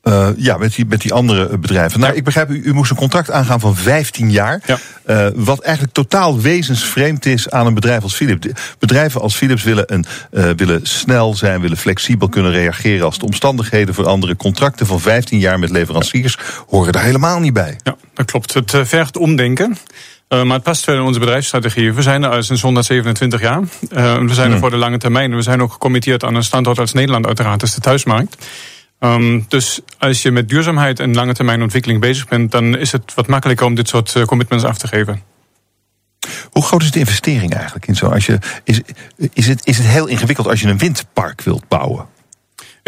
[0.08, 2.00] Uh, ja, met die, met die andere bedrijven.
[2.00, 4.60] Nou, ik begrijp, u, u moest een contract aangaan van 15 jaar.
[4.66, 4.78] Ja.
[5.06, 8.46] Uh, wat eigenlijk totaal wezensvreemd is aan een bedrijf als Philips.
[8.78, 13.24] Bedrijven als Philips willen, een, uh, willen snel zijn, willen flexibel kunnen reageren als de
[13.24, 14.36] omstandigheden veranderen.
[14.36, 17.76] Contracten van 15 jaar met leveranciers horen daar helemaal niet bij.
[17.82, 18.54] Ja, dat klopt.
[18.54, 19.76] Het vergt omdenken.
[20.28, 21.92] Uh, maar het past wel in onze bedrijfsstrategie.
[21.92, 23.60] We zijn er al sinds 127 jaar.
[23.60, 23.66] Uh,
[24.18, 24.58] we zijn er hmm.
[24.58, 25.34] voor de lange termijn.
[25.34, 27.60] We zijn ook gecommitteerd aan een standort als Nederland uiteraard.
[27.60, 28.36] Dat is de thuismarkt.
[29.00, 33.14] Um, dus als je met duurzaamheid en lange termijn ontwikkeling bezig bent, dan is het
[33.14, 35.22] wat makkelijker om dit soort uh, commitments af te geven.
[36.50, 38.06] Hoe groot is de investering eigenlijk in zo?
[38.06, 38.80] Als je, is,
[39.32, 42.06] is, het, is het heel ingewikkeld als je een windpark wilt bouwen?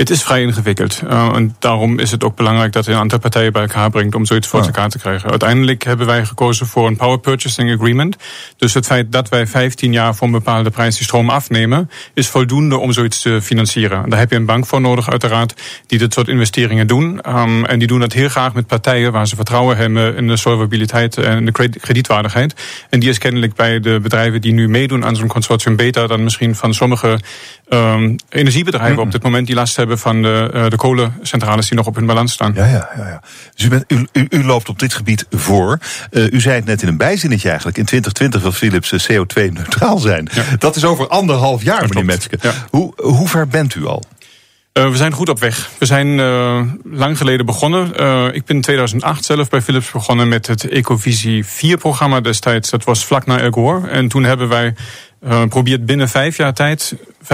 [0.00, 1.00] Het is vrij ingewikkeld.
[1.04, 4.14] Uh, en daarom is het ook belangrijk dat je een aantal partijen bij elkaar brengt
[4.14, 5.30] om zoiets voor elkaar te krijgen.
[5.30, 8.16] Uiteindelijk hebben wij gekozen voor een power purchasing agreement.
[8.56, 12.28] Dus het feit dat wij 15 jaar voor een bepaalde prijs die stroom afnemen, is
[12.28, 14.10] voldoende om zoiets te financieren.
[14.10, 17.20] Daar heb je een bank voor nodig, uiteraard, die dit soort investeringen doen.
[17.28, 20.36] Um, en die doen dat heel graag met partijen waar ze vertrouwen hebben in de
[20.36, 22.54] solvabiliteit en de kredietwaardigheid.
[22.90, 26.22] En die is kennelijk bij de bedrijven die nu meedoen aan zo'n consortium beter dan
[26.22, 27.18] misschien van sommige
[27.72, 31.76] um, energiebedrijven mm op dit moment die last hebben van de, uh, de kolencentrales die
[31.76, 32.52] nog op hun balans staan.
[32.54, 33.08] Ja, ja, ja.
[33.08, 33.22] ja.
[33.54, 35.78] Dus u, bent, u, u, u, loopt op dit gebied voor.
[36.10, 37.78] Uh, u zei het net in een bijzinnetje eigenlijk.
[37.78, 40.28] In 2020 wil Philips eh, CO2-neutraal zijn.
[40.32, 40.44] Ja.
[40.58, 42.38] Dat is over anderhalf jaar, meneer Metske.
[42.40, 42.52] Ja.
[42.70, 44.02] Hoe, hoe ver bent u al?
[44.78, 45.70] Uh, we zijn goed op weg.
[45.78, 47.92] We zijn uh, lang geleden begonnen.
[48.00, 52.70] Uh, ik ben in 2008 zelf bij Philips begonnen met het Ecovisie 4-programma destijds.
[52.70, 53.88] Dat was vlak na El Gore.
[53.88, 54.74] En toen hebben wij
[55.24, 57.26] uh, probeert binnen vijf jaar tijd 25%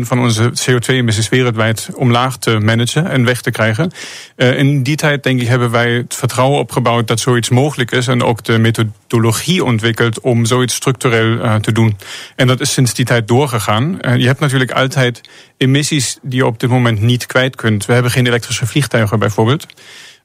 [0.00, 3.90] van onze CO2-emissies wereldwijd omlaag te managen en weg te krijgen.
[4.36, 8.06] Uh, in die tijd, denk ik, hebben wij het vertrouwen opgebouwd dat zoiets mogelijk is
[8.06, 11.96] en ook de methodologie ontwikkeld om zoiets structureel uh, te doen.
[12.36, 13.98] En dat is sinds die tijd doorgegaan.
[14.16, 15.20] je hebt natuurlijk altijd
[15.56, 17.86] emissies die je op dit moment niet kwijt kunt.
[17.86, 19.66] We hebben geen elektrische vliegtuigen bijvoorbeeld.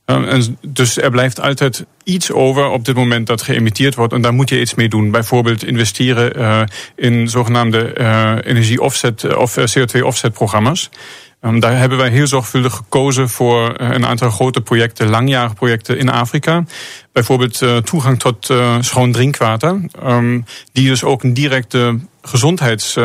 [0.05, 4.13] En dus er blijft altijd iets over op dit moment dat geëmitteerd wordt.
[4.13, 5.11] En daar moet je iets mee doen.
[5.11, 6.61] Bijvoorbeeld investeren uh,
[6.95, 10.89] in zogenaamde uh, energie-offset of CO2-offset programma's.
[11.41, 16.09] Um, daar hebben wij heel zorgvuldig gekozen voor een aantal grote projecten, langjarige projecten in
[16.09, 16.63] Afrika.
[17.11, 19.81] Bijvoorbeeld toegang tot schoon drinkwater.
[20.05, 22.97] Um, die dus ook een directe gezondheids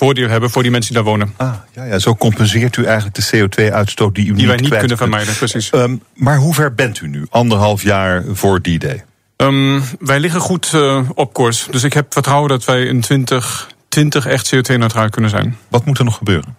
[0.00, 1.34] voordeel hebben voor die mensen die daar wonen.
[1.36, 4.76] Ah, ja, ja, zo compenseert u eigenlijk de CO2-uitstoot die u die niet wij niet
[4.78, 5.72] kunnen vermijden, precies.
[5.72, 7.26] Um, maar hoe ver bent u nu?
[7.30, 9.04] Anderhalf jaar voor die day?
[9.36, 11.66] Um, wij liggen goed uh, op koers.
[11.70, 15.56] Dus ik heb vertrouwen dat wij in 2020 echt CO2-neutraal kunnen zijn.
[15.68, 16.56] Wat moet er nog gebeuren?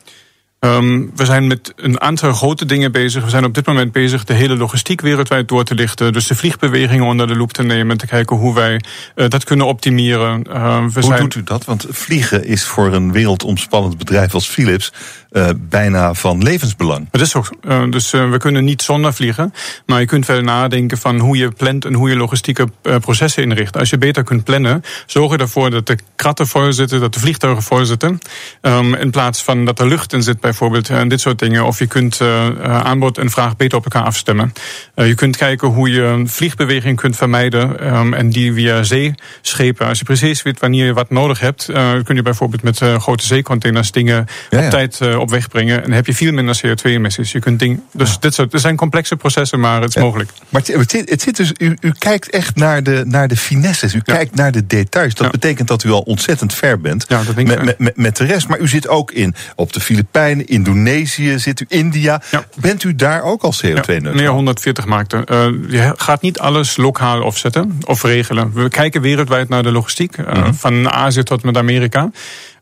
[0.65, 3.23] Um, we zijn met een aantal grote dingen bezig.
[3.23, 6.13] We zijn op dit moment bezig de hele logistiek wereldwijd door te lichten.
[6.13, 7.97] Dus de vliegbewegingen onder de loep te nemen.
[7.97, 8.81] Te kijken hoe wij
[9.15, 10.43] uh, dat kunnen optimeren.
[10.47, 11.19] Uh, we hoe zijn...
[11.19, 11.65] doet u dat?
[11.65, 14.93] Want vliegen is voor een wereldomspannend bedrijf als Philips
[15.31, 17.07] uh, bijna van levensbelang.
[17.11, 17.55] Dat is ook.
[17.67, 19.53] Uh, dus we kunnen niet zonder vliegen.
[19.85, 22.67] Maar je kunt wel nadenken van hoe je plant en hoe je logistieke
[22.99, 23.77] processen inricht.
[23.77, 27.19] Als je beter kunt plannen, zorg je ervoor dat de kratten vol zitten, dat de
[27.19, 28.19] vliegtuigen vol zitten.
[28.61, 30.89] Um, in plaats van dat er lucht in zit bijvoorbeeld.
[30.89, 31.65] En dit soort dingen.
[31.65, 32.19] Of je kunt
[32.63, 34.53] aanbod en vraag beter op elkaar afstemmen.
[34.95, 37.93] je kunt kijken hoe je vliegbeweging kunt vermijden.
[37.95, 39.87] Um, en die via zeeschepen.
[39.87, 41.65] Als je precies weet wanneer je wat nodig hebt,
[42.03, 44.65] kun je bijvoorbeeld met grote zeecontainers dingen ja, ja.
[44.65, 45.83] op tijd op weg brengen.
[45.83, 47.31] En heb je veel minder CO2-emissies.
[47.31, 50.29] Je kunt dus dit soort, er zijn complexe processen, maar het is mogelijk.
[50.49, 53.93] Maar het, het, zit dus, u, u, kijkt echt naar de, naar de finesses.
[53.93, 55.13] U kijkt naar de details.
[55.13, 58.17] Dat betekent dat u al ontzettend ver bent ja, dat denk met, met, met, met,
[58.17, 58.47] de rest.
[58.47, 62.21] Maar u zit ook in op de Filipijnen, Indonesië, zit u India.
[62.59, 64.19] Bent u daar ook al CO2-neutraal?
[64.19, 65.23] Ja, 140 markten.
[65.31, 68.53] Uh, je gaat niet alles lokaal opzetten of regelen.
[68.53, 70.17] We kijken wereldwijd naar de logistiek.
[70.17, 70.53] Uh, mm -hmm.
[70.53, 72.11] Van Azië tot met Amerika.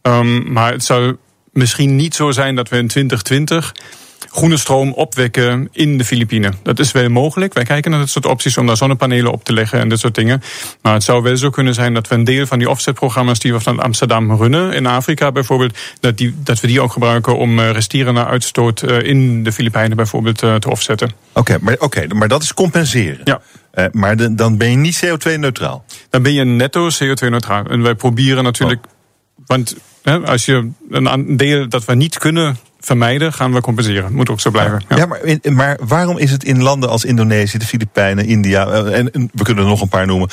[0.02, 1.16] Um, maar het zou
[1.52, 3.74] misschien niet zo zijn dat we in 2020
[4.30, 6.54] groene stroom opwekken in de Filipijnen.
[6.64, 7.54] Dat is wel mogelijk.
[7.54, 10.16] Wij kijken naar dat soort opties om daar zonnepanelen op te leggen en dat soort
[10.16, 10.42] dingen.
[10.82, 13.54] Maar het zou wel zo kunnen zijn dat we een deel van die offsetprogramma's die
[13.54, 17.60] we van Amsterdam runnen, in Afrika bijvoorbeeld, dat, die, dat we die ook gebruiken om
[17.60, 21.08] eh, resterende uitstoot eh, in de Filipijnen bijvoorbeeld te offsetten.
[21.08, 23.22] Oké, okay, maar, okay, maar dat is compenseren.
[23.24, 23.42] Ja.
[23.74, 25.84] Uh, maar de, dan ben je niet CO2-neutraal?
[26.10, 27.66] Dan ben je netto CO2-neutraal.
[27.66, 28.86] En wij proberen natuurlijk.
[29.46, 29.76] Want
[30.26, 34.14] als je een deel dat we niet kunnen vermijden, gaan we compenseren.
[34.14, 34.84] Moet ook zo blijven.
[34.96, 38.68] Ja, maar, maar, waarom is het in landen als Indonesië, de Filipijnen, India...
[38.68, 40.30] en we kunnen er nog een paar noemen...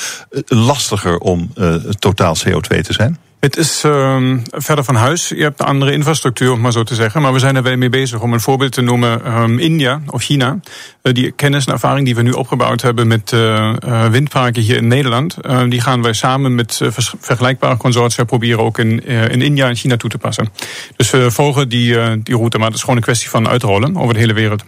[0.47, 1.53] lastiger om
[1.99, 3.19] totaal CO2 te zijn?
[3.47, 5.29] Het is um, verder van huis.
[5.29, 7.23] Je hebt een andere infrastructuur, om maar zo te zeggen.
[7.23, 8.21] Maar we zijn er wel mee bezig.
[8.21, 10.59] Om een voorbeeld te noemen, um, India of China.
[11.03, 14.89] Uh, die kennis en ervaring die we nu opgebouwd hebben met uh, windparken hier in
[14.89, 15.37] Nederland.
[15.69, 16.81] die gaan wij samen met
[17.21, 20.49] vergelijkbare consortia proberen ook in, in India en China toe te passen.
[20.97, 22.59] Dus we volgen die, die route.
[22.59, 24.65] Maar het is gewoon een kwestie van uitrollen over de hele wereld.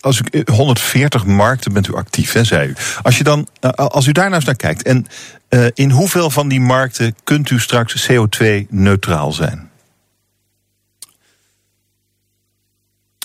[0.00, 2.74] Als u 140 markten bent u actief, hè, zei u.
[3.02, 5.06] Als, je dan, als u daar nou naar kijkt en
[5.50, 9.69] uh, in hoeveel van die markten kunt u straks CO2-neutraal zijn?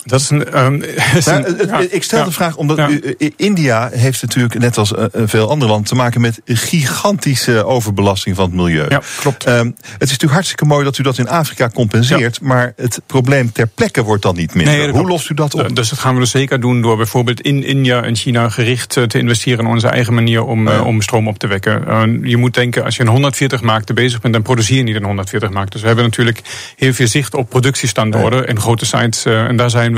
[0.05, 0.83] Dat is een, um,
[1.17, 2.89] is een ja, ik stel ja, de vraag omdat ja.
[2.89, 8.45] u, India heeft natuurlijk, net als veel andere landen, te maken met gigantische overbelasting van
[8.45, 8.85] het milieu.
[8.89, 9.47] Ja, klopt.
[9.47, 13.51] Um, het is natuurlijk hartstikke mooi dat u dat in Afrika compenseert, maar het probleem
[13.51, 14.77] ter plekke wordt dan niet minder.
[14.77, 15.75] Nee, Hoe lost u dat op?
[15.75, 19.19] Dus dat gaan we dus zeker doen door bijvoorbeeld in India en China gericht te
[19.19, 21.83] investeren in onze eigen manier om, uh, om stroom op te wekken.
[21.87, 24.95] Uh, je moet denken, als je een 140 markten bezig bent, dan produceer je niet
[24.95, 25.71] een 140 markt.
[25.71, 26.41] Dus we hebben natuurlijk
[26.75, 29.25] heel veel zicht op productiestandaarden en grote sites.
[29.25, 29.93] en daar zijn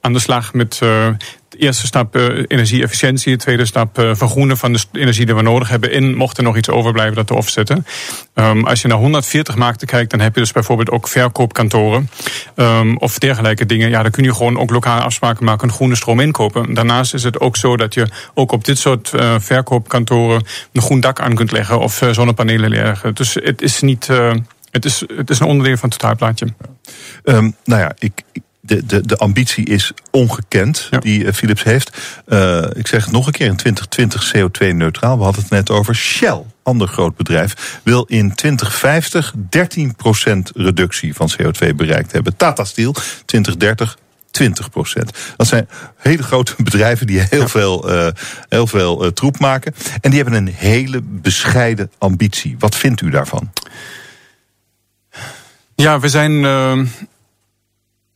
[0.00, 0.80] aan de slag met
[1.50, 5.42] de eerste stap uh, energieefficiëntie, de tweede stap uh, vergroenen van de energie die we
[5.42, 5.90] nodig hebben.
[5.90, 7.86] En mocht er nog iets overblijven, dat te offsetten.
[8.34, 12.10] Um, als je naar 140 markten kijkt, dan heb je dus bijvoorbeeld ook verkoopkantoren
[12.56, 13.90] um, of dergelijke dingen.
[13.90, 16.74] Ja, dan kun je gewoon ook lokale afspraken maken en groene stroom inkopen.
[16.74, 21.20] Daarnaast is het ook zo dat je ook op dit soort verkoopkantoren een groen dak
[21.20, 23.14] aan kunt leggen of zonnepanelen leggen.
[23.14, 24.06] Dus het is niet.
[24.70, 26.46] het is, het is een onderdeel van het totaalplaatje.
[27.24, 28.22] Um, nou ja, ik,
[28.70, 31.96] de, de, de ambitie is ongekend die uh, Philips heeft.
[32.26, 35.16] Uh, ik zeg het nog een keer, in 2020 CO2-neutraal.
[35.18, 39.38] We hadden het net over Shell, ander groot bedrijf, wil in 2050 13%
[40.54, 42.36] reductie van CO2 bereikt hebben.
[42.36, 42.94] Tata Steel
[43.24, 43.98] 2030
[44.40, 44.42] 20%
[45.36, 48.08] Dat zijn hele grote bedrijven die heel veel, uh,
[48.48, 49.74] heel veel uh, troep maken.
[50.00, 52.56] En die hebben een hele bescheiden ambitie.
[52.58, 53.52] Wat vindt u daarvan?
[55.74, 56.80] Ja, we zijn uh,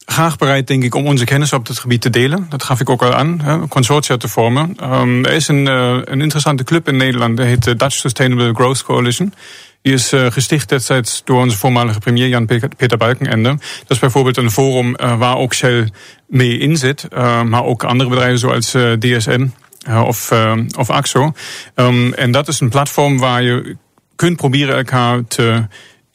[0.04, 2.46] graag bereid, denk ik, om onze kennis op het gebied te delen.
[2.48, 4.76] Dat gaf ik ook al aan, een consortia te vormen.
[4.92, 8.54] Um, er is een, uh, een interessante club in Nederland, die heet de Dutch Sustainable
[8.54, 9.34] Growth Coalition.
[9.82, 13.48] Die is uh, gesticht destijds door onze voormalige premier Jan-Peter Balkenende.
[13.48, 15.88] Dat is bijvoorbeeld een forum waar ook Shell
[16.26, 17.08] mee in zit,
[17.44, 19.46] maar ook andere bedrijven zoals DSM
[20.04, 20.32] of,
[20.78, 21.32] of AXO.
[21.74, 23.76] Um, en dat is een platform waar je
[24.16, 25.66] kunt proberen elkaar te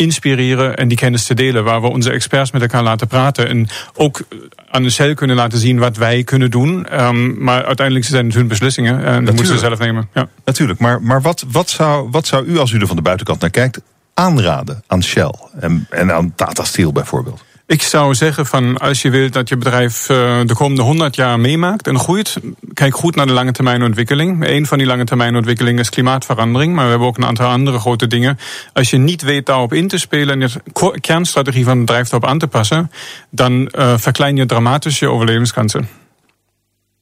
[0.02, 1.64] inspireren en die kennis te delen.
[1.64, 3.48] Waar we onze experts met elkaar laten praten.
[3.48, 4.22] En ook
[4.70, 7.02] aan de cel kunnen laten zien wat wij kunnen doen.
[7.02, 9.06] Um, maar uiteindelijk zijn het hun beslissingen.
[9.06, 10.10] En dat moeten ze zelf nemen.
[10.14, 10.30] Ja.
[10.46, 10.80] Natuurlijk.
[10.80, 13.50] Maar, maar wat, wat, zou, wat zou u, als u er van de buitenkant naar
[13.50, 13.82] kijkt,
[14.14, 17.44] aanraden aan Shell en, en aan Tata Steel bijvoorbeeld?
[17.70, 21.40] Ik zou zeggen van als je wilt dat je bedrijf uh, de komende 100 jaar
[21.40, 22.38] meemaakt en groeit,
[22.74, 24.48] kijk goed naar de lange termijn ontwikkeling.
[24.48, 27.80] Een van die lange termijn ontwikkelingen is klimaatverandering, maar we hebben ook een aantal andere
[27.80, 28.40] grote dingen.
[28.74, 32.30] Als je niet weet daarop in te spelen en je kernstrategie van het bedrijf daarop
[32.30, 32.92] aan te passen,
[33.30, 35.88] dan uh, verklein je dramatisch je overlevingskansen.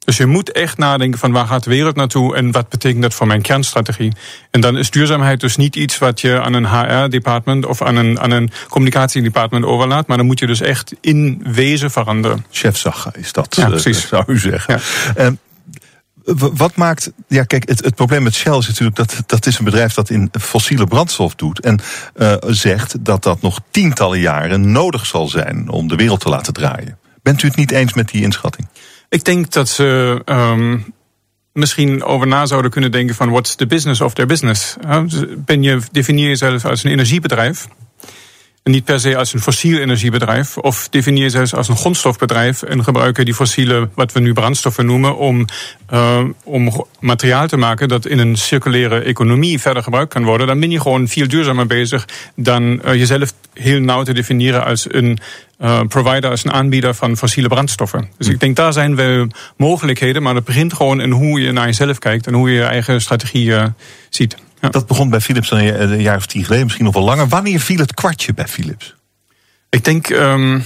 [0.07, 3.13] Dus je moet echt nadenken van waar gaat de wereld naartoe en wat betekent dat
[3.13, 4.11] voor mijn kernstrategie.
[4.51, 8.19] En dan is duurzaamheid dus niet iets wat je aan een HR-department of aan een,
[8.19, 12.45] aan een communicatiedepartment overlaat, maar dan moet je dus echt in wezen veranderen.
[12.51, 14.07] Chefzag is dat, ja, precies.
[14.07, 14.81] Zou u zeggen.
[15.15, 15.25] Ja.
[15.25, 15.29] Uh,
[16.53, 17.11] wat maakt.
[17.27, 20.09] Ja, kijk, het, het probleem met Shell is natuurlijk dat dat is een bedrijf dat
[20.09, 21.59] in fossiele brandstof doet.
[21.59, 21.79] En
[22.15, 26.53] uh, zegt dat dat nog tientallen jaren nodig zal zijn om de wereld te laten
[26.53, 26.97] draaien.
[27.21, 28.67] Bent u het niet eens met die inschatting?
[29.09, 30.93] Ik denk dat ze um,
[31.51, 34.75] misschien over na zouden kunnen denken van what's the business of their business.
[35.37, 37.67] Ben je, definieer jezelf als een energiebedrijf.
[38.67, 40.57] Niet per se als een fossiel energiebedrijf.
[40.57, 42.63] Of definieer jezelf als een grondstofbedrijf.
[42.63, 45.45] En gebruiken die fossiele, wat we nu brandstoffen noemen, om,
[45.93, 50.47] uh, om materiaal te maken dat in een circulaire economie verder gebruikt kan worden.
[50.47, 54.93] Dan ben je gewoon veel duurzamer bezig dan uh, jezelf heel nauw te definiëren als
[54.93, 55.19] een
[55.59, 58.09] uh, provider, als een aanbieder van fossiele brandstoffen.
[58.17, 61.65] Dus ik denk daar zijn wel mogelijkheden, maar het begint gewoon in hoe je naar
[61.65, 63.53] jezelf kijkt en hoe je je eigen strategie
[64.09, 64.35] ziet.
[64.61, 64.69] Ja.
[64.69, 67.27] Dat begon bij Philips een, jaar of tien geleden, misschien nog wel langer.
[67.27, 68.95] Wanneer viel het kwartje bij Philips?
[69.69, 70.63] Ik denk, um,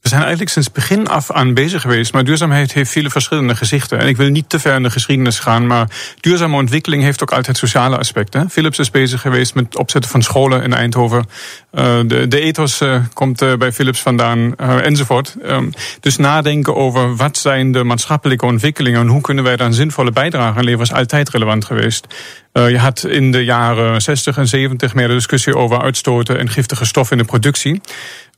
[0.00, 2.12] we zijn eigenlijk sinds begin af aan bezig geweest.
[2.12, 3.98] Maar duurzaamheid heeft viele verschillende gezichten.
[3.98, 5.66] En ik wil niet te ver in de geschiedenis gaan.
[5.66, 5.88] Maar
[6.20, 8.50] duurzame ontwikkeling heeft ook altijd sociale aspecten.
[8.50, 11.18] Philips is bezig geweest met het opzetten van scholen in Eindhoven.
[11.18, 15.36] Uh, de, de ethos uh, komt uh, bij Philips vandaan enzovoort.
[15.44, 19.00] Um, dus nadenken over wat zijn de maatschappelijke ontwikkelingen.
[19.00, 22.06] En hoe kunnen wij daar een zinvolle bijdrage aan leveren is altijd relevant geweest.
[22.52, 26.84] je had in de jaren 60 en 70 meer de discussie over uitstoten en giftige
[26.84, 27.80] stoffen in de productie.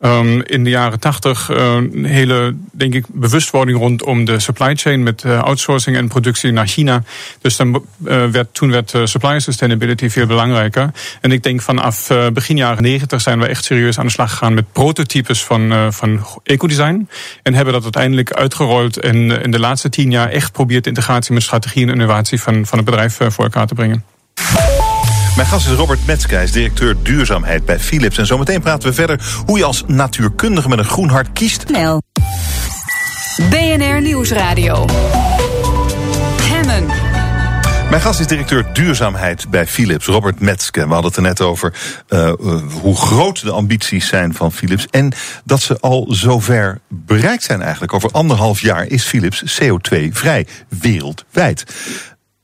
[0.03, 5.23] Um, in de jaren tachtig een hele, denk ik, bewustwording rondom de supply chain met
[5.27, 7.03] uh, outsourcing en productie naar China.
[7.41, 10.91] Dus dan, uh, werd, toen werd supply sustainability veel belangrijker.
[11.21, 14.55] En ik denk vanaf begin jaren negentig zijn we echt serieus aan de slag gegaan
[14.55, 17.09] met prototypes van, van ecodesign.
[17.43, 21.43] En hebben dat uiteindelijk uitgerold en in de laatste tien jaar echt probeert integratie met
[21.43, 24.05] strategie en innovatie van, van het bedrijf voor elkaar te brengen.
[25.37, 28.19] Mijn gast is Robert Metzke, hij is directeur duurzaamheid bij Philips.
[28.19, 31.67] En zometeen praten we verder hoe je als natuurkundige met een groen hart kiest.
[33.51, 34.85] BNR Nieuwsradio.
[36.43, 36.87] Hemmen.
[37.91, 40.87] Mijn gast is directeur duurzaamheid bij Philips, Robert Metzke.
[40.87, 41.75] We hadden het er net over
[42.09, 42.33] uh,
[42.81, 44.87] hoe groot de ambities zijn van Philips.
[44.91, 45.13] En
[45.45, 47.95] dat ze al zover bereikt zijn eigenlijk.
[47.95, 51.65] Over anderhalf jaar is Philips CO2-vrij wereldwijd.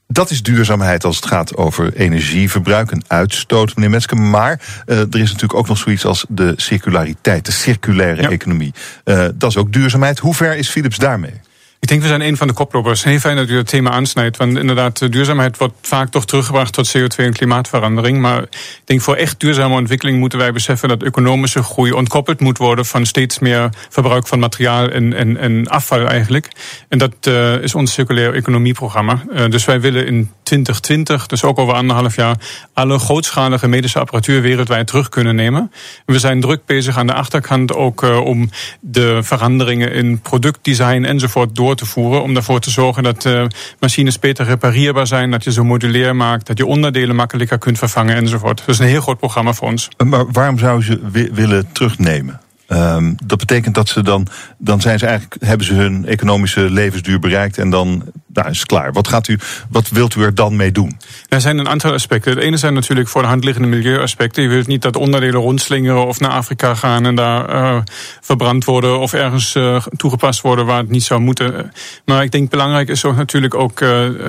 [0.08, 4.14] Dat is duurzaamheid als het gaat over energieverbruik en uitstoot, meneer Metske.
[4.14, 8.74] Maar uh, er is natuurlijk ook nog zoiets als de circulariteit, de circulaire economie.
[9.04, 10.18] Uh, dat is ook duurzaamheid.
[10.18, 11.40] Hoe ver is Philips daarmee?
[11.86, 13.04] Ik denk we zijn een van de koplopers.
[13.04, 14.36] Heel fijn dat u het thema aansnijdt.
[14.36, 18.20] Want inderdaad, duurzaamheid wordt vaak toch teruggebracht tot CO2 en klimaatverandering.
[18.20, 22.58] Maar ik denk voor echt duurzame ontwikkeling moeten wij beseffen dat economische groei ontkoppeld moet
[22.58, 26.48] worden van steeds meer verbruik van materiaal en, en, afval eigenlijk.
[26.88, 29.22] En dat uh, is ons circulair economieprogramma.
[29.32, 32.36] Uh, dus wij willen in 2020, dus ook over anderhalf jaar,
[32.72, 35.72] alle grootschalige medische apparatuur wereldwijd terug kunnen nemen.
[36.04, 41.56] We zijn druk bezig aan de achterkant ook uh, om de veranderingen in productdesign enzovoort
[41.56, 42.22] door te voeren.
[42.22, 43.44] Om ervoor te zorgen dat uh,
[43.80, 45.30] machines beter reparierbaar zijn.
[45.30, 46.46] Dat je ze modulair maakt.
[46.46, 48.62] Dat je onderdelen makkelijker kunt vervangen enzovoort.
[48.66, 49.88] Is een heel groot programma voor ons.
[50.06, 52.40] Maar waarom zou je willen terugnemen?
[52.68, 54.26] Um, dat betekent dat ze dan,
[54.58, 58.02] dan zijn ze eigenlijk, hebben ze hun economische levensduur bereikt en dan
[58.36, 58.92] nou, is klaar.
[58.92, 59.38] Wat, gaat u,
[59.70, 60.96] wat wilt u er dan mee doen?
[61.28, 62.32] Er zijn een aantal aspecten.
[62.32, 64.42] Het ene zijn natuurlijk voor de hand liggende milieuaspecten.
[64.42, 67.78] Je wilt niet dat onderdelen rondslingeren of naar Afrika gaan en daar uh,
[68.20, 71.72] verbrand worden of ergens uh, toegepast worden waar het niet zou moeten.
[72.04, 73.88] Maar ik denk belangrijk is ook natuurlijk ook uh,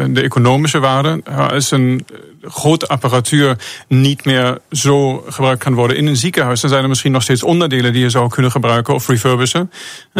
[0.09, 1.23] de economische waarde.
[1.51, 2.05] Als een
[2.41, 7.11] grote apparatuur niet meer zo gebruikt kan worden in een ziekenhuis, dan zijn er misschien
[7.11, 9.71] nog steeds onderdelen die je zou kunnen gebruiken of refurbishen.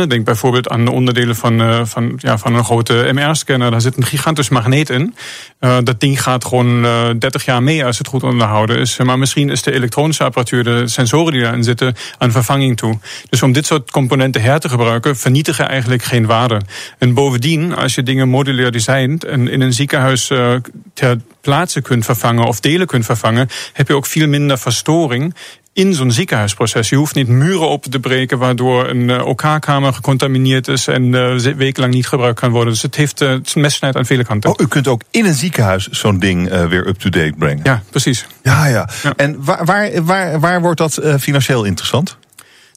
[0.08, 4.10] Denk bijvoorbeeld aan de onderdelen van, van, ja, van een grote MR-scanner daar zit een
[4.10, 5.16] gigantisch magneet in.
[5.60, 8.98] Uh, dat ding gaat gewoon uh, eh, 30 jaar mee als het goed onderhouden is.
[8.98, 13.00] Maar misschien is de elektronische apparatuur, de sensoren die daarin zitten, aan vervanging toe.
[13.30, 16.62] Dus om dit soort componenten her te gebruiken, vernietigen eigenlijk geen waarde.
[16.98, 20.56] En bovendien, als je dingen modulair designt en in een ziekenhuis uh,
[20.94, 25.34] ter plaatse kunt vervangen of delen kunt vervangen, heb je ook veel minder verstoring
[25.78, 26.90] in zo'n ziekenhuisproces.
[26.90, 31.36] Je hoeft niet muren op te breken waardoor een eh, OK-kamer gecontamineerd is en uh,
[31.38, 32.74] wekenlang niet gebruikt kan worden.
[32.74, 34.50] Dus het heeft uh, het messnijd aan vele kanten.
[34.50, 37.60] Oh, u kunt ook in een ziekenhuis zo'n ding uh, weer up-to-date brengen.
[37.64, 38.26] Ja, precies.
[38.44, 38.90] Ja, ja.
[39.04, 39.14] ja.
[39.16, 42.18] En waar, waar, waar, waar wordt dat financieel interessant?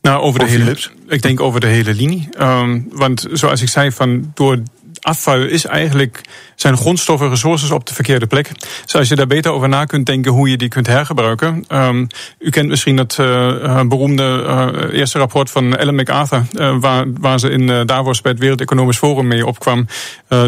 [0.03, 0.77] Nou, over de hele,
[1.09, 2.29] ik denk over de hele linie.
[2.41, 4.63] Um, want zoals ik zei, van door
[5.01, 6.21] afval is eigenlijk
[6.55, 8.51] zijn grondstoffen, resources op de verkeerde plek.
[8.85, 11.65] Dus als je daar beter over na kunt denken hoe je die kunt hergebruiken.
[11.69, 12.07] Um,
[12.39, 17.39] u kent misschien dat uh, beroemde uh, eerste rapport van Ellen MacArthur, uh, waar, waar
[17.39, 19.87] ze in Davos bij het Wereld Economisch Forum mee opkwam.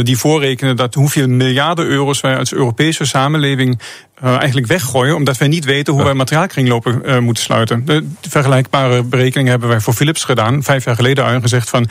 [0.02, 3.80] die voorrekenen dat hoeveel miljarden euro's wij als Europese samenleving
[4.20, 7.84] eigenlijk weggooien, omdat wij niet weten hoe wij materiaalkringlopen moeten sluiten.
[7.84, 11.88] De vergelijkbare berekeningen hebben wij voor Philips gedaan, vijf jaar geleden al, gezegd van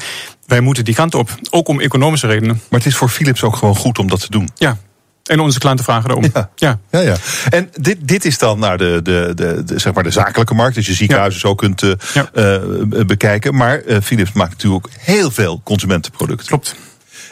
[0.51, 2.61] wij moeten die kant op, ook om economische redenen.
[2.69, 4.49] Maar het is voor Philips ook gewoon goed om dat te doen.
[4.55, 4.77] Ja,
[5.23, 6.23] en onze klanten vragen erom.
[6.33, 6.79] Ja, ja.
[6.91, 7.15] ja, ja.
[7.49, 10.75] En dit, dit is dan nou de, de, de, de, zeg maar de zakelijke markt,
[10.75, 12.29] dat je ziekenhuizen zo kunt uh, ja.
[12.33, 13.55] uh, bekijken.
[13.55, 16.47] Maar uh, Philips maakt natuurlijk ook heel veel consumentenproducten.
[16.47, 16.75] Klopt.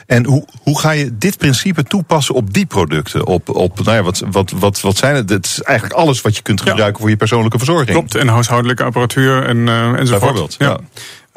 [0.05, 3.27] En hoe, hoe ga je dit principe toepassen op die producten?
[3.27, 5.29] Op, op nou ja, wat, wat, wat, wat zijn het?
[5.29, 7.89] Het is eigenlijk alles wat je kunt gebruiken voor je persoonlijke verzorging.
[7.89, 10.07] Klopt, en huishoudelijke apparatuur en, enzovoort.
[10.09, 10.79] Bijvoorbeeld, ja.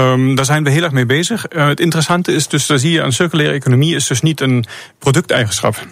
[0.02, 1.46] Um, daar zijn we heel erg mee bezig.
[1.52, 4.64] Uh, het interessante is dus, daar zie je aan circulaire economie is dus niet een
[4.98, 5.86] producteigenschap.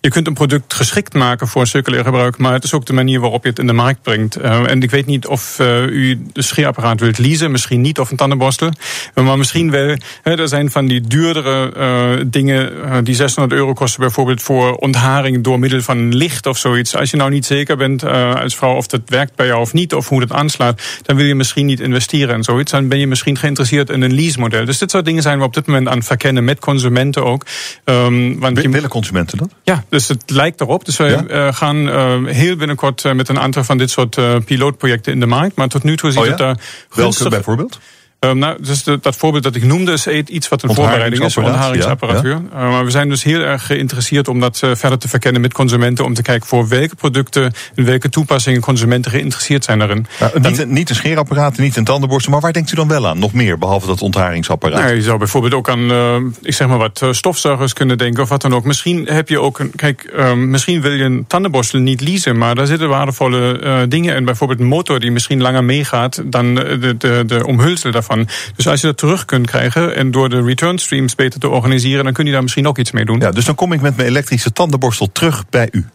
[0.00, 3.20] Je kunt een product geschikt maken voor circulair gebruik, maar het is ook de manier
[3.20, 4.38] waarop je het in de markt brengt.
[4.38, 8.10] Uh, en ik weet niet of uh, u de scheerapparaat wilt leasen, misschien niet, of
[8.10, 8.70] een tandenborstel.
[9.14, 9.96] Maar misschien wel.
[10.22, 15.44] Hè, er zijn van die duurdere uh, dingen die 600 euro kosten, bijvoorbeeld voor ontharing
[15.44, 16.96] door middel van licht of zoiets.
[16.96, 19.94] Als je nou niet zeker bent als vrouw of dat werkt bij jou of niet,
[19.94, 22.70] of hoe dat aanslaat, dan wil je misschien niet investeren in zoiets.
[22.70, 24.64] Dan ben je misschien geïnteresseerd in een lease-model.
[24.64, 27.46] Dus dit soort dingen zijn we op dit moment aan het verkennen met consumenten ook.
[27.84, 29.48] Um, want Willen consumenten dat?
[29.64, 30.84] Ja, dus het lijkt erop.
[30.84, 31.46] Dus wij ja?
[31.46, 35.26] uh, gaan uh, heel binnenkort uh, met een aantal van dit soort pilootprojecten in de
[35.26, 35.56] markt.
[35.56, 36.30] Maar tot nu toe ziet oh ja?
[36.30, 36.58] het daar
[36.94, 37.78] Welke bijvoorbeeld?
[38.24, 42.30] Um, nou, dus dat voorbeeld dat ik noemde is iets wat een voorbereiding is, ontharingsapparatuur.
[42.30, 42.64] Ja, ja.
[42.64, 45.52] Uh, maar we zijn dus heel erg geïnteresseerd om dat uh, verder te verkennen met
[45.52, 46.04] consumenten.
[46.04, 50.06] Om te kijken voor welke producten en welke toepassingen consumenten geïnteresseerd zijn daarin.
[50.18, 53.18] Ja, niet, niet een scheerapparaat, niet een tandenborstel, maar waar denkt u dan wel aan?
[53.18, 54.80] Nog meer, behalve dat ontharingsapparaat?
[54.80, 58.28] Nou, je zou bijvoorbeeld ook aan, uh, ik zeg maar wat, stofzuigers kunnen denken of
[58.28, 58.64] wat dan ook.
[58.64, 62.66] Misschien heb je ook een, kijk, misschien wil je een tandenborstel niet leasen, maar daar
[62.66, 64.24] zitten waardevolle dingen in.
[64.24, 68.13] Bijvoorbeeld een motor die misschien langer meegaat dan de, de, de omhulsel daarvan.
[68.56, 72.04] Dus als je dat terug kunt krijgen en door de return streams beter te organiseren,
[72.04, 73.20] dan kun je daar misschien ook iets mee doen.
[73.20, 75.86] Ja, dus dan kom ik met mijn elektrische tandenborstel terug bij u.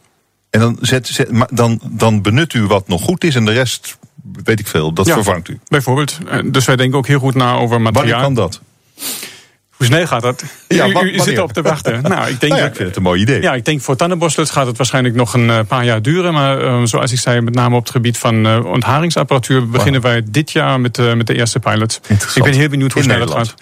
[0.50, 3.98] En dan, zet, zet, dan, dan benut u wat nog goed is en de rest,
[4.44, 5.60] weet ik veel, dat vervangt u.
[5.68, 6.18] Bijvoorbeeld.
[6.46, 8.22] Dus wij denken ook heel goed na over materiaal.
[8.22, 8.62] Wanneer kan dat?
[9.80, 10.44] Hoe snel gaat dat?
[10.68, 12.02] Ja, u, u, zit erop te wachten.
[12.14, 13.42] nou, ik denk nou ja, ik vind het een mooi idee.
[13.42, 16.34] Ja, ik denk voor tandenborstels gaat het waarschijnlijk nog een paar jaar duren.
[16.34, 19.68] Maar uh, zoals ik zei, met name op het gebied van uh, ontharingsapparatuur...
[19.68, 22.00] beginnen wij dit jaar met, uh, met de eerste pilots.
[22.36, 23.56] Ik ben heel benieuwd hoe snel het gaat.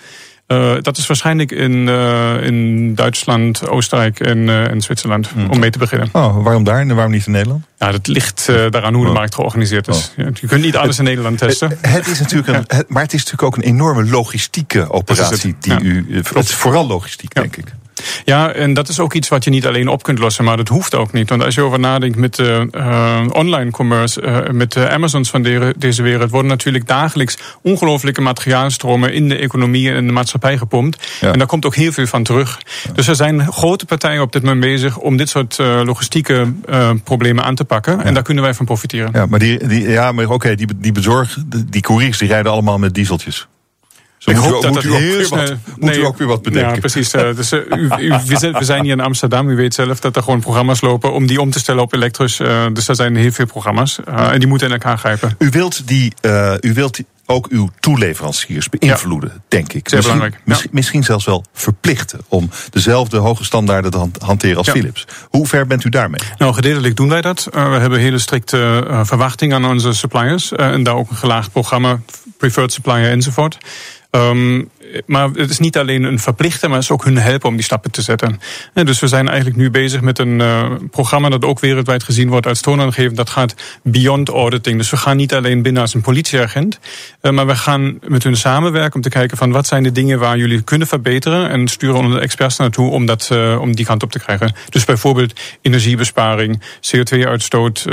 [0.48, 5.36] Uh, dat is waarschijnlijk in, uh, in Duitsland, Oostenrijk en, uh, en Zwitserland.
[5.36, 5.50] Mm.
[5.50, 6.10] Om mee te beginnen.
[6.12, 7.66] Oh, waarom daar en waarom niet in Nederland?
[7.78, 10.12] Ja, dat ligt daaraan hoe de markt georganiseerd is.
[10.18, 10.26] Oh.
[10.26, 11.70] Ja, je kunt niet alles in Nederland testen.
[11.70, 15.56] Het, het is natuurlijk een, het, maar het is natuurlijk ook een enorme logistieke operatie.
[15.60, 15.80] Die ja.
[15.82, 17.74] u, het is vooral logistiek, denk ik.
[18.26, 20.68] Ja, en dat is ook iets wat je niet alleen op kunt lossen, maar dat
[20.68, 21.30] hoeft ook niet.
[21.30, 22.62] Want als je over nadenkt met uh,
[23.32, 29.14] online commerce, uh, met de Amazons van de, deze wereld, worden natuurlijk dagelijks ongelooflijke materiaalstromen
[29.14, 31.18] in de economie en in de maatschappij gepompt.
[31.22, 31.32] Ja.
[31.32, 32.60] En daar komt ook heel veel van terug.
[32.84, 32.92] Ja.
[32.94, 36.54] Dus er zijn grote partijen op dit moment bezig om dit soort logistieke
[37.04, 37.98] problemen aan te pakken.
[37.98, 38.04] Ja.
[38.04, 39.10] En daar kunnen wij van profiteren.
[39.14, 41.38] Ja, maar, die, die, ja, maar oké, okay, die, die bezorg,
[41.70, 43.48] die couriers, die rijden allemaal met dieseltjes.
[44.28, 45.40] Ik hoop dat dat heel snel...
[45.40, 46.74] Wat, moet nee, u ook weer wat bedenken.
[46.74, 47.14] Ja, precies.
[47.14, 48.14] Uh, dus, uh, u, u,
[48.52, 49.50] we zijn hier in Amsterdam.
[49.50, 52.40] U weet zelf dat er gewoon programma's lopen om die om te stellen op elektrisch.
[52.40, 54.00] Uh, dus er zijn heel veel programma's.
[54.06, 55.36] en die moeten in elkaar grijpen.
[55.38, 56.14] U wilt, die,
[56.62, 59.42] u wilt die ook uw toeleveranciers beïnvloeden, ja.
[59.48, 59.90] denk ik.
[59.90, 60.42] Zeer misschien, belangrijk.
[60.46, 64.72] Misschien, misschien, zelfs wel verplichten om dezelfde hoge standaarden te hanteren als ja.
[64.72, 65.08] Philips.
[65.30, 66.22] Hoe ver bent u daarmee?
[66.38, 67.48] Nou, gedeeltelijk doen wij dat.
[67.52, 70.52] we hebben hele strikte verwachtingen aan onze suppliers.
[70.52, 72.00] en daar ook een gelaagd programma,
[72.38, 73.58] preferred supplier enzovoort.
[74.12, 74.70] Um,
[75.06, 77.64] maar het is niet alleen een verplichten, maar het is ook hun helpen om die
[77.64, 78.40] stappen te zetten.
[78.74, 82.30] En dus we zijn eigenlijk nu bezig met een uh, programma dat ook wereldwijd gezien
[82.30, 83.18] wordt als toonaangevend.
[83.18, 84.78] Dat gaat beyond auditing.
[84.78, 86.80] Dus we gaan niet alleen binnen als een politieagent,
[87.22, 90.20] uh, maar we gaan met hun samenwerken om te kijken van wat zijn de dingen
[90.20, 94.04] waar jullie kunnen verbeteren en sturen onze experts naartoe om, dat, uh, om die kant
[94.04, 94.56] op te krijgen.
[94.70, 97.86] Dus bijvoorbeeld energiebesparing, CO2-uitstoot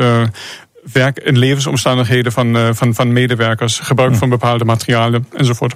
[0.92, 5.74] werk- en levensomstandigheden van, van, van medewerkers, gebruik van bepaalde materialen enzovoort.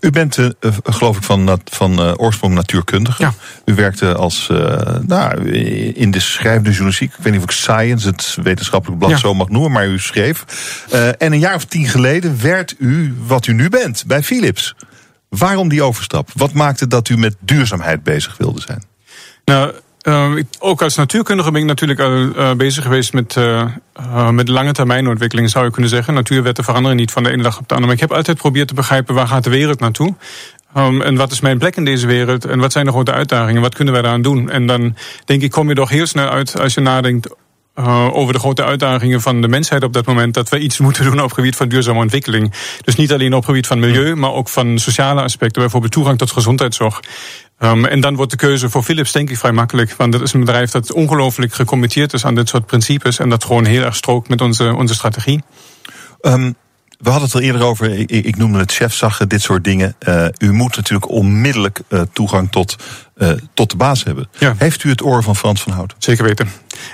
[0.00, 0.48] U bent, uh,
[0.82, 3.22] geloof ik, van, van uh, oorsprong natuurkundige.
[3.22, 3.34] Ja.
[3.64, 5.50] U werkte als, uh, nou,
[5.92, 7.12] in de schrijvende journalistiek.
[7.12, 9.16] Ik weet niet of ik Science, het wetenschappelijk blad, ja.
[9.16, 10.44] zo mag noemen, maar u schreef.
[11.18, 14.74] en een jaar of tien geleden werd u wat u nu bent bij Philips.
[15.28, 16.30] Waarom die overstap?
[16.34, 18.82] Wat maakte dat u met duurzaamheid bezig wilde zijn?
[19.44, 19.74] Nou,
[20.08, 24.48] uh, ik, ook als natuurkundige ben ik natuurlijk al uh, bezig geweest met, uh, met
[24.48, 26.14] lange termijn ontwikkeling, zou je kunnen zeggen.
[26.14, 27.86] Natuurwetten veranderen niet van de ene dag op de andere.
[27.86, 30.14] Maar ik heb altijd geprobeerd te begrijpen waar gaat de wereld naartoe.
[30.76, 32.44] Um, en wat is mijn plek in deze wereld?
[32.44, 33.62] En wat zijn de grote uitdagingen?
[33.62, 34.50] Wat kunnen wij daaraan doen?
[34.50, 37.28] En dan denk ik, kom je toch heel snel uit als je nadenkt
[37.78, 40.34] uh, over de grote uitdagingen van de mensheid op dat moment.
[40.34, 42.52] Dat we iets moeten doen op het gebied van duurzame ontwikkeling.
[42.84, 45.62] Dus niet alleen op het gebied van milieu, maar ook van sociale aspecten.
[45.62, 47.00] Bijvoorbeeld toegang tot gezondheidszorg.
[47.60, 49.94] Um, en dan wordt de keuze voor Philips denk ik vrij makkelijk.
[49.96, 53.18] Want dat is een bedrijf dat ongelooflijk gecommitteerd is aan dit soort principes.
[53.18, 55.42] En dat gewoon heel erg strookt met onze, onze strategie.
[56.20, 56.56] Um,
[56.98, 59.96] we hadden het er eerder over, ik, ik noemde het chefzaggen, dit soort dingen.
[60.08, 62.76] Uh, u moet natuurlijk onmiddellijk uh, toegang tot,
[63.16, 64.28] uh, tot de baas hebben.
[64.38, 64.54] Ja.
[64.58, 65.94] Heeft u het oor van Frans van Hout?
[65.98, 66.48] Zeker weten.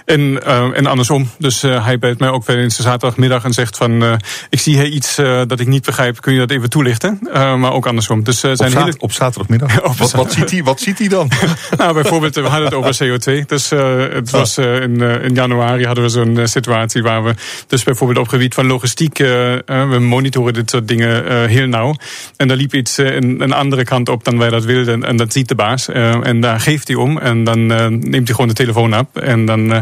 [0.04, 1.30] En, uh, en andersom.
[1.38, 4.02] Dus uh, hij belt mij ook wel eens zaterdagmiddag en zegt van...
[4.02, 4.14] Uh,
[4.50, 5.16] ik zie hier iets
[5.46, 7.18] dat ik niet begrijp, kun je dat even toelichten?
[7.32, 8.22] maar ook andersom.
[8.24, 8.94] Dus, zijn op, za hele...
[8.98, 9.82] op zaterdagmiddag?
[9.82, 11.30] op wat, wat, ziet hij, wat ziet hij dan?
[11.76, 13.46] nou, bijvoorbeeld, we hadden het over CO2.
[13.46, 17.34] Dus het was in, in januari hadden we zo'n situatie waar we...
[17.66, 19.18] Dus bijvoorbeeld op gebied van logistiek...
[19.18, 21.94] we monitoren dit soort dingen heel nauw.
[22.36, 25.04] En daar liep iets een, een andere kant op dan wij dat wilden.
[25.04, 25.88] En dat ziet de baas.
[25.88, 27.18] en daar geeft hij om.
[27.18, 29.18] En dan neemt hij gewoon de telefoon op.
[29.18, 29.73] En dan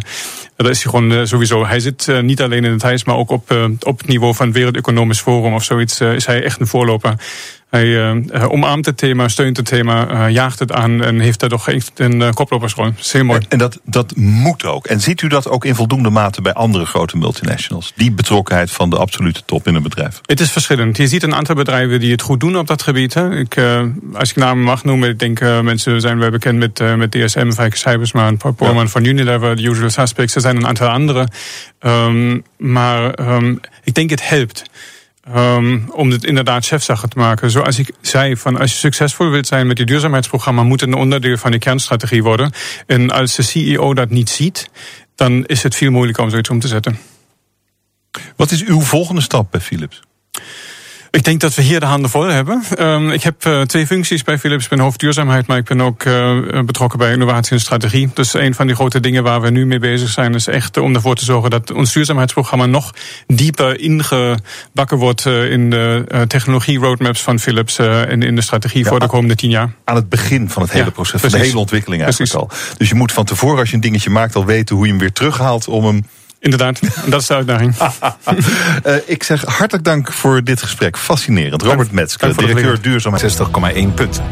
[0.56, 1.66] dat is hij gewoon uh, sowieso.
[1.66, 4.46] Hij zit uh, niet alleen in het huis, maar ook op, op het niveau van
[4.46, 6.00] het Wereld Economisch Forum of zoiets.
[6.00, 7.14] is hij echt een voorloper.
[7.72, 11.48] Hij uh, omarmt het thema, steunt het thema, uh, jaagt het aan en heeft daar
[11.48, 12.84] toch een koplopersrol.
[12.84, 13.40] Dat is heel mooi.
[13.40, 14.86] En, en, dat, dat moet ook.
[14.86, 17.92] En ziet u dat ook in voldoende mate bij andere grote multinationals?
[17.96, 20.20] Die betrokkenheid van de absolute top in een bedrijf?
[20.22, 20.96] Het is verschillend.
[20.96, 23.14] Je ziet een aantal bedrijven die het goed doen op dat gebied.
[23.14, 23.36] Hè.
[23.38, 23.60] Ik,
[24.12, 27.76] als ik namen mag noemen, ik denk mensen zijn wel bekend met, met DSM, Fijke
[27.76, 28.86] Cybersman, ja.
[28.86, 30.34] van Unilever, The Usual Suspects.
[30.34, 31.28] Er zijn een aantal andere.
[31.80, 34.62] Um, maar um, ik denk het helpt.
[35.28, 37.50] Um, om dit inderdaad chefsache te maken.
[37.50, 40.96] Zoals ik zei, van als je succesvol wilt zijn met je duurzaamheidsprogramma, moet het een
[40.96, 42.52] onderdeel van je kernstrategie worden.
[42.86, 44.70] En als de CEO dat niet ziet,
[45.14, 46.98] dan is het veel moeilijker om zoiets om te zetten.
[48.36, 50.02] Wat is uw volgende stap bij Philips?
[51.14, 52.62] Ik denk dat we hier de handen vol hebben.
[52.78, 54.64] Um, ik heb uh, twee functies bij Philips.
[54.64, 58.10] Ik ben hoofd duurzaamheid, maar ik ben ook uh, betrokken bij innovatie en strategie.
[58.14, 60.94] Dus een van die grote dingen waar we nu mee bezig zijn, is echt om
[60.94, 62.94] ervoor te zorgen dat ons duurzaamheidsprogramma nog
[63.26, 69.00] dieper ingebakken wordt in de technologie roadmaps van Philips en in de strategie ja, voor
[69.00, 69.72] de komende tien jaar.
[69.84, 72.68] Aan het begin van het hele ja, proces, van de hele ontwikkeling eigenlijk precies.
[72.70, 72.76] al.
[72.76, 75.00] Dus je moet van tevoren, als je een dingetje maakt, al weten hoe je hem
[75.00, 76.06] weer terughaalt om hem
[76.42, 77.74] Inderdaad, dat is de uitdaging.
[78.86, 80.96] uh, ik zeg hartelijk dank voor dit gesprek.
[80.98, 81.62] Fascinerend.
[81.62, 83.36] Robert Metzger, directeur duurzaamheid.
[83.38, 84.24] 60,1 punten.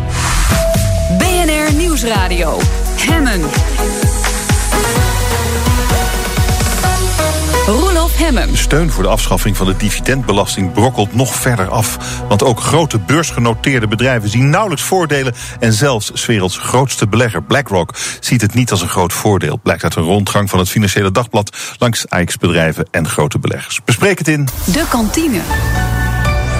[1.19, 2.61] BNR Nieuwsradio.
[2.97, 3.41] Hemmen.
[8.37, 8.57] Hemmen.
[8.57, 11.99] Steun voor de afschaffing van de dividendbelasting brokkelt nog verder af.
[12.29, 15.35] Want ook grote beursgenoteerde bedrijven zien nauwelijks voordelen.
[15.61, 19.61] En zelfs 's werelds grootste belegger BlackRock ziet het niet als een groot voordeel.
[19.63, 23.81] Blijkt uit een rondgang van het Financiële Dagblad langs AX-bedrijven en grote beleggers.
[23.85, 24.49] Bespreek het in.
[24.65, 25.41] De kantine.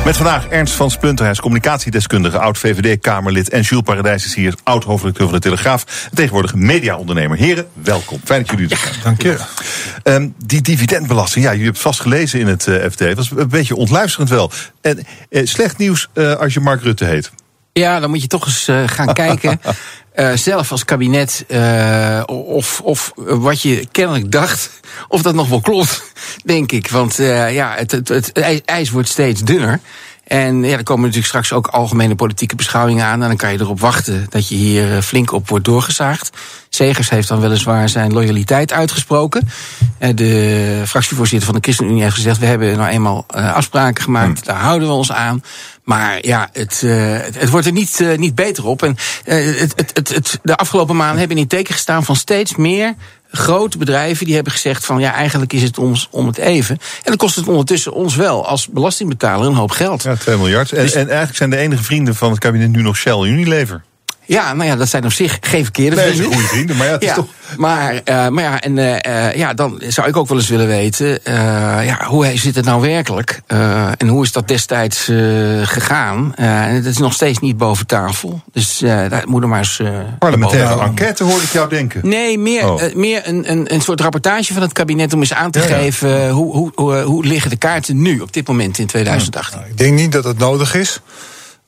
[0.05, 3.49] Met vandaag Ernst van Spunterhuis, communicatiedeskundige, oud-VVD-Kamerlid.
[3.49, 6.07] En Jules Paradijs is hier, oud-hoofdredacteur van de Telegraaf.
[6.11, 7.37] En tegenwoordig mediaondernemer.
[7.37, 8.21] Heren, welkom.
[8.25, 8.95] Fijn dat jullie er zijn.
[9.03, 9.39] Dank je.
[10.05, 12.99] Um, die dividendbelasting, ja, jullie hebben het vast gelezen in het uh, FD.
[12.99, 14.51] Dat was een beetje ontluisterend wel.
[14.81, 17.31] En uh, slecht nieuws uh, als je Mark Rutte heet.
[17.73, 19.61] Ja, dan moet je toch eens uh, gaan kijken.
[20.17, 24.71] Uh, zelf als kabinet, uh, of, of wat je kennelijk dacht,
[25.09, 26.03] of dat nog wel klopt,
[26.45, 26.91] denk ik.
[26.91, 29.81] Want uh, ja, het, het, het ijs wordt steeds dunner.
[30.31, 33.23] En ja, er komen natuurlijk straks ook algemene politieke beschouwingen aan.
[33.23, 36.31] En dan kan je erop wachten dat je hier flink op wordt doorgezaagd.
[36.69, 39.49] Segers heeft dan weliswaar zijn loyaliteit uitgesproken.
[40.15, 42.39] De fractievoorzitter van de ChristenUnie heeft gezegd...
[42.39, 44.47] we hebben nou eenmaal afspraken gemaakt, hmm.
[44.47, 45.43] daar houden we ons aan.
[45.85, 46.81] Maar ja, het,
[47.35, 48.83] het wordt er niet, niet beter op.
[48.83, 52.57] En het, het, het, het, de afgelopen maanden hebben in het teken gestaan van steeds
[52.57, 52.95] meer
[53.31, 56.75] grote bedrijven die hebben gezegd van ja, eigenlijk is het ons om het even.
[56.77, 60.03] En dan kost het ondertussen ons wel als belastingbetaler een hoop geld.
[60.03, 60.73] Ja, 2 miljard.
[60.73, 63.27] En, dus, en eigenlijk zijn de enige vrienden van het kabinet nu nog Shell en
[63.27, 63.83] Unilever.
[64.31, 66.33] Ja, nou ja, dat zijn op zich geen verkeerde nee, vrienden.
[66.33, 67.27] goede vrienden, maar ja, het is toch...
[67.57, 71.09] Maar, uh, maar ja, en uh, ja, dan zou ik ook wel eens willen weten...
[71.09, 71.35] Uh,
[71.85, 73.41] ja, hoe zit het nou werkelijk?
[73.97, 75.05] en hoe is dat destijds
[75.63, 76.35] gegaan?
[76.35, 78.43] en het is nog steeds niet boven tafel.
[78.53, 79.81] Dus daar moet er maar eens...
[80.19, 82.01] Parlementaire enquête hoorde ik jou denken.
[82.09, 82.95] Nee, meer, oh.
[82.95, 85.13] meer een, een, een soort rapportage van het kabinet...
[85.13, 86.31] om eens aan te ja, geven ja.
[86.31, 89.59] Hoe, hoe, hoe, hoe liggen de kaarten nu op dit moment in 2018.
[89.59, 91.01] Nou, ik denk niet dat het nodig is.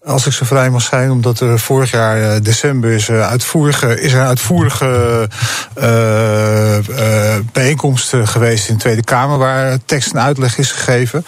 [0.04, 4.00] Als ik zo vrij mag zijn, omdat er vorig jaar uh, december is, uh, uitvoerige,
[4.00, 5.28] is er uitvoerige
[5.78, 11.24] uh, bijeenkomst geweest in de Tweede Kamer waar tekst en uitleg is gegeven.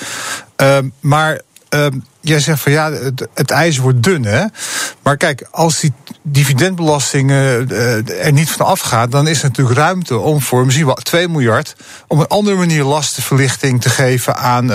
[0.56, 4.44] Ehm, maar ehm, jij zegt van ja, het, het, ijs wordt dun, hè?
[5.02, 5.92] Maar kijk, als die
[6.22, 11.28] dividendbelasting er niet van afgaat, dan is er natuurlijk ruimte om voor misschien wel 2
[11.28, 11.76] miljard
[12.06, 14.72] op een andere manier lastenverlichting te geven aan,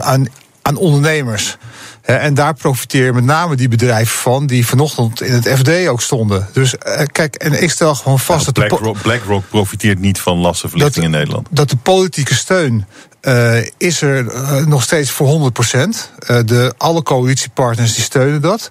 [0.00, 0.26] aan,
[0.62, 1.56] aan ondernemers.
[2.02, 6.48] En daar profiteren met name die bedrijven van die vanochtend in het FD ook stonden.
[6.52, 6.74] Dus
[7.12, 8.68] kijk, en ik stel gewoon vast nou, dat.
[8.68, 11.46] BlackRock, BlackRock profiteert niet van lastenverlichting in Nederland.
[11.50, 12.86] Dat de politieke steun
[13.22, 16.10] uh, is er uh, nog steeds voor 100 procent.
[16.30, 18.70] Uh, de alle coalitiepartners die steunen dat.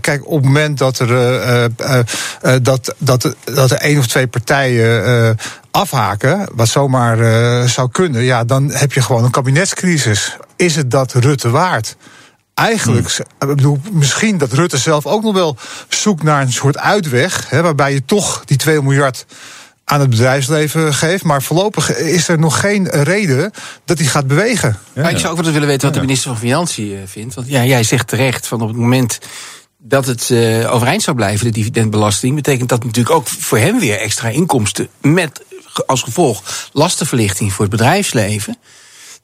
[0.00, 1.70] kijk, op het moment dat er,
[2.62, 5.36] dat, dat, dat er één of twee partijen
[5.70, 7.18] afhaken, wat zomaar
[7.68, 10.36] zou kunnen, ja, dan heb je gewoon een kabinetscrisis.
[10.56, 11.96] Is het dat Rutte waard?
[12.54, 13.50] Eigenlijk, hmm.
[13.50, 15.56] ik bedoel, misschien dat Rutte zelf ook nog wel
[15.88, 19.26] zoekt naar een soort uitweg, hè, waarbij je toch die 2 miljard
[19.84, 21.24] aan het bedrijfsleven geeft.
[21.24, 23.50] Maar voorlopig is er nog geen reden
[23.84, 24.78] dat hij gaat bewegen.
[24.92, 27.34] Ja, maar ik zou ook wel eens willen weten wat de minister van Financiën vindt.
[27.34, 29.18] Want ja, jij zegt terecht van op het moment
[29.78, 33.98] dat het uh, overeind zou blijven, de dividendbelasting, betekent dat natuurlijk ook voor hem weer
[33.98, 34.88] extra inkomsten.
[35.00, 35.42] Met
[35.86, 38.56] als gevolg lastenverlichting voor het bedrijfsleven.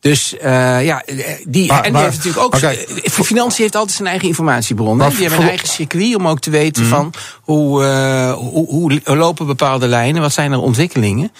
[0.00, 1.02] Dus uh, ja,
[1.44, 2.58] die, maar, en die heeft natuurlijk ook.
[3.04, 4.98] Voor financiën heeft altijd zijn eigen informatiebron.
[4.98, 6.88] Die hebben een eigen circuit om ook te weten mm.
[6.88, 11.32] van hoe, uh, hoe, hoe lopen bepaalde lijnen, wat zijn er ontwikkelingen.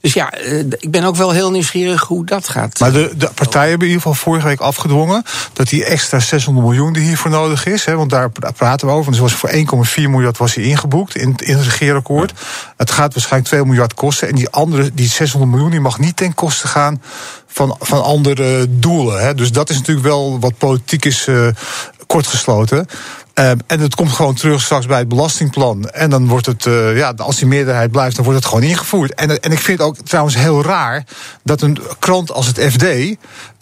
[0.00, 0.34] Dus ja,
[0.78, 2.80] ik ben ook wel heel nieuwsgierig hoe dat gaat.
[2.80, 5.22] Maar de, de partijen hebben in ieder geval vorige week afgedwongen
[5.52, 9.10] dat die extra 600 miljoen die hiervoor nodig is, hè, want daar praten we over.
[9.12, 9.62] Dus was voor 1,4
[9.94, 12.32] miljard was hij ingebouwd in, in het regeerakkoord.
[12.76, 14.28] Het gaat waarschijnlijk 2 miljard kosten.
[14.28, 17.02] En die andere, die 600 miljoen, die mag niet ten koste gaan
[17.46, 19.20] van, van andere doelen.
[19.20, 19.34] Hè.
[19.34, 21.48] Dus dat is natuurlijk wel wat politiek is uh,
[22.06, 22.86] kortgesloten.
[23.38, 25.88] Uh, en het komt gewoon terug straks bij het belastingplan.
[25.88, 29.14] En dan wordt het, uh, ja, als die meerderheid blijft, dan wordt het gewoon ingevoerd.
[29.14, 31.04] En, en ik vind ook trouwens heel raar
[31.42, 32.84] dat een krant als het FD,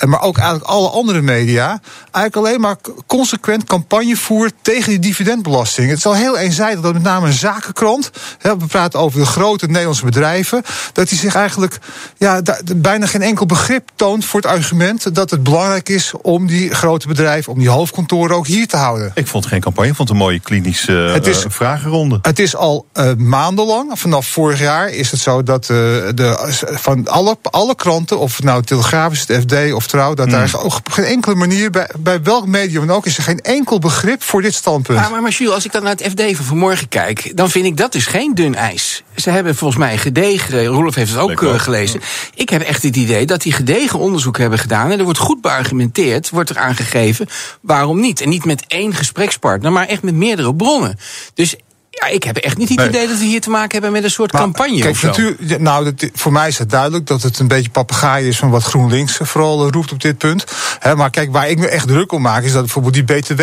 [0.07, 1.81] maar ook eigenlijk alle andere media,
[2.11, 2.77] eigenlijk alleen maar
[3.07, 5.89] consequent campagne voert tegen die dividendbelasting.
[5.89, 9.27] Het is al heel eenzijdig dat met name een zakenkrant, hè, we praten over de
[9.27, 10.63] grote Nederlandse bedrijven,
[10.93, 11.79] dat die zich eigenlijk
[12.17, 12.43] ja,
[12.77, 17.09] bijna geen enkel begrip toont voor het argument dat het belangrijk is om die grote
[17.09, 19.11] bedrijven, om die hoofdkantoren ook hier te houden.
[19.15, 22.19] Ik vond geen campagne, ik vond een mooie klinische het is, uh, vragenronde.
[22.23, 25.77] Het is al uh, maandenlang, vanaf vorig jaar is het zo dat uh,
[26.15, 30.31] de, van alle, alle kranten, of het nou Telegraaf is, het FD of Trouw, dat
[30.31, 30.61] daar Hmm.
[30.61, 34.23] op geen enkele manier, bij, bij welk medium dan ook, is er geen enkel begrip
[34.23, 34.99] voor dit standpunt.
[34.99, 37.65] Ja, maar, maar Jules, als ik dan naar het FD van vanmorgen kijk, dan vind
[37.65, 39.03] ik dat dus geen dun ijs.
[39.15, 42.01] Ze hebben volgens mij gedegen, Roelof heeft het ook uh, gelezen.
[42.35, 44.91] Ik heb echt het idee dat die gedegen onderzoek hebben gedaan.
[44.91, 47.29] En er wordt goed beargumenteerd, wordt er aangegeven
[47.61, 48.21] waarom niet.
[48.21, 50.99] En niet met één gesprekspartner, maar echt met meerdere bronnen.
[51.35, 51.57] Dus
[51.91, 52.89] ja, ik heb echt niet het Nee.
[52.89, 54.79] idee dat we hier te maken hebben met een soort Maar, campagne.
[54.81, 58.51] Kijk, nou, dat, voor mij is het duidelijk dat het een beetje papegaai is van
[58.51, 60.45] wat GroenLinks vooral eh, roept op dit punt.
[60.79, 63.41] Hè, maar kijk, waar ik me echt druk om maak, is dat bijvoorbeeld die BTW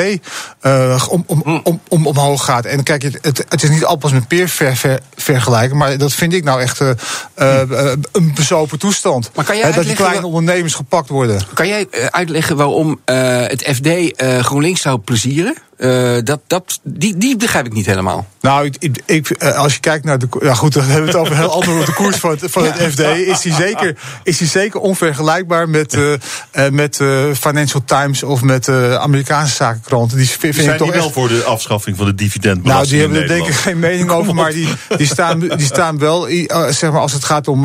[0.60, 1.60] eh, om, om, Hm.
[1.64, 2.66] om, om, omhoog gaat.
[2.66, 6.14] En kijk, het, het, het is niet appels met peer ver, ver- vergelijken, maar dat
[6.14, 6.90] vind ik nou echt eh,
[7.62, 9.32] eh, een bezopen toestand.
[9.36, 11.42] Maar kan jij Hè, dat die kleine ondernemers gepakt worden.
[11.54, 13.88] Kan jij uitleggen waarom het FD
[14.46, 15.56] GroenLinks zou plezieren?
[15.78, 18.28] Eh, dat, dat, die, die begrijp ik niet helemaal.
[18.42, 20.28] Nou, ik, ik, ik, eh, als je kijkt naar de.
[20.42, 22.64] Ja, goed, dan hebben we het over een heel ander de koers van het, van
[22.66, 23.00] het FD.
[23.00, 28.68] Is die zeker, is die zeker onvergelijkbaar met, eh, met eh, Financial Times of met
[28.68, 30.18] eh, Amerikaanse zakenkranten.
[30.18, 31.14] Die vind, Zijn ik toch die wel echt.
[31.14, 34.36] voor de afschaffing van de Nou, dividendbelasting die hebben er denk ik geen mening over,
[34.36, 34.68] maar die,
[34.98, 36.28] die, staan, die staan wel,
[36.70, 37.64] zeg maar, als het gaat om,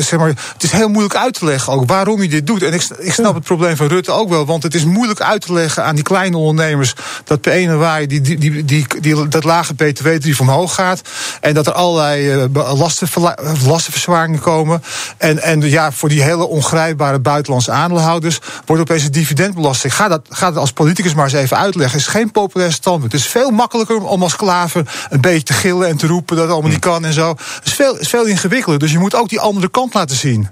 [0.00, 2.62] zeg maar, het is heel moeilijk uit te leggen ook waarom je dit doet.
[2.62, 5.40] En ik, ik snap het probleem van Rutte ook wel, want het is moeilijk uit
[5.40, 9.28] te leggen aan die kleine ondernemers dat per 1 januari die, die, die, die, die-
[9.28, 11.00] dat lage btw-tarief omhoog gaat
[11.40, 14.82] en dat er allerlei eh, lastenverla- eh, lastenverzwaringen komen.
[15.16, 19.94] En, en ja, voor die hele ongrijpbare buitenlandse aandeelhouders wordt opeens een dividendbelasting.
[19.94, 21.98] Ga dat, ga dat als politicus maar eens even uitleggen.
[21.98, 23.12] Het is geen populair standpunt.
[23.12, 26.44] Het is veel makkelijker om als klaver een beetje te gillen en te roepen dat
[26.44, 27.28] het allemaal niet kan en zo.
[27.28, 28.78] Het is veel, is veel ingewikkelder.
[28.80, 30.48] Dus je moet ook die andere kant laten zien.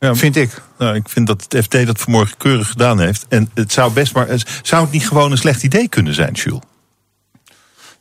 [0.00, 0.62] Ja, Vind ik.
[0.78, 3.26] Nou, ik vind dat het FD dat vanmorgen keurig gedaan heeft.
[3.28, 4.26] En het zou best maar.
[4.62, 6.60] Zou het niet gewoon een slecht idee kunnen zijn, Jules?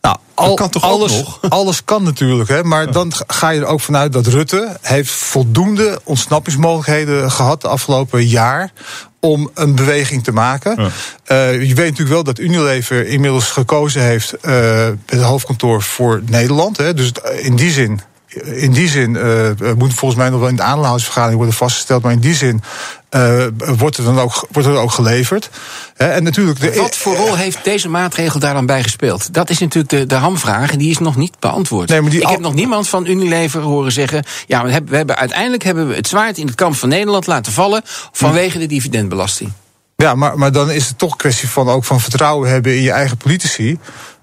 [0.02, 3.82] Nou, al, kan toch alles, alles kan natuurlijk, hè, maar dan ga je er ook
[3.82, 8.72] vanuit dat Rutte heeft voldoende ontsnappingsmogelijkheden gehad de afgelopen jaar
[9.20, 10.92] om een beweging te maken.
[11.24, 16.78] Eh, je weet natuurlijk wel dat Unilever inmiddels gekozen heeft eh, het hoofdkantoor voor Nederland.
[16.78, 17.12] Hè, dus
[17.42, 18.02] in die zin.
[18.44, 22.04] In die zin eh, moet volgens mij nog wel in de aandeelhoudersvergadering worden vastgesteld.
[22.04, 22.62] Maar in die zin
[23.10, 25.50] eh, wordt er dan ook, wordt er ook geleverd.
[25.96, 26.60] En natuurlijk.
[26.60, 29.34] De, Wat voor rol heeft deze maatregel daar dan bij gespeeld?
[29.34, 31.90] Dat is natuurlijk de, de hamvraag en die is nog niet beantwoord.
[31.90, 34.24] Nee, maar die ik al- heb nog niemand van Unilever horen zeggen...
[34.48, 37.28] ja, we hebben, we hebben, uiteindelijk hebben we het zwaard in het kamp van Nederland
[37.28, 37.82] laten vallen...
[38.12, 39.52] vanwege de dividendbelasting.
[39.96, 42.82] Ja, maar, maar dan is het toch een kwestie van ook van vertrouwen hebben in
[42.82, 43.80] je eigen politici.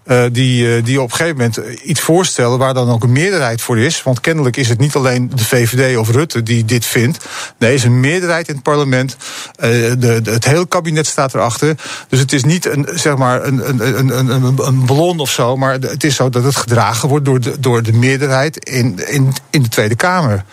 [0.06, 3.60] Eh, die, eh, die op een gegeven moment iets voorstellen waar dan ook een meerderheid
[3.60, 4.02] voor is.
[4.02, 7.24] Want kennelijk is het niet alleen de VVD of Rutte die dit vindt.
[7.58, 9.16] Nee, is een meerderheid in het parlement.
[9.56, 11.74] Eh, de, het hele kabinet staat erachter.
[12.08, 15.56] Dus het is niet een, zeg maar een, een, een, een, een ballon of zo.
[15.56, 19.34] Maar het is zo dat het gedragen wordt door de, door de meerderheid in, in,
[19.50, 20.44] in de Tweede Kamer.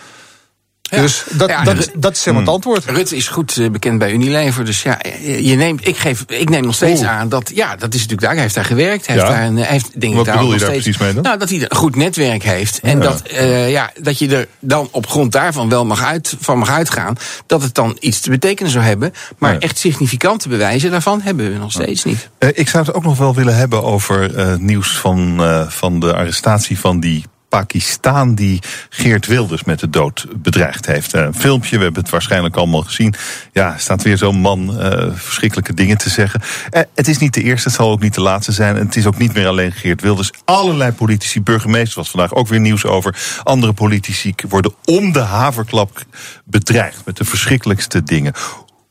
[1.00, 2.84] Dus dat, Ja, dat, dat is helemaal het antwoord.
[2.84, 4.64] Rutte is goed eh, bekend bij Unilever.
[4.64, 7.10] Dus ja, je neemt, ik, geef, ik neem nog steeds Oeh.
[7.10, 7.50] aan dat.
[7.54, 8.32] Ja, dat is natuurlijk daar.
[8.32, 9.06] Hij heeft daar gewerkt.
[9.06, 9.22] Hij Ja.
[9.22, 11.14] heeft daar een, hij heeft, denk ik, Wat daar bedoel je daar steeds, precies mee
[11.14, 11.22] dan?
[11.22, 12.80] Nou, dat hij een goed netwerk heeft.
[12.82, 13.04] En Ja.
[13.04, 16.70] dat, eh, ja, dat je er dan op grond daarvan wel mag uit, van mag
[16.70, 17.16] uitgaan.
[17.46, 19.12] Dat het dan iets te betekenen zou hebben.
[19.38, 22.28] Maar echt significante bewijzen daarvan hebben we nog steeds niet.
[22.38, 26.00] Eh, ik zou het ook nog wel willen hebben over eh, nieuws van, eh, van
[26.00, 31.14] de arrestatie van die Pakistan die Geert Wilders met de dood bedreigd heeft.
[31.14, 33.14] Eh, een filmpje, we hebben het waarschijnlijk allemaal gezien.
[33.52, 36.40] Ja, staat weer zo'n man eh, verschrikkelijke dingen te zeggen.
[36.70, 38.76] Eh, het is niet de eerste, het zal ook niet de laatste zijn.
[38.76, 40.30] En het is ook niet meer alleen Geert Wilders.
[40.44, 43.16] Allerlei politici, burgemeesters, was vandaag ook weer nieuws over.
[43.42, 46.04] Andere politici worden om de haverklap
[46.44, 48.32] bedreigd met de verschrikkelijkste dingen.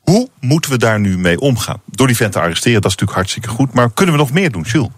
[0.02, 1.81] Hoe moeten we daar nu mee omgaan?
[1.85, 3.73] Door die vent te arresteren, dat is natuurlijk hartstikke goed.
[3.73, 4.90] Maar kunnen we nog meer doen, Jules?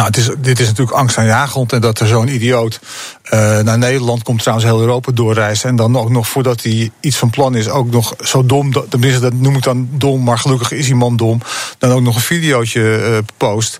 [0.00, 1.72] Nou, het is, dit is natuurlijk angst aan jaaggrond.
[1.72, 2.80] En dat er zo'n idioot
[3.22, 5.68] eh, naar Nederland komt, trouwens heel Europa doorreizen.
[5.68, 8.72] En dan ook nog voordat hij iets van plan is, ook nog zo dom.
[8.88, 11.40] Tenminste, dat noem ik dan dom, maar gelukkig is die man dom.
[11.78, 13.78] Dan ook nog een videootje eh, post.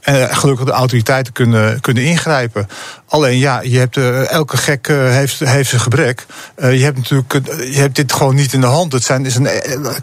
[0.00, 2.68] En eh, gelukkig de autoriteiten kunnen, kunnen ingrijpen.
[3.10, 6.26] Alleen ja, je hebt, uh, elke gek uh, heeft, heeft zijn gebrek.
[6.56, 7.32] Uh, je hebt natuurlijk
[7.72, 8.92] je hebt dit gewoon niet in de hand.
[8.92, 9.48] Het zijn, is een,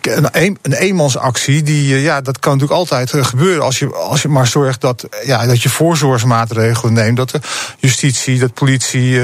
[0.02, 1.64] een, een, een eenmansactie.
[1.64, 3.64] Die, ja, dat kan natuurlijk altijd gebeuren.
[3.64, 7.18] Als je, als je maar zorgt dat, ja, dat je voorzorgsmaatregelen neemt.
[7.18, 7.40] Dat de
[7.78, 9.20] justitie, dat politie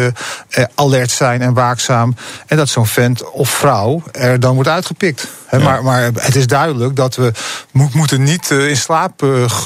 [0.75, 2.15] alert zijn en waakzaam.
[2.47, 5.27] En dat zo'n vent of vrouw er dan wordt uitgepikt.
[5.51, 5.59] Ja.
[5.59, 7.31] Maar, maar het is duidelijk dat we
[7.71, 9.25] mo moeten niet in slaap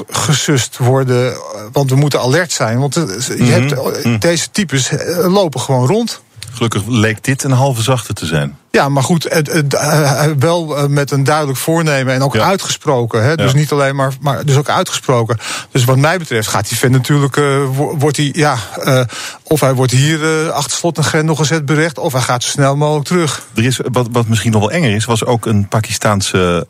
[0.10, 1.38] gesust worden.
[1.72, 2.80] Want we moeten alert zijn.
[2.80, 3.50] Want je mm -hmm.
[3.50, 6.22] hebt deze types eh, lopen gewoon rond.
[6.54, 8.58] Gelukkig leek dit een halve zachte te zijn.
[8.72, 12.46] Ja, maar goed, het, het, uh, wel met een duidelijk voornemen en ook ja.
[12.46, 13.24] uitgesproken.
[13.24, 13.36] Hè?
[13.36, 13.58] Dus ja.
[13.58, 15.38] niet alleen maar, maar dus ook uitgesproken.
[15.72, 17.68] Dus wat mij betreft gaat die vent natuurlijk, uh,
[17.98, 19.02] wordt hij, ja, uh,
[19.44, 22.76] of hij wordt hier achter slot en grendel gezet berecht, of hij gaat zo snel
[22.76, 23.48] mogelijk terug.
[23.56, 26.68] Er is, wat, wat misschien nog wel enger is, was ook een Pakistaanse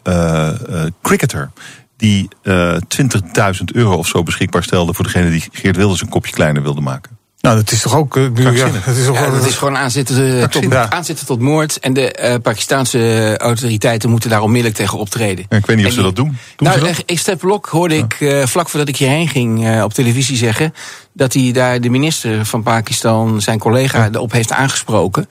[1.02, 1.52] cricketer
[1.98, 6.62] die 20.000 euro of zo beschikbaar stelde voor degene die Geert Wilders een kopje kleiner
[6.62, 7.17] wilde maken.
[7.42, 8.18] Nou, dat is toch ook.
[8.18, 10.90] Uh, ja, het is, toch, ja, dat is gewoon aanzetten, tot, ja.
[10.90, 11.80] aanzetten tot moord.
[11.80, 15.46] En de uh, Pakistanse autoriteiten moeten daar onmiddellijk tegen optreden.
[15.50, 16.38] Ja, ik weet niet of ze dat doen.
[16.56, 17.04] doen nou, dat?
[17.06, 20.74] Estep Blok hoorde ik uh, vlak voordat ik hierheen ging op televisie zeggen.
[21.14, 25.28] dat hij daar de minister van Pakistan, zijn collega, erop heeft aangesproken.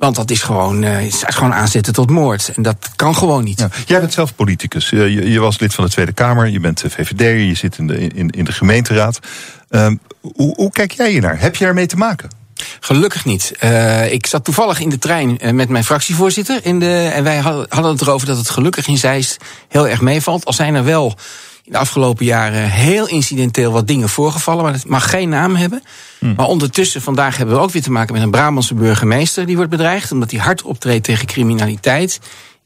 [0.00, 2.52] Want dat is gewoon, uh, is gewoon aanzetten tot moord.
[2.56, 3.58] En dat kan gewoon niet.
[3.58, 3.68] Ja.
[3.86, 4.90] Jij bent zelf politicus.
[4.90, 6.48] Uh, je, je, was lid van de Tweede Kamer.
[6.48, 7.48] Je bent VVD.
[7.48, 9.18] Je zit in de, in, in de gemeenteraad.
[9.70, 9.90] Uh,
[10.20, 11.40] hoe, hoe kijk jij hier naar?
[11.40, 12.38] Heb je ermee te maken?
[12.80, 13.52] Gelukkig niet.
[13.64, 16.60] Uh, ik zat toevallig in de trein met mijn fractievoorzitter.
[16.62, 19.36] In de, en wij hadden het erover dat het gelukkig in Zeist
[19.68, 20.44] heel erg meevalt.
[20.44, 21.14] Al zijn er wel
[21.64, 24.64] in de afgelopen jaren heel incidenteel wat dingen voorgevallen.
[24.64, 25.82] Maar het mag geen naam hebben.
[26.18, 26.34] Hmm.
[26.36, 29.70] Maar ondertussen, vandaag hebben we ook weer te maken met een Brabantse burgemeester die wordt
[29.70, 30.12] bedreigd.
[30.12, 32.20] Omdat hij hard optreedt tegen criminaliteit.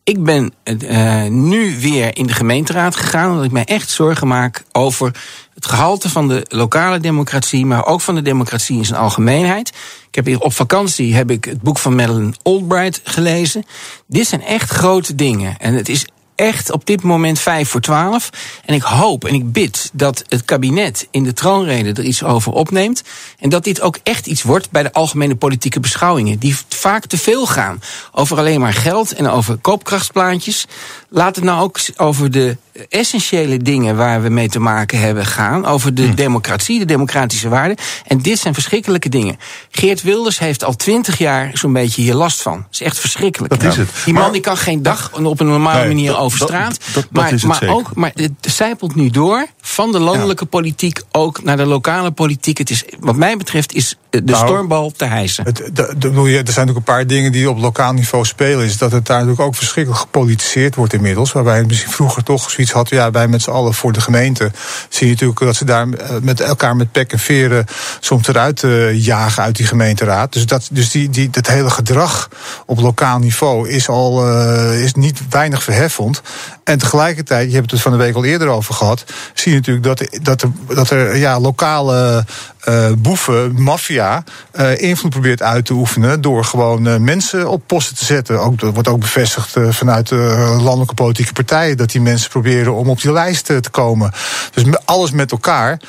[0.05, 3.31] Ik ben uh, nu weer in de gemeenteraad gegaan.
[3.31, 5.15] Omdat ik mij echt zorgen maak over
[5.55, 7.67] het gehalte van de lokale democratie.
[7.67, 9.69] Maar ook van de democratie in zijn algemeenheid.
[10.09, 13.65] Ik heb hier op vakantie heb ik het boek van Madeleine Albright gelezen.
[14.07, 15.57] Dit zijn echt grote dingen.
[15.59, 18.31] En het is echt op dit moment vijf voor twaalf.
[18.65, 22.53] En ik hoop en ik bid dat het kabinet in de troonrede er iets over
[22.53, 23.03] opneemt.
[23.39, 26.39] En dat dit ook echt iets wordt bij de algemene politieke beschouwingen.
[26.39, 27.83] Die vaak te veel gaan
[28.13, 30.67] over alleen maar geld en over koopkrachtsplaatjes.
[31.09, 32.57] Laat het nou ook over de
[32.89, 35.67] essentiële dingen waar we mee te maken hebben gaan.
[35.67, 36.15] Over de hm.
[36.15, 37.77] democratie, de democratische waarden.
[38.07, 39.39] En dit zijn verschrikkelijke dingen.
[39.71, 42.57] Geert Wilders heeft al twintig jaar zo'n beetje hier last van.
[42.57, 43.61] Dat is echt verschrikkelijk.
[43.61, 43.91] Dat is het.
[44.05, 46.79] Die man die kan geen dag op een normale nee, manier over straat.
[46.85, 47.75] Dat, dat, maar, maar zeker.
[47.75, 50.51] ook, maar het zijpelt nu door van de landelijke ja.
[50.51, 52.59] politiek ook naar de lokale politiek.
[52.59, 55.45] Het is, wat mij betreft, is de nou, stormbal te hijsen.
[55.45, 58.65] Het, de, de, er zijn natuurlijk een paar dingen die op lokaal niveau spelen.
[58.65, 61.33] Is dat het daar natuurlijk ook verschrikkelijk gepolitiseerd wordt inmiddels.
[61.33, 62.89] Waarbij het misschien vroeger toch zoiets had.
[62.89, 64.51] Ja, wij met z'n allen voor de gemeente.
[64.89, 65.89] Zie je natuurlijk dat ze daar
[66.23, 67.67] met elkaar met pek en veren
[68.01, 70.33] soms eruit uh, jagen uit die gemeenteraad.
[70.33, 72.29] Dus, dat, dus die, die, dat hele gedrag
[72.67, 76.23] op lokaal niveau is al uh, is niet weinig verheffend.
[76.65, 79.05] En tegelijkertijd, je hebt het van de week al eerder over gehad.
[79.35, 82.25] Zie je natuurlijk dat, dat er, dat er ja, lokale
[82.69, 84.25] uh, boeven, maffia,
[84.55, 88.41] uh, invloed probeert uit te oefenen door gewoon uh, mensen op posten te zetten.
[88.41, 92.89] Ook, dat wordt ook bevestigd vanuit de landelijke politieke partijen dat die mensen proberen om
[92.89, 94.13] op die lijst te komen.
[94.53, 95.81] Dus alles met elkaar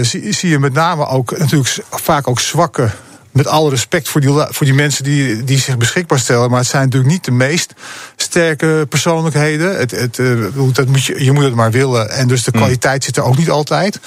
[0.00, 2.90] zie, zie je met name ook natuurlijk vaak ook zwakke
[3.30, 6.50] met alle respect voor die, voor die mensen die, die zich beschikbaar stellen.
[6.50, 7.74] Maar het zijn natuurlijk niet de meest
[8.16, 9.78] sterke persoonlijkheden.
[9.78, 12.10] Het, het, uh, dat moet je, je moet het maar willen.
[12.10, 14.00] En dus de kwaliteit zit er ook niet altijd.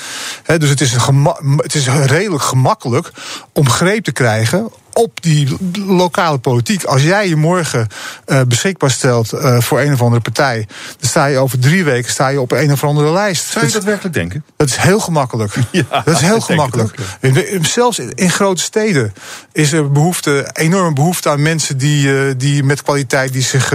[0.43, 3.11] He, dus het is, een het is redelijk gemakkelijk
[3.53, 5.57] om greep te krijgen op die
[5.87, 6.83] lokale politiek.
[6.83, 7.87] Als jij je morgen
[8.27, 10.67] uh, beschikbaar stelt uh, voor een of andere partij,
[10.99, 13.45] dan sta je over drie weken sta je op een of andere lijst.
[13.45, 14.43] Zou je dat, dat werkelijk denken?
[14.57, 15.53] Dat is heel gemakkelijk.
[15.71, 16.99] Ja, dat is heel gemakkelijk.
[17.21, 17.63] Ook, ja.
[17.63, 19.13] Zelfs in grote steden
[19.51, 23.69] is er behoefte, enorme behoefte aan mensen die, uh, die met kwaliteit die zich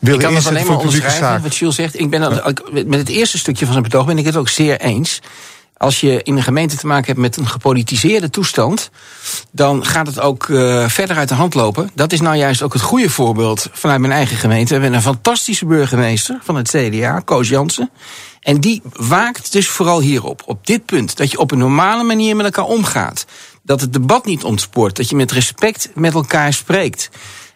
[0.00, 1.42] willen inzetten voor publieke zaken.
[1.42, 2.42] Wat Jules zegt, ik ben
[2.86, 5.20] met het eerste stukje van zijn betoog ben ik het ook zeer eens
[5.82, 8.90] als je in een gemeente te maken hebt met een gepolitiseerde toestand,
[9.50, 11.90] dan gaat het ook uh, verder uit de hand lopen.
[11.94, 14.74] Dat is nou juist ook het goede voorbeeld vanuit mijn eigen gemeente.
[14.74, 17.90] We hebben een fantastische burgemeester van het CDA, Koos Jansen.
[18.40, 22.36] En die waakt dus vooral hierop, op dit punt, dat je op een normale manier
[22.36, 23.26] met elkaar omgaat.
[23.62, 27.10] Dat het debat niet ontspoort, dat je met respect met elkaar spreekt.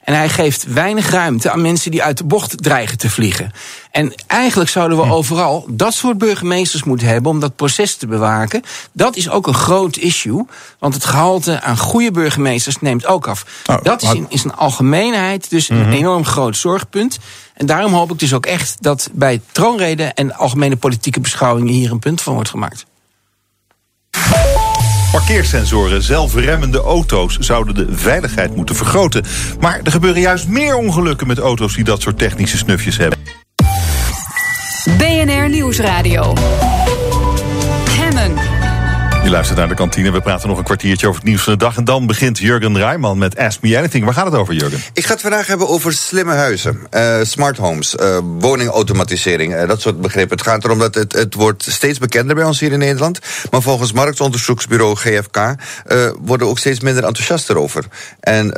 [0.07, 3.53] En hij geeft weinig ruimte aan mensen die uit de bocht dreigen te vliegen.
[3.91, 8.62] En eigenlijk zouden we overal dat soort burgemeesters moeten hebben om dat proces te bewaken.
[8.93, 10.47] Dat is ook een groot issue,
[10.78, 13.45] want het gehalte aan goede burgemeesters neemt ook af.
[13.66, 15.93] Oh, dat is in, in zijn algemeenheid dus een mm -hmm.
[15.93, 17.19] enorm groot zorgpunt.
[17.55, 21.91] En daarom hoop ik dus ook echt dat bij troonreden en algemene politieke beschouwingen hier
[21.91, 22.87] een punt van wordt gemaakt.
[25.16, 29.24] Parkeersensoren, zelfremmende auto's zouden de veiligheid moeten vergroten.
[29.60, 33.18] Maar er gebeuren juist meer ongelukken met auto's die dat soort technische snufjes hebben.
[34.98, 36.34] BNR Nieuwsradio.
[39.27, 40.12] Je luistert naar de kantine.
[40.12, 41.77] We praten nog een kwartiertje over het nieuws van de dag.
[41.77, 44.05] En dan begint Jurgen Rijman met Ask Me Anything.
[44.05, 44.81] Waar gaat het over, Jurgen?
[44.93, 49.81] Ik ga het vandaag hebben over slimme huizen, uh, smart homes, uh, woningautomatisering, uh, dat
[49.81, 50.36] soort begrippen.
[50.36, 53.20] Het gaat erom dat het, het wordt steeds bekender bij ons hier in Nederland.
[53.51, 55.55] Maar volgens marktonderzoeksbureau GFK
[56.20, 57.85] worden ook steeds minder enthousiast erover.
[58.20, 58.53] En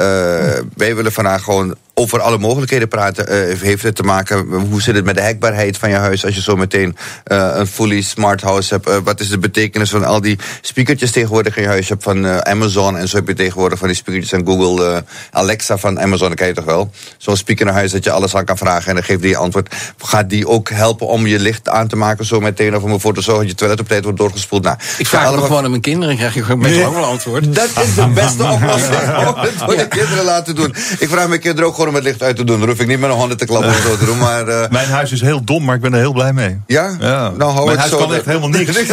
[0.76, 3.50] wij willen vandaag gewoon over alle mogelijkheden praten.
[3.50, 6.34] Uh, heeft het te maken, hoe zit het met de hekbaarheid van je huis als
[6.34, 6.96] je zo meteen
[7.26, 8.88] uh, een fully smart house hebt?
[8.88, 11.86] Uh, wat is de betekenis van al die speakertjes tegenwoordig in je huis?
[11.86, 15.78] Je hebt van Amazon en zo heb je tegenwoordig van die speakertjes en Google Alexa
[15.78, 16.90] van Amazon, dat ken je toch wel?
[17.16, 19.36] Zo'n speaker naar huis dat je alles aan kan vragen en dan geeft die je
[19.36, 19.74] antwoord.
[19.98, 23.14] Gaat die ook helpen om je licht aan te maken zo meteen of om ervoor
[23.14, 24.62] te zorgen dat je toilet op tijd wordt doorgespoeld?
[24.62, 25.46] Nou, ik vraag allemaal...
[25.46, 27.54] gewoon aan mijn kinderen krijg je gewoon ook wel antwoord.
[27.54, 30.74] Dat is de beste oplossing om het voor de kinderen laten doen.
[30.98, 32.58] Ik vraag mijn kinderen ook gewoon om het licht uit te doen.
[32.58, 34.18] Dan hoef ik niet met een handen te klappen of zo te doen.
[34.18, 34.68] Maar, uh...
[34.70, 36.60] Mijn huis is heel dom, maar ik ben er heel blij mee.
[36.66, 36.96] Ja?
[37.00, 37.30] ja.
[37.30, 38.72] Nou, hou mijn het huis zo kan echt helemaal niks.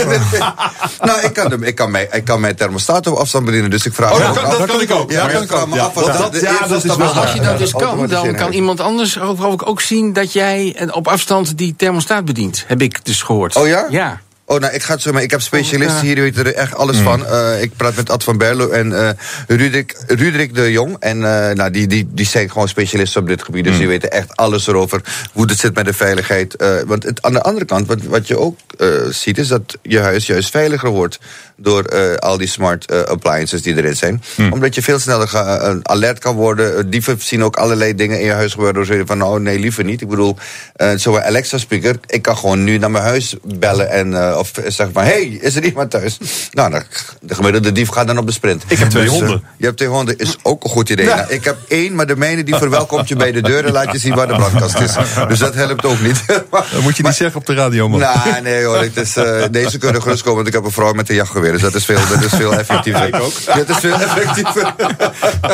[1.02, 3.94] nou, ik kan, ik, kan mijn, ik kan mijn thermostaat op afstand bedienen, dus ik
[3.94, 4.58] vraag oh, me dat, ook kan, af.
[4.58, 5.12] dat kan ik ook.
[5.12, 6.06] Ja, maar dat kan me af.
[6.42, 9.82] Ja, dat, is wel Als je dat dus kan, dan kan iemand anders ook, ook
[9.82, 12.64] zien dat jij op afstand die thermostaat bedient.
[12.68, 13.56] Heb ik dus gehoord.
[13.56, 13.88] Oh ja?
[13.90, 14.22] Ja.
[14.48, 15.22] Oh, nou, ik ga het zo maar.
[15.22, 17.22] Ik heb specialisten hier, die weten er echt alles van.
[17.22, 19.10] Uh, ik praat met Ad van Berlo en uh,
[19.48, 20.96] Rudrik, Rudrik de Jong.
[21.00, 23.64] En uh, nou, die, die, die zijn gewoon specialisten op dit gebied.
[23.64, 25.02] Dus die weten echt alles erover.
[25.34, 26.56] Hoe het zit met de veiligheid.
[26.86, 28.60] want het, aan de andere kant, wat, wat je ook
[29.10, 31.20] ziet, is dat je huis juist veiliger wordt.
[31.58, 34.24] Door al die smart appliances die erin zijn.
[34.52, 35.38] Omdat je veel sneller
[35.82, 36.90] alert kan worden.
[36.90, 38.76] dieven zien ook allerlei dingen in je huis gebeuren.
[38.76, 40.02] Door zeggen van, nou, nee, liever niet.
[40.02, 40.38] Ik bedoel,
[40.96, 41.96] zo'n Alexa-speaker.
[42.08, 45.64] Ik kan gewoon nu naar mijn huis bellen en of zeg maar, hey, is er
[45.64, 46.18] iemand thuis?
[46.52, 46.84] Nou, dan,
[47.22, 48.64] de gemiddelde dief gaat dan op de sprint.
[48.68, 49.44] Ik heb twee Dus, uh, honden.
[49.58, 51.06] je hebt twee honden, is ook een goed idee.
[51.06, 53.92] Nou, ik heb één, maar de mijne die verwelkomt je bij de deur en laat
[53.92, 54.94] je zien waar de brandkast is.
[55.28, 56.24] Dus dat helpt ook niet.
[56.52, 58.00] maar, Dat moet je niet zeggen op de radio, man.
[58.00, 60.94] nou, nee hoor, het is, uh, deze kunnen gerust komen, want ik heb een vrouw
[60.94, 61.52] met een jachtgeweer.
[61.52, 63.08] Dus dat is veel, dat is veel effectiever.
[63.08, 63.34] Ik ook.
[63.46, 64.74] Dat is veel effectiever.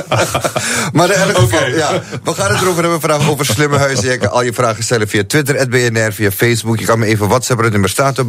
[0.93, 4.11] maar in elk geval, ja, we gaan het erover hebben vandaag over slimme huizen.
[4.11, 6.79] Je kan al je vragen stellen via Twitter, BNR, via Facebook.
[6.79, 8.27] Je kan me even WhatsAppen, het nummer staat op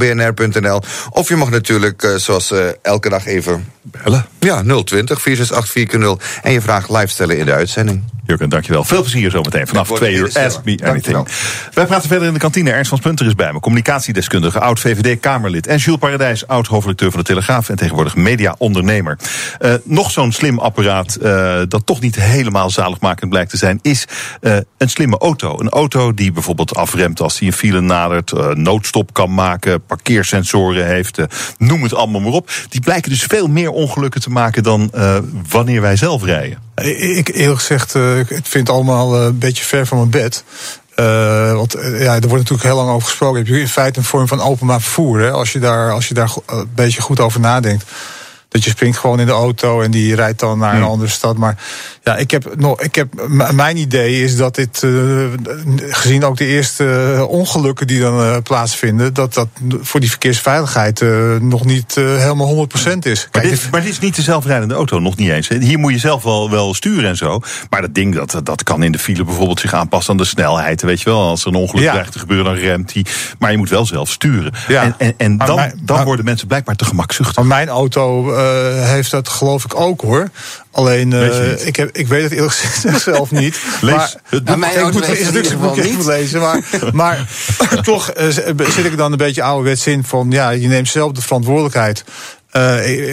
[0.50, 0.82] bnr.nl.
[1.10, 3.72] Of je mag natuurlijk, uh, zoals uh, elke dag even...
[3.82, 4.26] Bellen.
[4.38, 8.04] Ja, 020 468 En je vraag live stellen in de uitzending.
[8.32, 8.84] Jurgen, dankjewel.
[8.84, 10.30] Veel plezier zometeen vanaf twee uur.
[10.32, 11.28] Ask me anything.
[11.72, 12.70] Wij praten verder in de kantine.
[12.70, 13.60] Ernst van Spunter is bij me.
[13.60, 15.66] Communicatiedeskundige, oud-VVD-Kamerlid.
[15.66, 17.68] En Jules Paradijs, oud-hoofdredacteur van de Telegraaf...
[17.68, 19.18] en tegenwoordig media-ondernemer.
[19.60, 23.78] Uh, nog zo'n slim apparaat uh, dat toch niet helemaal zaligmakend blijkt te zijn...
[23.82, 24.04] is
[24.40, 25.60] uh, een slimme auto.
[25.60, 28.56] Een auto die bijvoorbeeld afremt als hij een file nadert...
[28.56, 31.18] noodstop kan maken, parkeersensoren heeft...
[31.58, 32.50] noem het allemaal maar op.
[32.68, 34.62] Die blijken dus veel meer ongelukken te maken...
[34.62, 34.90] dan
[35.48, 36.70] wanneer wij zelf rijden.
[36.74, 40.44] Ik eerlijk gezegd, uh, ik vind het allemaal uh, een beetje ver van mijn bed.
[40.96, 43.44] Uh, want ja, er wordt natuurlijk heel lang over gesproken.
[43.44, 45.20] Je hebt in feite een vorm van openbaar vervoer.
[45.20, 45.30] Hè?
[45.30, 47.84] Als, je daar, als je daar een beetje goed over nadenkt.
[48.52, 51.36] Dat je springt gewoon in de auto en die rijdt dan naar een andere stad.
[51.36, 51.56] Maar
[52.02, 53.08] ja, ik heb nog, ik heb,
[53.52, 55.26] mijn idee is dat dit, uh,
[55.76, 59.48] gezien ook de eerste ongelukken die dan uh, plaatsvinden, dat dat
[59.80, 63.28] voor die verkeersveiligheid uh, nog niet helemaal 100% is.
[63.32, 65.48] Maar dit, maar dit is niet de zelfrijdende auto, nog niet eens.
[65.48, 67.40] Hier moet je zelf wel, wel sturen en zo.
[67.70, 70.82] Maar dat ding, dat, dat kan in de file bijvoorbeeld zich aanpassen aan de snelheid.
[70.82, 71.92] Weet je wel, als er een ongeluk ja.
[71.92, 73.04] dreigt te gebeuren, dan remt hij.
[73.38, 74.52] Maar je moet wel zelf sturen.
[74.68, 74.82] Ja.
[74.82, 77.44] En, en, en dan, mijn, dan worden mensen blijkbaar te gemakzuchtig.
[77.44, 78.32] Mijn auto
[78.84, 80.30] heeft dat geloof ik ook hoor.
[80.70, 83.60] Alleen, uh, ik, heb, ik weet het eerlijk gezegd zelf niet.
[83.80, 84.56] Lees maar, het boek.
[84.56, 86.40] Nou, ik moet het instructieboek even lezen.
[86.40, 87.26] Maar, maar
[87.82, 88.28] toch uh,
[88.68, 90.30] zit ik dan een beetje ouderwets in van...
[90.30, 92.04] ja, je neemt zelf de verantwoordelijkheid.
[92.56, 92.62] Uh,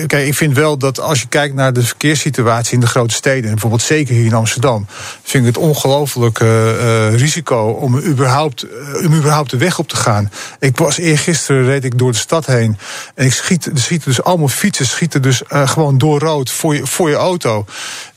[0.05, 3.43] kijk, ik vind wel dat als je kijkt naar de verkeerssituatie in de grote steden,
[3.43, 4.85] en bijvoorbeeld zeker hier in Amsterdam,
[5.23, 8.65] vind ik het ongelooflijk uh, uh, risico om überhaupt,
[9.05, 10.31] om überhaupt de weg op te gaan.
[10.59, 12.77] Ik was eergisteren reed ik door de stad heen
[13.15, 16.85] en ik schiet, er schieten dus allemaal fietsen, schieten dus gewoon door rood voor je,
[16.85, 17.65] voor je auto.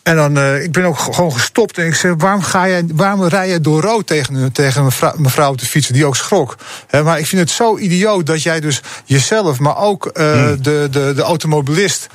[0.02, 3.24] En dan, uh, ik ben ook gewoon gestopt en ik zeg, waarom, ga jij, waarom
[3.24, 6.56] rij je door rood tegen, tegen mevrouw, mevrouw te fietsen, die ook schrok?
[6.86, 10.62] He, maar ik vind het zo idioot dat jij dus jezelf, maar ook uh, hmm.
[10.62, 12.06] de, de, de automobilist,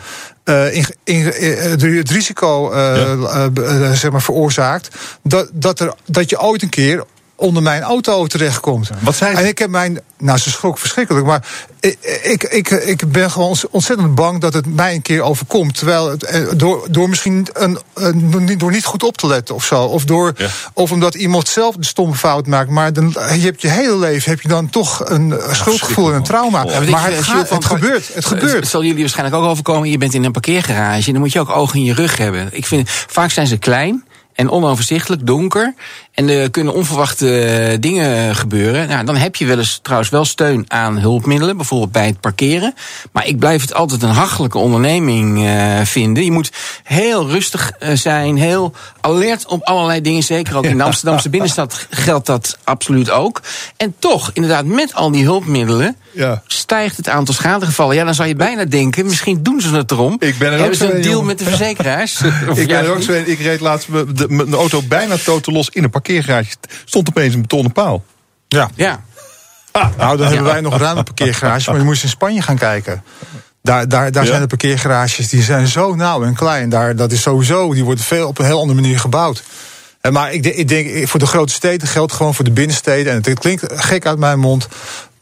[0.45, 3.93] uh, in, in, in, het risico ja.
[3.93, 7.03] zeg maar veroorzaakt dat, dat, er, dat je ooit een keer
[7.39, 8.89] onder mijn auto terechtkomt.
[8.99, 9.41] Wat zei ze?
[9.41, 9.99] En ik heb mijn.
[10.19, 11.26] Nou, ze schrok verschrikkelijk.
[11.26, 11.47] Maar
[11.80, 15.77] ik, ik, ik, ik ben gewoon ontzettend bang dat het mij een keer overkomt.
[15.77, 19.65] Terwijl het, eh, door, door misschien een, een, door niet goed op te letten of
[19.65, 19.84] zo.
[19.84, 20.47] Of, door, Ja.
[20.73, 22.69] of omdat iemand zelf de stomme fout maakt.
[22.69, 26.23] Maar dan, je hebt je hele leven heb je dan toch een schuldgevoel en een
[26.23, 26.64] trauma.
[26.64, 28.14] Ja, maar het, gaat, Jules, van- het gebeurt.
[28.14, 28.53] Het gebeurt.
[28.53, 29.89] Het zal jullie waarschijnlijk ook overkomen.
[29.89, 31.11] Je bent in een parkeergarage.
[31.11, 32.49] Dan moet je ook ogen in je rug hebben.
[32.51, 35.73] Ik vind, vaak zijn ze klein en onoverzichtelijk, donker.
[36.18, 38.88] En er kunnen onverwachte eh, dingen gebeuren.
[38.88, 41.57] Nou, dan heb je wel eens trouwens wel steun aan hulpmiddelen.
[41.57, 42.73] Bijvoorbeeld bij het parkeren.
[43.11, 46.23] Maar ik blijf het altijd een hachelijke onderneming eh, vinden.
[46.23, 46.52] Je moet
[46.84, 48.38] heel rustig eh, zijn.
[48.38, 50.23] Heel alert op allerlei dingen.
[50.23, 53.41] Zeker ook in de Amsterdamse binnenstad geldt dat absoluut ook.
[53.77, 56.41] En toch, inderdaad, met al die hulpmiddelen Ja.
[56.48, 57.95] stijgt het aantal schadegevallen.
[57.95, 60.15] Ja, dan zou je bijna denken, misschien doen ze het erom.
[60.19, 61.26] Ik ben er ook Hebben ze zo een deal jongen.
[61.27, 62.22] met de verzekeraars?
[62.56, 63.11] Ik ben er ook zo.
[63.11, 63.88] Ik reed laatst
[64.27, 66.55] mijn auto bijna totaal los in een parkeergarage.
[66.85, 68.03] Stond opeens een betonnen paal.
[68.47, 68.69] Ja.
[68.75, 69.03] Ja.
[69.97, 73.03] Nou, dan hebben wij nog ruime parkeergarages, maar je moest in Spanje gaan kijken.
[73.61, 74.29] Daar, daar, daar Ja?
[74.29, 76.69] zijn de parkeergarages die zijn zo nauw en klein.
[76.69, 79.43] Daar, dat is sowieso, die worden veel, op een heel andere manier gebouwd.
[80.01, 83.11] En Maar ik, denk- ik denk, voor de grote steden geldt gewoon voor de binnensteden.
[83.13, 84.67] En het klinkt gek uit mijn mond.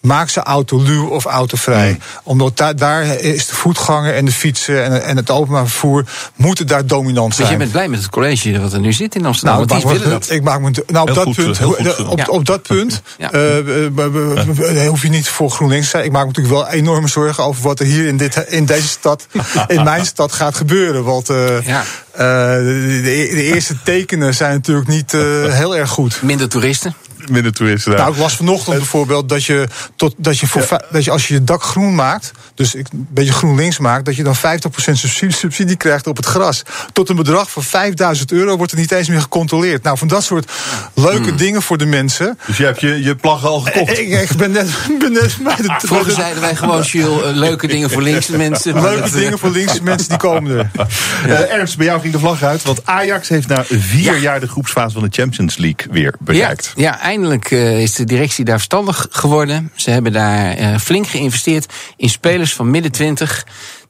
[0.06, 2.00] Maak ze autoluw of autovrij.
[2.24, 6.04] Omdat daar, daar is de voetganger en de fietsen en, en het openbaar vervoer
[6.36, 7.52] moeten daar dominant Dus zijn.
[7.52, 9.56] je bent blij met het college wat er nu zit in Amsterdam.
[9.58, 10.30] Nou, want die ik maak willen me- dat.
[10.38, 11.66] Ik maak me, nou, op dat goed, punt,
[12.08, 12.26] op, ja.
[12.28, 14.88] op dat punt Ja.
[14.88, 16.06] hoef je niet voor GroenLinks te zijn.
[16.06, 18.88] Ik maak me natuurlijk wel enorme zorgen over wat er hier in, dit, in deze
[18.88, 19.28] stad,
[19.68, 21.04] in mijn stad, gaat gebeuren.
[21.04, 21.84] Want eh, Ja.
[22.12, 22.22] eh,
[22.58, 25.22] de, de- de eerste tekenen zijn natuurlijk niet eh,
[25.62, 26.22] heel erg goed.
[26.22, 26.96] Minder toeristen.
[27.30, 28.00] Minder toeristen daar.
[28.00, 31.28] Nou, ik las vanochtend bijvoorbeeld dat je, tot, dat, je voor, vij- dat je als
[31.28, 34.36] je je dak groen maakt, dus ik- een beetje groen links maakt, dat je dan
[34.36, 36.64] 50% subsidie, subsidie krijgt op het gras.
[36.94, 39.84] Tot een bedrag van 5000 euro wordt er niet eens meer gecontroleerd.
[39.84, 40.52] Nou, van dat soort
[40.94, 42.38] leuke dingen voor de mensen.
[42.48, 44.00] dus je hebt je, je plaggen al gekocht.
[44.00, 44.68] Ik, ik ben net,
[45.00, 48.74] ben net bij de, Vroeger zeiden wij gewoon, Jules, eh, leuke dingen voor linkse mensen.
[48.82, 50.70] leuke dat, eh, dingen voor linkse mensen die komen er.
[51.26, 52.64] Eh, Ernst, bij jou ging de vlag uit.
[52.64, 54.20] Want Ajax heeft na vier Ja.
[54.20, 56.72] jaar de groepsfase van de Champions League weer Ja, bereikt.
[56.76, 59.72] ja, eindelijk eh, is de directie daar verstandig geworden.
[59.76, 63.46] Ze hebben daar eh, flink geïnvesteerd in spelers van midden 20.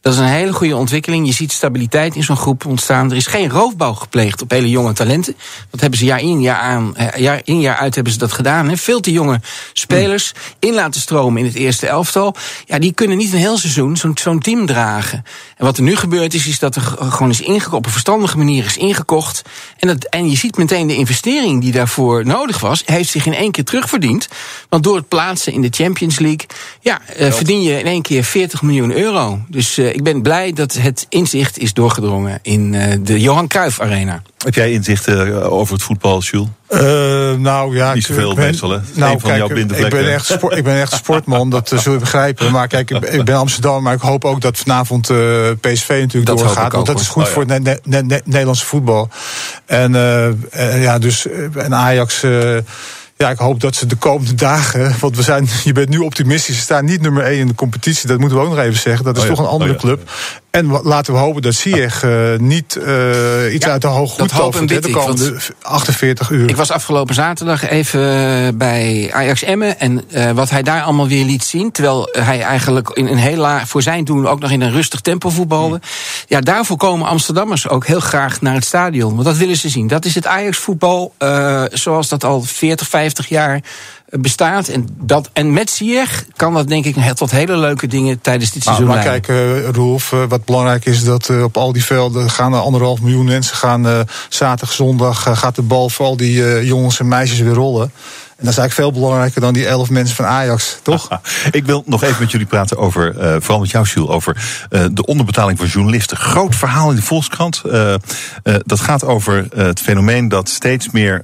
[0.06, 1.27] Dat is een hele goede ontwikkeling.
[1.27, 3.11] Je ziet stabiliteit in zo'n groep ontstaan.
[3.11, 5.36] Er is geen roofbouw gepleegd op hele jonge talenten.
[5.69, 8.32] Dat hebben ze jaar in, jaar, aan, eh, jaar in, jaar uit hebben ze dat
[8.32, 8.69] gedaan.
[8.69, 8.77] Hè.
[8.77, 9.40] Veel te jonge
[9.73, 12.36] spelers in laten stromen in het eerste elftal.
[12.65, 15.23] Ja, die kunnen niet een heel seizoen zo'n zo'n team dragen.
[15.57, 18.38] En wat er nu gebeurd is, is dat er gewoon is ingekocht, op een verstandige
[18.38, 19.41] manier is ingekocht.
[19.80, 23.34] En, dat, en je ziet meteen de investering die daarvoor nodig was, heeft zich in
[23.34, 24.27] één keer terugverdiend.
[24.69, 26.45] Want door het plaatsen in de Champions League,
[26.82, 29.40] ja, eh, verdien je in één keer 40 miljoen euro.
[29.48, 33.80] Dus eh, ik ben blij dat het inzicht is doorgedrongen in eh, de Johan Cruijff
[33.81, 34.22] Arena.
[34.38, 36.47] Heb jij inzichten eh, over het voetbal, Jules?
[36.67, 36.80] Eh,
[37.38, 38.80] nou ja, Niet zoveel ik ben- meestal, hè?
[38.93, 41.72] Nou, Eén van kijk, jouw blinde ik ben, echt sport, ik ben echt sportman, dat
[41.72, 42.51] eh, zul je begrijpen.
[42.51, 45.17] Maar kijk, ik, ik ben Amsterdam, maar ik hoop ook dat vanavond eh,
[45.61, 46.72] PSV natuurlijk Dat doorgaat.
[46.72, 49.09] Want dat is goed Oh, voor het ne- ne- ne- Nederlandse voetbal.
[49.65, 49.91] En
[50.80, 52.23] ja, dus en Ajax.
[53.18, 54.96] Ja, ik hoop dat ze de komende dagen.
[55.00, 56.56] Want we zijn, je bent nu optimistisch.
[56.56, 58.08] Ze staan niet nummer 1 in de competitie.
[58.08, 59.06] Dat moeten we ook nog even zeggen.
[59.06, 59.82] Dat is Oh ja, toch een andere oh ja.
[59.82, 60.10] club.
[60.56, 64.30] En laten we hopen dat Ziyech eh, niet eh, iets Ja, uit de dat goed
[64.30, 64.65] tovert.
[64.68, 66.49] bid De ik, komende want- 48 uur.
[66.49, 69.80] Ik was afgelopen zaterdag even eh, bij Ajax Emmen.
[69.80, 70.03] En
[70.36, 71.72] wat hij daar allemaal weer liet zien.
[71.72, 74.99] Terwijl hij eigenlijk in een heel laag, voor zijn doen ook nog in een rustig
[75.02, 75.80] tempo voetbalde.
[76.27, 79.14] Ja, daarvoor komen Amsterdammers ook heel graag naar het stadion.
[79.14, 79.88] Want dat willen ze zien.
[79.88, 81.14] Dat is het Ajax voetbal
[81.72, 83.61] zoals dat al 40, 50 jaar
[84.10, 84.68] bestaat.
[84.68, 88.65] En, dat, en met Ziyech kan dat denk ik tot hele leuke dingen tijdens dit
[88.65, 89.36] Nou, seizoen maar leiden.
[89.36, 89.68] kijk,
[90.11, 93.56] eh, wat belangrijk is dat eh, op al die velden gaan er anderhalf miljoen mensen
[93.56, 97.91] gaan zaterdag, zondag gaat de bal voor al die jongens en meisjes weer rollen.
[98.38, 101.10] En dat is eigenlijk veel belangrijker dan die elf mensen van Ajax, toch?
[101.52, 104.38] Ik wil nog even met jullie praten over, eh, vooral met jou, Jules, over
[104.70, 106.18] eh, de onderbetaling van journalisten.
[106.18, 107.62] Groot verhaal in de Volkskrant.
[107.64, 107.95] Eh,
[108.66, 111.24] dat gaat over het fenomeen dat steeds meer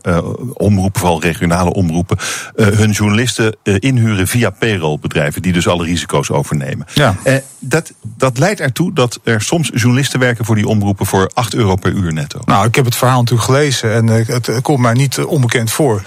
[0.54, 2.18] omroepen, vooral regionale omroepen,
[2.56, 6.86] hun journalisten inhuren via payrollbedrijven, die dus alle risico's overnemen.
[6.94, 7.16] Ja.
[7.60, 11.76] Dat, dat leidt ertoe dat er soms journalisten werken voor die omroepen voor 8 euro
[11.76, 12.40] per uur netto.
[12.46, 16.04] Nou, ik heb het verhaal natuurlijk gelezen en het, komt mij niet onbekend voor.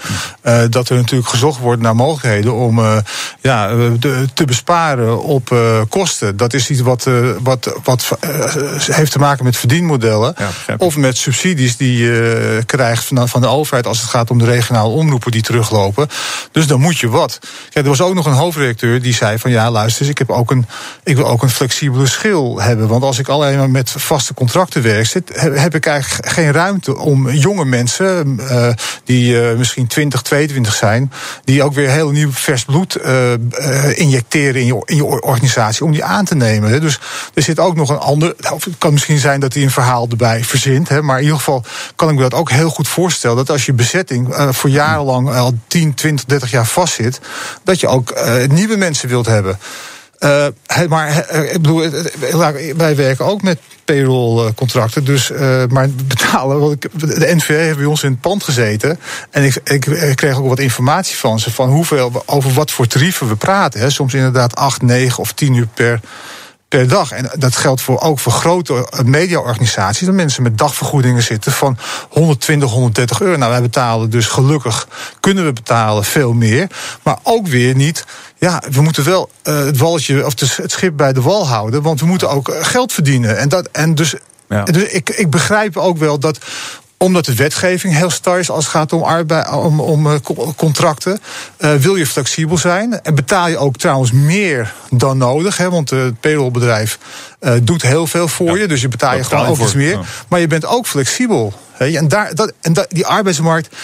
[0.69, 2.97] dat er natuurlijk gezocht wordt naar mogelijkheden om eh,
[3.41, 6.37] ja, eh, de- te besparen op eh, kosten.
[6.37, 8.17] Dat is iets wat, eh, wat, wat
[8.77, 10.35] heeft te maken met verdienmodellen.
[10.37, 14.37] Ja, of met subsidies die je krijgt van, van de overheid als het gaat om
[14.37, 16.07] de regionale omroepen die teruglopen.
[16.51, 17.39] Dus dan moet je wat.
[17.69, 20.29] Kijk, er was ook nog een hoofdredacteur die zei van ja, luister eens, ik, heb
[20.29, 20.65] ook een,
[21.03, 22.87] ik wil ook een flexibele schil hebben.
[22.87, 26.97] Want als ik alleen maar met vaste contracten werk, zit, heb, ik eigenlijk geen ruimte
[26.97, 28.39] om jonge mensen,
[29.03, 31.11] die misschien 20, 22 zijn zijn,
[31.43, 35.85] die ook weer heel nieuw vers bloed uh, uh, injecteren in je, in je organisatie
[35.85, 36.81] om die aan te nemen.
[36.81, 36.99] Dus
[37.33, 38.35] er zit ook nog een ander.
[38.53, 41.37] Of het kan misschien zijn dat hij een verhaal erbij verzint, hè, maar in ieder
[41.37, 41.63] geval
[41.95, 45.29] kan ik me dat ook heel goed voorstellen dat als je bezetting uh, voor jarenlang
[45.29, 47.19] al 10, 20, 30 jaar vastzit,
[47.63, 48.13] dat je ook
[48.47, 49.59] nieuwe mensen wilt hebben.
[50.19, 50.45] Uh,
[50.89, 51.89] maar uh, ik bedoel,
[52.77, 55.05] wij werken ook met payroll-contracten.
[55.05, 55.31] Dus,
[55.69, 56.79] maar betalen.
[56.93, 58.99] De NVA heeft bij ons in het pand gezeten.
[59.29, 61.51] En ik, ik, ik, kreeg ook wat informatie van ze.
[61.51, 63.79] Van hoeveel, over wat voor tarieven we praten.
[63.79, 63.89] Hè.
[63.89, 65.99] Soms inderdaad 8, 9 of 10 uur per
[66.77, 67.11] per dag.
[67.11, 70.05] En dat geldt voor, ook voor grote mediaorganisaties.
[70.05, 71.77] Dat mensen met dagvergoedingen zitten van
[72.09, 73.37] 120, 130 euro.
[73.37, 74.87] Nou, wij betalen dus gelukkig,
[75.19, 76.67] kunnen we betalen veel meer.
[77.03, 78.05] Maar ook weer niet
[78.37, 81.81] ja, we moeten wel uh, het walletje of het schip bij de wal houden.
[81.81, 83.37] Want we moeten ook geld verdienen.
[83.37, 84.15] En, dat, en dus,
[84.49, 84.63] ja.
[84.63, 86.37] dus ik, ik begrijp ook wel dat
[86.97, 90.15] omdat de wetgeving heel star is als het gaat om, arbeid, om, om uh,
[90.55, 91.19] contracten,
[91.59, 93.01] uh, wil je flexibel zijn.
[93.01, 95.57] En betaal je ook trouwens meer dan nodig.
[95.57, 96.99] Hè, want het payrollbedrijf
[97.39, 98.67] uh, doet heel veel voor ja, je.
[98.67, 99.91] Dus je betaal je gewoon ook iets meer.
[99.91, 100.01] Ja.
[100.27, 101.53] Maar je bent ook flexibel.
[101.71, 103.75] Hè, en, daar, dat, en dat, die arbeidsmarkt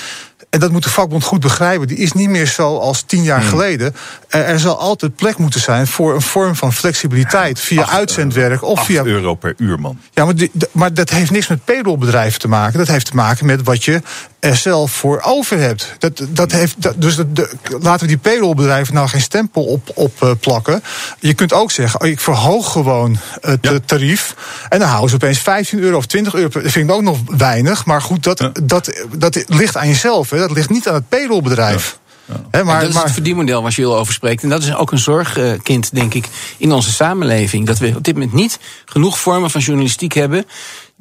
[0.52, 3.40] en dat moet de vakbond goed begrijpen, die is niet meer zo als tien jaar
[3.40, 3.50] hmm.
[3.50, 3.96] geleden.
[4.28, 8.86] Er zal altijd plek moeten zijn voor een vorm van flexibiliteit via Acht, uitzendwerk of
[8.86, 9.04] via.
[9.04, 10.00] euro per uur, man.
[10.14, 12.78] Ja, maar, die, maar dat heeft niks met payrollbedrijven te maken.
[12.78, 14.02] Dat heeft te maken met wat je
[14.42, 15.96] er zelf voor over hebt.
[15.98, 17.50] Dat, dat heeft, dat, dus dat, de,
[17.80, 20.84] laten we die payrollbedrijven nou geen stempel op, op uh, plakken.
[21.20, 23.80] Je kunt ook zeggen, oh, ik verhoog gewoon het ja.
[23.86, 24.36] tarief.
[24.70, 26.50] En dan houden ze opeens 15 euro of 20 euro.
[26.50, 27.86] Dat vind ik ook nog weinig.
[27.86, 28.52] Maar goed, dat, ja.
[28.64, 30.30] dat, dat ligt aan jezelf.
[30.30, 30.38] Hè.
[30.38, 32.00] Dat ligt niet aan het payrollbedrijf.
[32.26, 32.34] Ja.
[32.52, 34.44] He, maar, dat is het verdienmodel waar je over spreekt.
[34.44, 36.28] En dat is ook een zorgkind, denk ik,
[36.58, 37.66] in onze samenleving.
[37.66, 40.46] Dat we op dit moment niet genoeg vormen van journalistiek hebben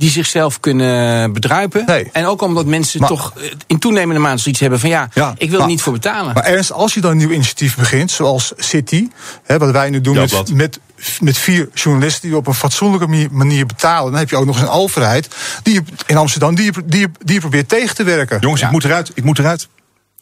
[0.01, 1.83] die zichzelf kunnen bedruipen.
[1.87, 2.09] Nee.
[2.13, 3.33] En ook omdat mensen maar, toch
[3.67, 6.35] in toenemende mate zoiets hebben van ja, ja ik wil maar, er niet voor betalen.
[6.35, 9.09] Maar ernst, als je dan een nieuw initiatief begint, zoals City,
[9.43, 10.79] hè, wat wij nu doen met, met,
[11.21, 14.65] met vier journalisten die op een fatsoenlijke manier betalen, dan heb je ook nog eens
[14.65, 15.29] een overheid
[15.63, 18.39] die in Amsterdam die, die, die probeert tegen te werken.
[18.41, 18.67] Jongens, ja.
[18.67, 19.69] ik moet eruit, ik moet eruit.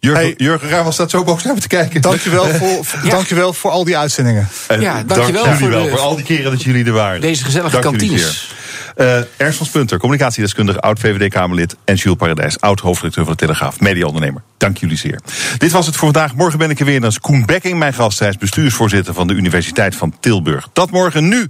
[0.01, 2.01] Jurgen, hey, Jurgen Ruijmans staat zo boven naar me te kijken.
[2.01, 3.11] Dankjewel voor, ja.
[3.11, 4.49] dankjewel voor al die uitzendingen.
[4.67, 7.21] En ja, dankjewel dank voor, de, voor al die keren dat jullie er waren.
[7.21, 8.57] Deze gezellige dank kantines.
[8.99, 11.77] Uh, Ernst van Spunter, communicatiedeskundige, oud-VVD-Kamerlid...
[11.85, 14.43] en Jules Paradijs, oud-hoofdredacteur van de Telegraaf, mediaondernemer.
[14.57, 15.20] Dank jullie zeer.
[15.59, 16.35] Dit was het voor vandaag.
[16.35, 17.01] Morgen ben ik er weer.
[17.01, 18.19] Dan is Koen Bekking, mijn gast.
[18.19, 20.69] Hij is bestuursvoorzitter van de Universiteit van Tilburg.
[20.73, 21.49] Dat morgen nu.